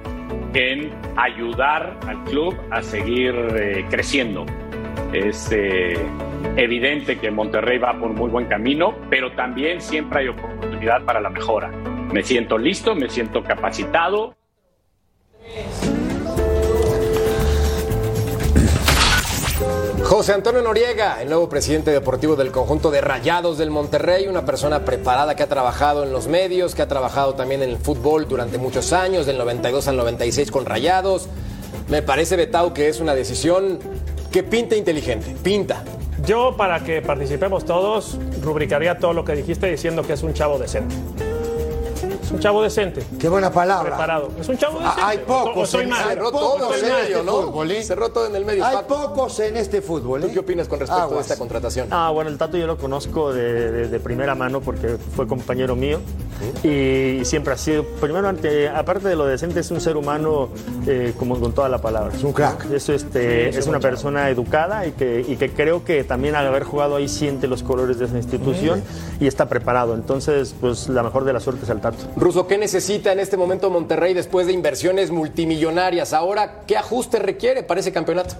en 0.53 0.91
ayudar 1.16 1.97
al 2.07 2.22
club 2.26 2.53
a 2.72 2.82
seguir 2.82 3.34
eh, 3.55 3.86
creciendo. 3.89 4.45
Es 5.13 5.49
eh, 5.53 5.95
evidente 6.57 7.18
que 7.18 7.32
Monterrey 7.32 7.78
va 7.78 7.97
por 7.97 8.09
muy 8.09 8.30
buen 8.30 8.47
camino, 8.47 8.93
pero 9.09 9.32
también 9.32 9.80
siempre 9.80 10.20
hay 10.20 10.28
oportunidad 10.28 11.05
para 11.05 11.22
la 11.22 11.30
mejora. 11.30 11.72
Me 12.12 12.24
siento 12.24 12.58
listo, 12.58 12.95
me 12.95 13.10
siento 13.10 13.43
capacitado. 13.43 14.36
José 20.03 20.34
Antonio 20.34 20.62
Noriega, 20.62 21.22
el 21.22 21.30
nuevo 21.30 21.49
presidente 21.49 21.89
deportivo 21.89 22.36
del 22.36 22.51
conjunto 22.51 22.91
de 22.91 23.01
Rayados 23.01 23.58
del 23.58 23.72
Monterrey, 23.72 24.28
una 24.28 24.45
persona 24.45 24.86
preparada 24.86 25.36
que 25.36 25.43
ha 25.43 25.49
trabajado 25.49 26.03
en 26.03 26.12
los 26.12 26.28
medios, 26.28 26.76
que 26.76 26.84
ha 26.84 26.88
trabajado 26.88 27.34
también 27.34 27.64
en 27.64 27.72
el 27.72 27.78
fútbol 27.78 28.28
durante 28.28 28.60
muchos 28.60 28.93
años, 28.93 29.26
del 29.26 29.38
92 29.39 29.88
al 29.88 29.97
96 29.97 30.51
con 30.51 30.66
Rayados. 30.66 31.28
Me 31.89 32.03
parece, 32.03 32.36
Betao, 32.36 32.74
que 32.74 32.88
es 32.88 32.99
una 32.99 33.16
decisión 33.16 33.80
que 34.32 34.43
pinta 34.43 34.76
inteligente, 34.76 35.36
pinta. 35.41 35.84
Yo, 36.24 36.56
para 36.56 36.84
que 36.84 37.01
participemos 37.01 37.66
todos, 37.66 38.20
rubricaría 38.41 38.99
todo 38.99 39.14
lo 39.14 39.26
que 39.26 39.34
dijiste 39.34 39.68
diciendo 39.68 40.03
que 40.03 40.14
es 40.14 40.24
un 40.24 40.34
chavo 40.34 40.60
decente. 40.60 40.95
Es 42.26 42.32
un 42.32 42.40
chavo 42.40 42.64
decente. 42.64 43.04
Qué 43.20 43.30
buena 43.30 43.52
palabra. 43.52 43.90
Preparado. 43.90 44.32
Es 44.40 44.50
un 44.50 44.58
chavo 44.58 44.80
decente. 44.80 45.02
Ah, 45.02 45.08
Hay 45.10 45.18
O- 45.28 45.32
o 45.34 45.46
pocos. 45.46 45.70
soy 45.70 45.84
en- 45.84 45.90
mal. 45.90 46.00
hay 46.04 46.16
Cerró 46.16 46.32
pocos 46.32 46.58
todo 46.58 46.74
en 46.76 46.82
medio, 46.82 46.98
este 46.98 47.24
¿no? 47.24 47.32
fútbol, 47.44 47.72
¿eh? 47.72 47.84
Cerró 47.84 48.10
todo 48.10 48.26
en 48.26 48.36
el 48.36 48.46
medio. 48.46 48.66
Hay 48.66 48.76
Paco. 48.78 48.88
pocos 49.14 49.40
en 49.42 49.58
este 49.58 49.82
fútbol. 49.84 50.22
¿Tú 50.22 50.28
¿eh? 50.28 50.32
qué 50.34 50.40
opinas 50.40 50.68
con 50.68 50.80
respecto 50.80 51.02
a 51.02 51.06
Aguas. 51.06 51.22
esta 51.22 51.38
contratación? 51.38 51.88
Ah, 51.92 52.10
bueno, 52.12 52.32
el 52.32 52.38
Tato 52.40 52.58
yo 52.58 52.66
lo 52.66 52.78
conozco 52.78 53.32
de, 53.32 53.72
de- 53.72 53.88
de 53.90 54.00
primera 54.00 54.34
mano 54.34 54.60
porque 54.60 54.98
fue 55.16 55.28
compañero 55.28 55.76
mío 55.76 56.00
y 56.64 57.24
siempre 57.26 57.54
ha 57.54 57.58
sido, 57.58 57.84
primero, 57.86 58.28
ante- 58.28 58.68
aparte 58.70 59.08
de 59.08 59.16
lo 59.16 59.26
decente, 59.26 59.60
es 59.60 59.72
un 59.72 59.80
ser 59.82 59.98
humano 59.98 60.50
eh, 60.88 61.14
como 61.18 61.40
con 61.40 61.54
toda 61.54 61.70
la 61.70 61.80
palabra. 61.80 62.14
Es 62.16 62.24
un 62.24 62.34
crack. 62.34 62.72
Eso, 62.72 62.94
este, 62.94 63.50
es 63.50 63.68
una 63.68 63.80
persona 63.80 64.30
educada 64.30 64.86
y 64.86 64.92
que, 64.92 65.24
y 65.28 65.36
que 65.38 65.52
creo 65.52 65.84
que 65.84 66.04
también 66.04 66.36
al 66.36 66.46
haber 66.48 66.64
jugado 66.64 66.96
ahí 66.96 67.08
siente 67.08 67.48
los 67.48 67.64
colores 67.64 68.00
de 68.00 68.06
esa 68.06 68.18
institución 68.18 68.84
y 69.20 69.28
está 69.28 69.48
preparado. 69.48 69.96
Entonces, 69.96 70.56
pues 70.60 70.90
la 70.90 71.04
mejor 71.04 71.24
de 71.26 71.34
las 71.34 71.44
suertes 71.44 71.70
al 71.70 71.82
Tato. 71.82 71.98
Ruso, 72.16 72.48
¿qué 72.48 72.58
necesita 72.58 73.12
en 73.12 73.20
este 73.20 73.38
momento 73.38 73.70
Monterrey 73.70 74.14
después 74.14 74.48
de 74.48 74.54
inversiones 74.54 75.12
multimillonarias? 75.12 76.14
Ahora, 76.14 76.62
¿qué 76.68 76.78
ajuste 76.78 77.20
requiere 77.20 77.64
para 77.64 77.80
ese 77.80 77.92
campeonato? 77.92 78.36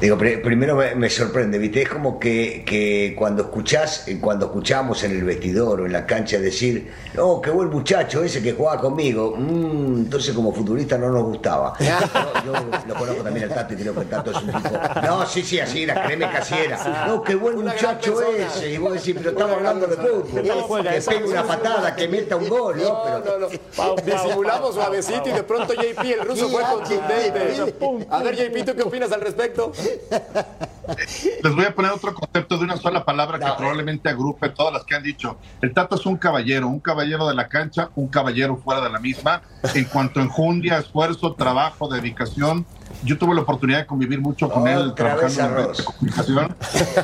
Digo, 0.00 0.18
pri- 0.18 0.36
primero 0.42 0.76
me, 0.76 0.94
me 0.94 1.08
sorprende, 1.08 1.56
¿viste? 1.58 1.80
Es 1.80 1.88
como 1.88 2.18
que, 2.18 2.64
que 2.66 3.14
cuando 3.16 3.44
escuchás, 3.44 4.06
eh, 4.08 4.18
cuando 4.20 4.44
escuchamos 4.46 5.02
en 5.04 5.12
el 5.12 5.24
vestidor 5.24 5.80
o 5.80 5.86
en 5.86 5.92
la 5.94 6.04
cancha 6.04 6.38
decir, 6.38 6.92
oh, 7.18 7.40
qué 7.40 7.48
buen 7.48 7.70
muchacho 7.70 8.22
ese 8.22 8.42
que 8.42 8.52
jugaba 8.52 8.78
conmigo, 8.78 9.34
Mm, 9.38 10.00
entonces 10.02 10.34
como 10.34 10.52
futbolista 10.52 10.98
no 10.98 11.08
nos 11.10 11.24
gustaba. 11.24 11.72
Yo, 12.44 12.52
yo 12.52 12.52
lo 12.86 12.94
conozco 12.94 13.22
también 13.24 13.44
al 13.50 13.54
Tato 13.54 13.72
y 13.72 13.76
creo 13.78 13.94
que 13.94 14.00
el 14.02 14.06
Tato 14.08 14.30
es 14.32 14.36
un 14.42 14.52
tipo. 14.52 14.68
No, 15.02 15.26
sí, 15.26 15.42
sí, 15.42 15.58
así 15.60 15.82
era, 15.84 16.02
créeme 16.04 16.30
que 16.30 16.36
así 16.36 16.54
era. 16.54 17.06
No, 17.06 17.22
qué 17.22 17.34
buen 17.34 17.56
Una 17.56 17.72
muchacho 17.72 18.20
ese. 18.22 18.72
Y 18.72 18.76
vos 18.78 18.92
decís, 18.92 19.14
pero 19.16 19.30
estamos 19.30 19.56
hablando 19.56 19.86
de 19.86 19.96
fútbol. 19.96 20.24
¿Qué 20.34 20.40
tal 20.48 20.60
juega 20.62 20.90
Que 20.92 21.00
pegue 21.00 21.24
una 21.24 21.42
patada, 21.44 21.96
que 21.96 22.06
meta 22.08 22.36
un 22.36 22.48
gol, 22.50 22.76
¿no? 22.76 23.02
Pero 23.02 23.18
No, 23.24 23.48
no, 23.48 23.48
no. 23.96 24.02
Disimulamos 24.02 24.74
suavecito 24.74 25.28
y 25.30 25.32
de 25.32 25.42
pronto 25.42 25.72
JP, 25.72 26.00
el 26.04 26.20
ruso 26.26 26.48
fue 26.50 26.62
contundente. 26.62 28.06
A 28.10 28.22
ver, 28.22 28.36
JP, 28.36 28.64
¿tú 28.66 28.76
qué 28.76 28.82
opinas 28.82 29.10
al 29.12 29.22
respecto? 29.22 29.72
Les 31.42 31.54
voy 31.54 31.64
a 31.64 31.74
poner 31.74 31.90
otro 31.90 32.14
concepto 32.14 32.58
de 32.58 32.64
una 32.64 32.76
sola 32.76 33.04
palabra 33.04 33.38
que 33.38 33.46
probablemente 33.56 34.08
agrupe 34.08 34.48
todas 34.50 34.72
las 34.72 34.84
que 34.84 34.94
han 34.94 35.02
dicho. 35.02 35.36
El 35.60 35.72
Tato 35.74 35.96
es 35.96 36.06
un 36.06 36.16
caballero, 36.16 36.68
un 36.68 36.80
caballero 36.80 37.26
de 37.26 37.34
la 37.34 37.48
cancha, 37.48 37.90
un 37.96 38.08
caballero 38.08 38.56
fuera 38.56 38.80
de 38.80 38.90
la 38.90 38.98
misma. 38.98 39.42
En 39.74 39.84
cuanto 39.84 40.20
a 40.20 40.22
enjundia, 40.22 40.78
esfuerzo, 40.78 41.34
trabajo, 41.34 41.88
dedicación. 41.88 42.66
Yo 43.02 43.18
tuve 43.18 43.34
la 43.34 43.42
oportunidad 43.42 43.80
de 43.80 43.86
convivir 43.86 44.20
mucho 44.20 44.48
con 44.48 44.68
él 44.68 44.94
trabajando 44.94 45.60
en 45.60 45.72
de 45.72 45.84
comunicación. 45.84 46.56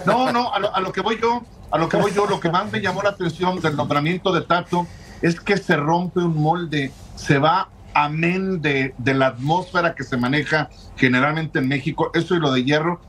No, 0.07 0.33
no, 0.33 0.53
a 0.53 0.59
lo, 0.59 0.75
a 0.75 0.81
lo 0.81 0.93
que 0.93 1.01
voy 1.01 1.19
yo, 1.21 1.43
a 1.71 1.79
lo 1.79 1.89
que 1.89 1.97
voy 1.97 2.13
yo, 2.13 2.27
lo 2.27 2.41
que 2.41 2.51
más 2.51 2.71
me 2.71 2.81
llamó 2.81 3.03
la 3.03 3.11
atención 3.11 3.61
del 3.61 3.77
nombramiento 3.77 4.33
de 4.33 4.43
Tato 4.43 4.87
es 5.21 5.41
que 5.41 5.57
se 5.57 5.77
rompe 5.77 6.21
un 6.21 6.37
molde, 6.37 6.93
se 7.17 7.39
va 7.39 7.69
amén 7.95 8.61
de, 8.61 8.95
la 9.05 9.29
atmósfera 9.29 9.95
que 9.95 10.05
se 10.05 10.17
maneja 10.17 10.71
generalmente 10.97 11.59
en 11.59 11.69
México. 11.69 12.11
Eso 12.15 12.35
y 12.35 12.41
lo 12.41 12.53
de 12.53 12.65
hierro, 12.65 13.01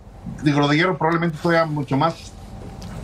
digo, 0.44 0.60
lo 0.60 0.68
de 0.68 0.78
hierro 0.78 0.98
probablemente 0.98 1.38
todavía 1.42 1.66
mucho 1.66 1.98
más 1.98 2.32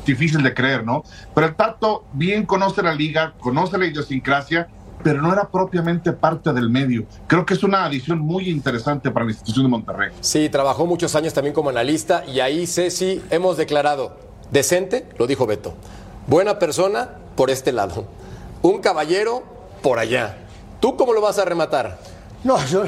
difícil 0.06 0.42
de 0.42 0.54
creer, 0.54 0.86
¿no? 0.86 1.04
Pero 1.36 1.48
el 1.48 1.56
Tato 1.56 2.06
bien 2.14 2.46
conoce 2.46 2.82
la 2.82 2.94
liga, 2.94 3.34
conoce 3.40 3.78
la 3.78 3.86
idiosincrasia, 3.86 4.68
pero 5.04 5.22
no 5.22 5.32
era 5.32 5.50
propiamente 5.50 6.12
parte 6.12 6.52
del 6.54 6.70
medio. 6.70 7.06
Creo 7.28 7.46
que 7.46 7.54
es 7.54 7.64
una 7.64 7.86
adición 7.86 8.20
muy 8.20 8.50
interesante 8.50 9.12
para 9.12 9.26
la 9.26 9.32
institución 9.32 9.66
de 9.66 9.70
Monterrey. 9.70 10.10
Sí, 10.22 10.50
trabajó 10.50 10.86
muchos 10.86 11.16
años 11.16 11.34
también 11.34 11.54
como 11.54 11.70
analista 11.70 12.24
y 12.26 12.40
ahí, 12.40 12.68
Ceci, 12.68 13.22
hemos 13.30 13.58
declarado 13.58 14.18
decente, 14.52 15.06
lo 15.18 15.28
dijo 15.28 15.46
Beto. 15.46 15.74
Buena 16.28 16.60
persona 16.60 17.10
por 17.36 17.50
este 17.50 17.72
lado. 17.72 18.06
Un 18.62 18.82
caballero 18.82 19.44
por 19.82 20.00
allá. 20.00 20.49
¿Tú 20.80 20.96
cómo 20.98 21.14
lo 21.14 21.22
vas 21.22 21.38
a 21.40 21.46
rematar? 21.46 21.98
No, 22.42 22.58
yo, 22.68 22.86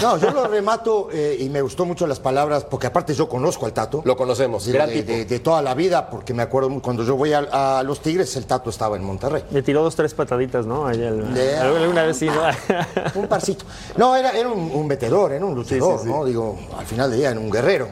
no, 0.00 0.16
yo 0.18 0.30
lo 0.30 0.46
remato 0.46 1.08
eh, 1.12 1.36
y 1.40 1.48
me 1.48 1.60
gustó 1.60 1.84
mucho 1.84 2.06
las 2.06 2.20
palabras, 2.20 2.62
porque 2.62 2.86
aparte 2.86 3.14
yo 3.14 3.28
conozco 3.28 3.66
al 3.66 3.72
Tato. 3.72 4.00
Lo 4.04 4.16
conocemos, 4.16 4.64
Digo, 4.64 4.74
gran 4.76 4.90
de, 4.90 4.94
tipo. 5.02 5.10
de- 5.12 5.24
de 5.24 5.38
toda 5.40 5.60
la 5.60 5.74
vida, 5.74 6.08
porque 6.08 6.32
me 6.32 6.44
acuerdo 6.44 6.80
cuando 6.80 7.02
yo 7.02 7.16
voy 7.16 7.32
a, 7.32 7.78
a 7.78 7.82
los 7.82 7.98
Tigres, 8.00 8.36
el 8.36 8.46
Tato 8.46 8.70
estaba 8.70 8.94
en 8.96 9.02
Monterrey. 9.02 9.42
Le 9.50 9.60
tiró 9.62 9.82
dos, 9.82 9.96
tres 9.96 10.14
pataditas, 10.14 10.66
¿no? 10.66 10.86
Ahí 10.86 11.04
al- 11.04 11.34
De- 11.34 11.56
alguna 11.56 12.04
vez 12.04 12.16
sí, 12.16 12.26
¿no? 12.26 12.42
Un 13.20 13.26
parcito. 13.26 13.64
No, 13.96 14.14
era, 14.14 14.30
era 14.38 14.48
un, 14.48 14.70
un 14.72 14.86
metedor, 14.86 15.32
era 15.32 15.44
un 15.44 15.56
luchador, 15.56 15.94
Sí, 15.98 16.04
sí, 16.04 16.08
sí. 16.08 16.08
¿no? 16.16 16.24
Digo, 16.24 16.56
al 16.78 16.86
final 16.86 17.10
del 17.10 17.18
día 17.18 17.30
era 17.30 17.40
un 17.40 17.50
guerrero. 17.50 17.88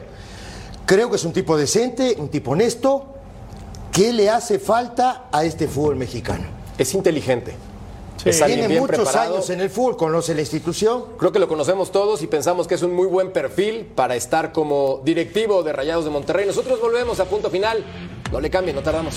Creo 0.85 1.09
que 1.09 1.17
es 1.17 1.25
un 1.25 1.33
tipo 1.33 1.57
decente, 1.57 2.15
un 2.19 2.29
tipo 2.29 2.51
honesto. 2.51 3.07
¿Qué 3.91 4.13
le 4.13 4.29
hace 4.29 4.59
falta 4.59 5.25
a 5.29 5.43
este 5.43 5.67
fútbol 5.67 5.97
mexicano? 5.97 6.45
Es 6.77 6.93
inteligente. 6.93 7.53
Es 8.25 8.41
alguien 8.41 8.59
Tiene 8.59 8.67
bien 8.73 8.81
muchos 8.81 8.97
preparado. 8.97 9.35
años 9.35 9.49
en 9.49 9.61
el 9.61 9.69
fútbol, 9.69 9.97
conoce 9.97 10.35
la 10.35 10.41
institución. 10.41 11.05
Creo 11.17 11.31
que 11.31 11.39
lo 11.39 11.47
conocemos 11.47 11.91
todos 11.91 12.21
y 12.21 12.27
pensamos 12.27 12.67
que 12.67 12.75
es 12.75 12.81
un 12.83 12.93
muy 12.93 13.07
buen 13.07 13.31
perfil 13.31 13.85
para 13.95 14.15
estar 14.15 14.51
como 14.51 15.01
directivo 15.03 15.63
de 15.63 15.73
Rayados 15.73 16.05
de 16.05 16.11
Monterrey. 16.11 16.45
Nosotros 16.45 16.79
volvemos 16.79 17.19
a 17.19 17.25
punto 17.25 17.49
final. 17.49 17.83
No 18.31 18.39
le 18.39 18.49
cambien, 18.49 18.75
no 18.75 18.83
tardamos. 18.83 19.15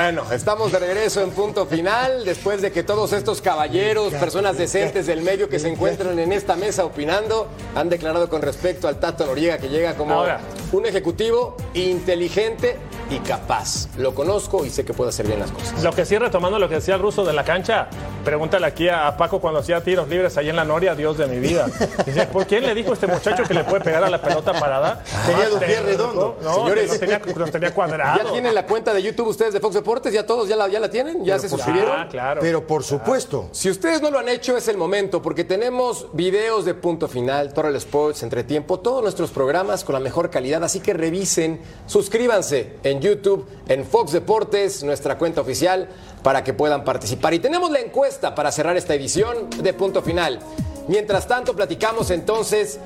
Bueno, 0.00 0.22
estamos 0.30 0.70
de 0.70 0.78
regreso 0.78 1.20
en 1.22 1.30
punto 1.32 1.66
final, 1.66 2.24
después 2.24 2.62
de 2.62 2.70
que 2.70 2.84
todos 2.84 3.12
estos 3.12 3.42
caballeros, 3.42 4.14
personas 4.14 4.56
decentes 4.56 5.06
del 5.08 5.22
medio 5.22 5.48
que 5.48 5.58
se 5.58 5.68
encuentran 5.68 6.16
en 6.20 6.30
esta 6.32 6.54
mesa 6.54 6.84
opinando, 6.84 7.48
han 7.74 7.88
declarado 7.88 8.28
con 8.28 8.40
respecto 8.40 8.86
al 8.86 9.00
Tato 9.00 9.26
Noriega 9.26 9.58
que 9.58 9.68
llega 9.68 9.94
como 9.96 10.14
Ahora. 10.14 10.38
un 10.70 10.86
ejecutivo 10.86 11.56
inteligente 11.74 12.76
y 13.10 13.18
capaz. 13.18 13.88
Lo 13.96 14.14
conozco 14.14 14.64
y 14.64 14.70
sé 14.70 14.84
que 14.84 14.94
puede 14.94 15.08
hacer 15.08 15.26
bien 15.26 15.40
las 15.40 15.50
cosas. 15.50 15.82
Lo 15.82 15.90
que 15.92 16.04
sí, 16.04 16.16
retomando 16.16 16.60
lo 16.60 16.68
que 16.68 16.76
decía 16.76 16.94
el 16.94 17.00
ruso 17.00 17.24
de 17.24 17.32
la 17.32 17.42
cancha, 17.42 17.88
pregúntale 18.24 18.66
aquí 18.66 18.88
a 18.88 19.16
Paco 19.16 19.40
cuando 19.40 19.60
hacía 19.60 19.82
tiros 19.82 20.08
libres 20.08 20.36
ahí 20.36 20.48
en 20.50 20.56
la 20.56 20.64
Noria, 20.64 20.94
Dios 20.94 21.18
de 21.18 21.26
mi 21.26 21.40
vida. 21.40 21.66
Dice, 22.06 22.26
¿por 22.26 22.46
quién 22.46 22.64
le 22.64 22.74
dijo 22.74 22.92
este 22.92 23.06
muchacho 23.08 23.42
que 23.42 23.54
le 23.54 23.64
puede 23.64 23.82
pegar 23.82 24.04
a 24.04 24.10
la 24.10 24.20
pelota 24.22 24.52
parada? 24.52 25.02
Tenía 25.26 25.48
dos 25.48 25.60
Ah, 25.60 25.66
pies 25.66 25.78
te- 25.80 25.82
redondos. 25.86 26.34
No, 26.42 26.54
Señores. 26.54 26.88
los 26.88 27.00
tenía, 27.00 27.20
los 27.34 27.50
tenía 27.50 27.74
cuadrados. 27.74 28.22
¿Ya 28.24 28.30
tienen 28.32 28.54
la 28.54 28.64
cuenta 28.66 28.92
de 28.94 29.02
YouTube 29.02 29.28
ustedes 29.28 29.54
de 29.54 29.60
Fox 29.60 29.74
Deportes? 29.88 30.12
¿Ya 30.12 30.26
todos 30.26 30.46
ya 30.46 30.54
la, 30.54 30.68
ya 30.68 30.80
la 30.80 30.90
tienen? 30.90 31.24
¿Ya 31.24 31.38
se 31.38 31.48
suscribieron? 31.48 31.98
Ah, 31.98 32.08
claro. 32.10 32.42
Pero 32.42 32.66
por 32.66 32.84
supuesto. 32.84 33.48
Si 33.52 33.70
ustedes 33.70 34.02
no 34.02 34.10
lo 34.10 34.18
han 34.18 34.28
hecho, 34.28 34.54
es 34.54 34.68
el 34.68 34.76
momento, 34.76 35.22
porque 35.22 35.44
tenemos 35.44 36.08
videos 36.12 36.66
de 36.66 36.74
punto 36.74 37.08
final, 37.08 37.54
Total 37.54 37.74
Sports, 37.76 38.22
Entretiempo, 38.22 38.80
todos 38.80 39.02
nuestros 39.02 39.30
programas 39.30 39.84
con 39.84 39.94
la 39.94 40.00
mejor 40.00 40.28
calidad. 40.28 40.62
Así 40.62 40.80
que 40.80 40.92
revisen, 40.92 41.62
suscríbanse 41.86 42.74
en 42.82 43.00
YouTube, 43.00 43.46
en 43.66 43.86
Fox 43.86 44.12
Deportes, 44.12 44.84
nuestra 44.84 45.16
cuenta 45.16 45.40
oficial, 45.40 45.88
para 46.22 46.44
que 46.44 46.52
puedan 46.52 46.84
participar. 46.84 47.32
Y 47.32 47.38
tenemos 47.38 47.70
la 47.70 47.80
encuesta 47.80 48.34
para 48.34 48.52
cerrar 48.52 48.76
esta 48.76 48.94
edición 48.94 49.48
de 49.48 49.72
punto 49.72 50.02
final. 50.02 50.38
Mientras 50.86 51.26
tanto, 51.26 51.56
platicamos 51.56 52.10
entonces 52.10 52.78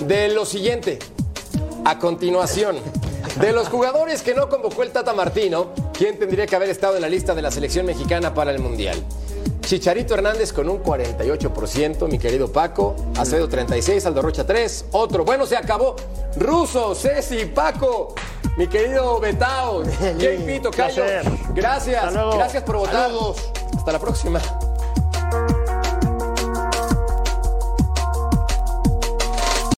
de 0.00 0.28
lo 0.28 0.44
siguiente. 0.44 0.98
A 1.86 1.98
continuación, 1.98 2.76
de 3.36 3.52
los 3.52 3.68
jugadores 3.68 4.22
que 4.22 4.34
no 4.34 4.48
convocó 4.48 4.82
el 4.82 4.90
Tata 4.90 5.12
Martino, 5.12 5.68
¿quién 5.92 6.18
tendría 6.18 6.46
que 6.46 6.56
haber 6.56 6.70
estado 6.70 6.96
en 6.96 7.02
la 7.02 7.08
lista 7.08 7.34
de 7.34 7.42
la 7.42 7.50
selección 7.50 7.86
mexicana 7.86 8.34
para 8.34 8.50
el 8.50 8.58
Mundial? 8.58 9.02
Chicharito 9.60 10.14
Hernández 10.14 10.52
con 10.52 10.68
un 10.68 10.82
48%, 10.82 12.08
mi 12.08 12.18
querido 12.18 12.50
Paco. 12.50 12.96
Acedo 13.16 13.48
36, 13.48 14.04
Aldo 14.06 14.22
Rocha 14.22 14.44
3. 14.44 14.86
Otro, 14.92 15.24
bueno, 15.24 15.46
se 15.46 15.56
acabó. 15.56 15.94
Ruso, 16.36 16.94
Ceci, 16.94 17.46
Paco, 17.46 18.14
mi 18.56 18.66
querido 18.66 19.20
Betao, 19.20 19.84
Jay 20.18 20.42
Pito, 20.44 20.70
Cayo. 20.70 21.04
Gracias, 21.54 22.12
gracias 22.12 22.62
por 22.64 22.78
votar. 22.78 23.10
Saludos. 23.10 23.36
Hasta 23.76 23.92
la 23.92 23.98
próxima. 23.98 24.40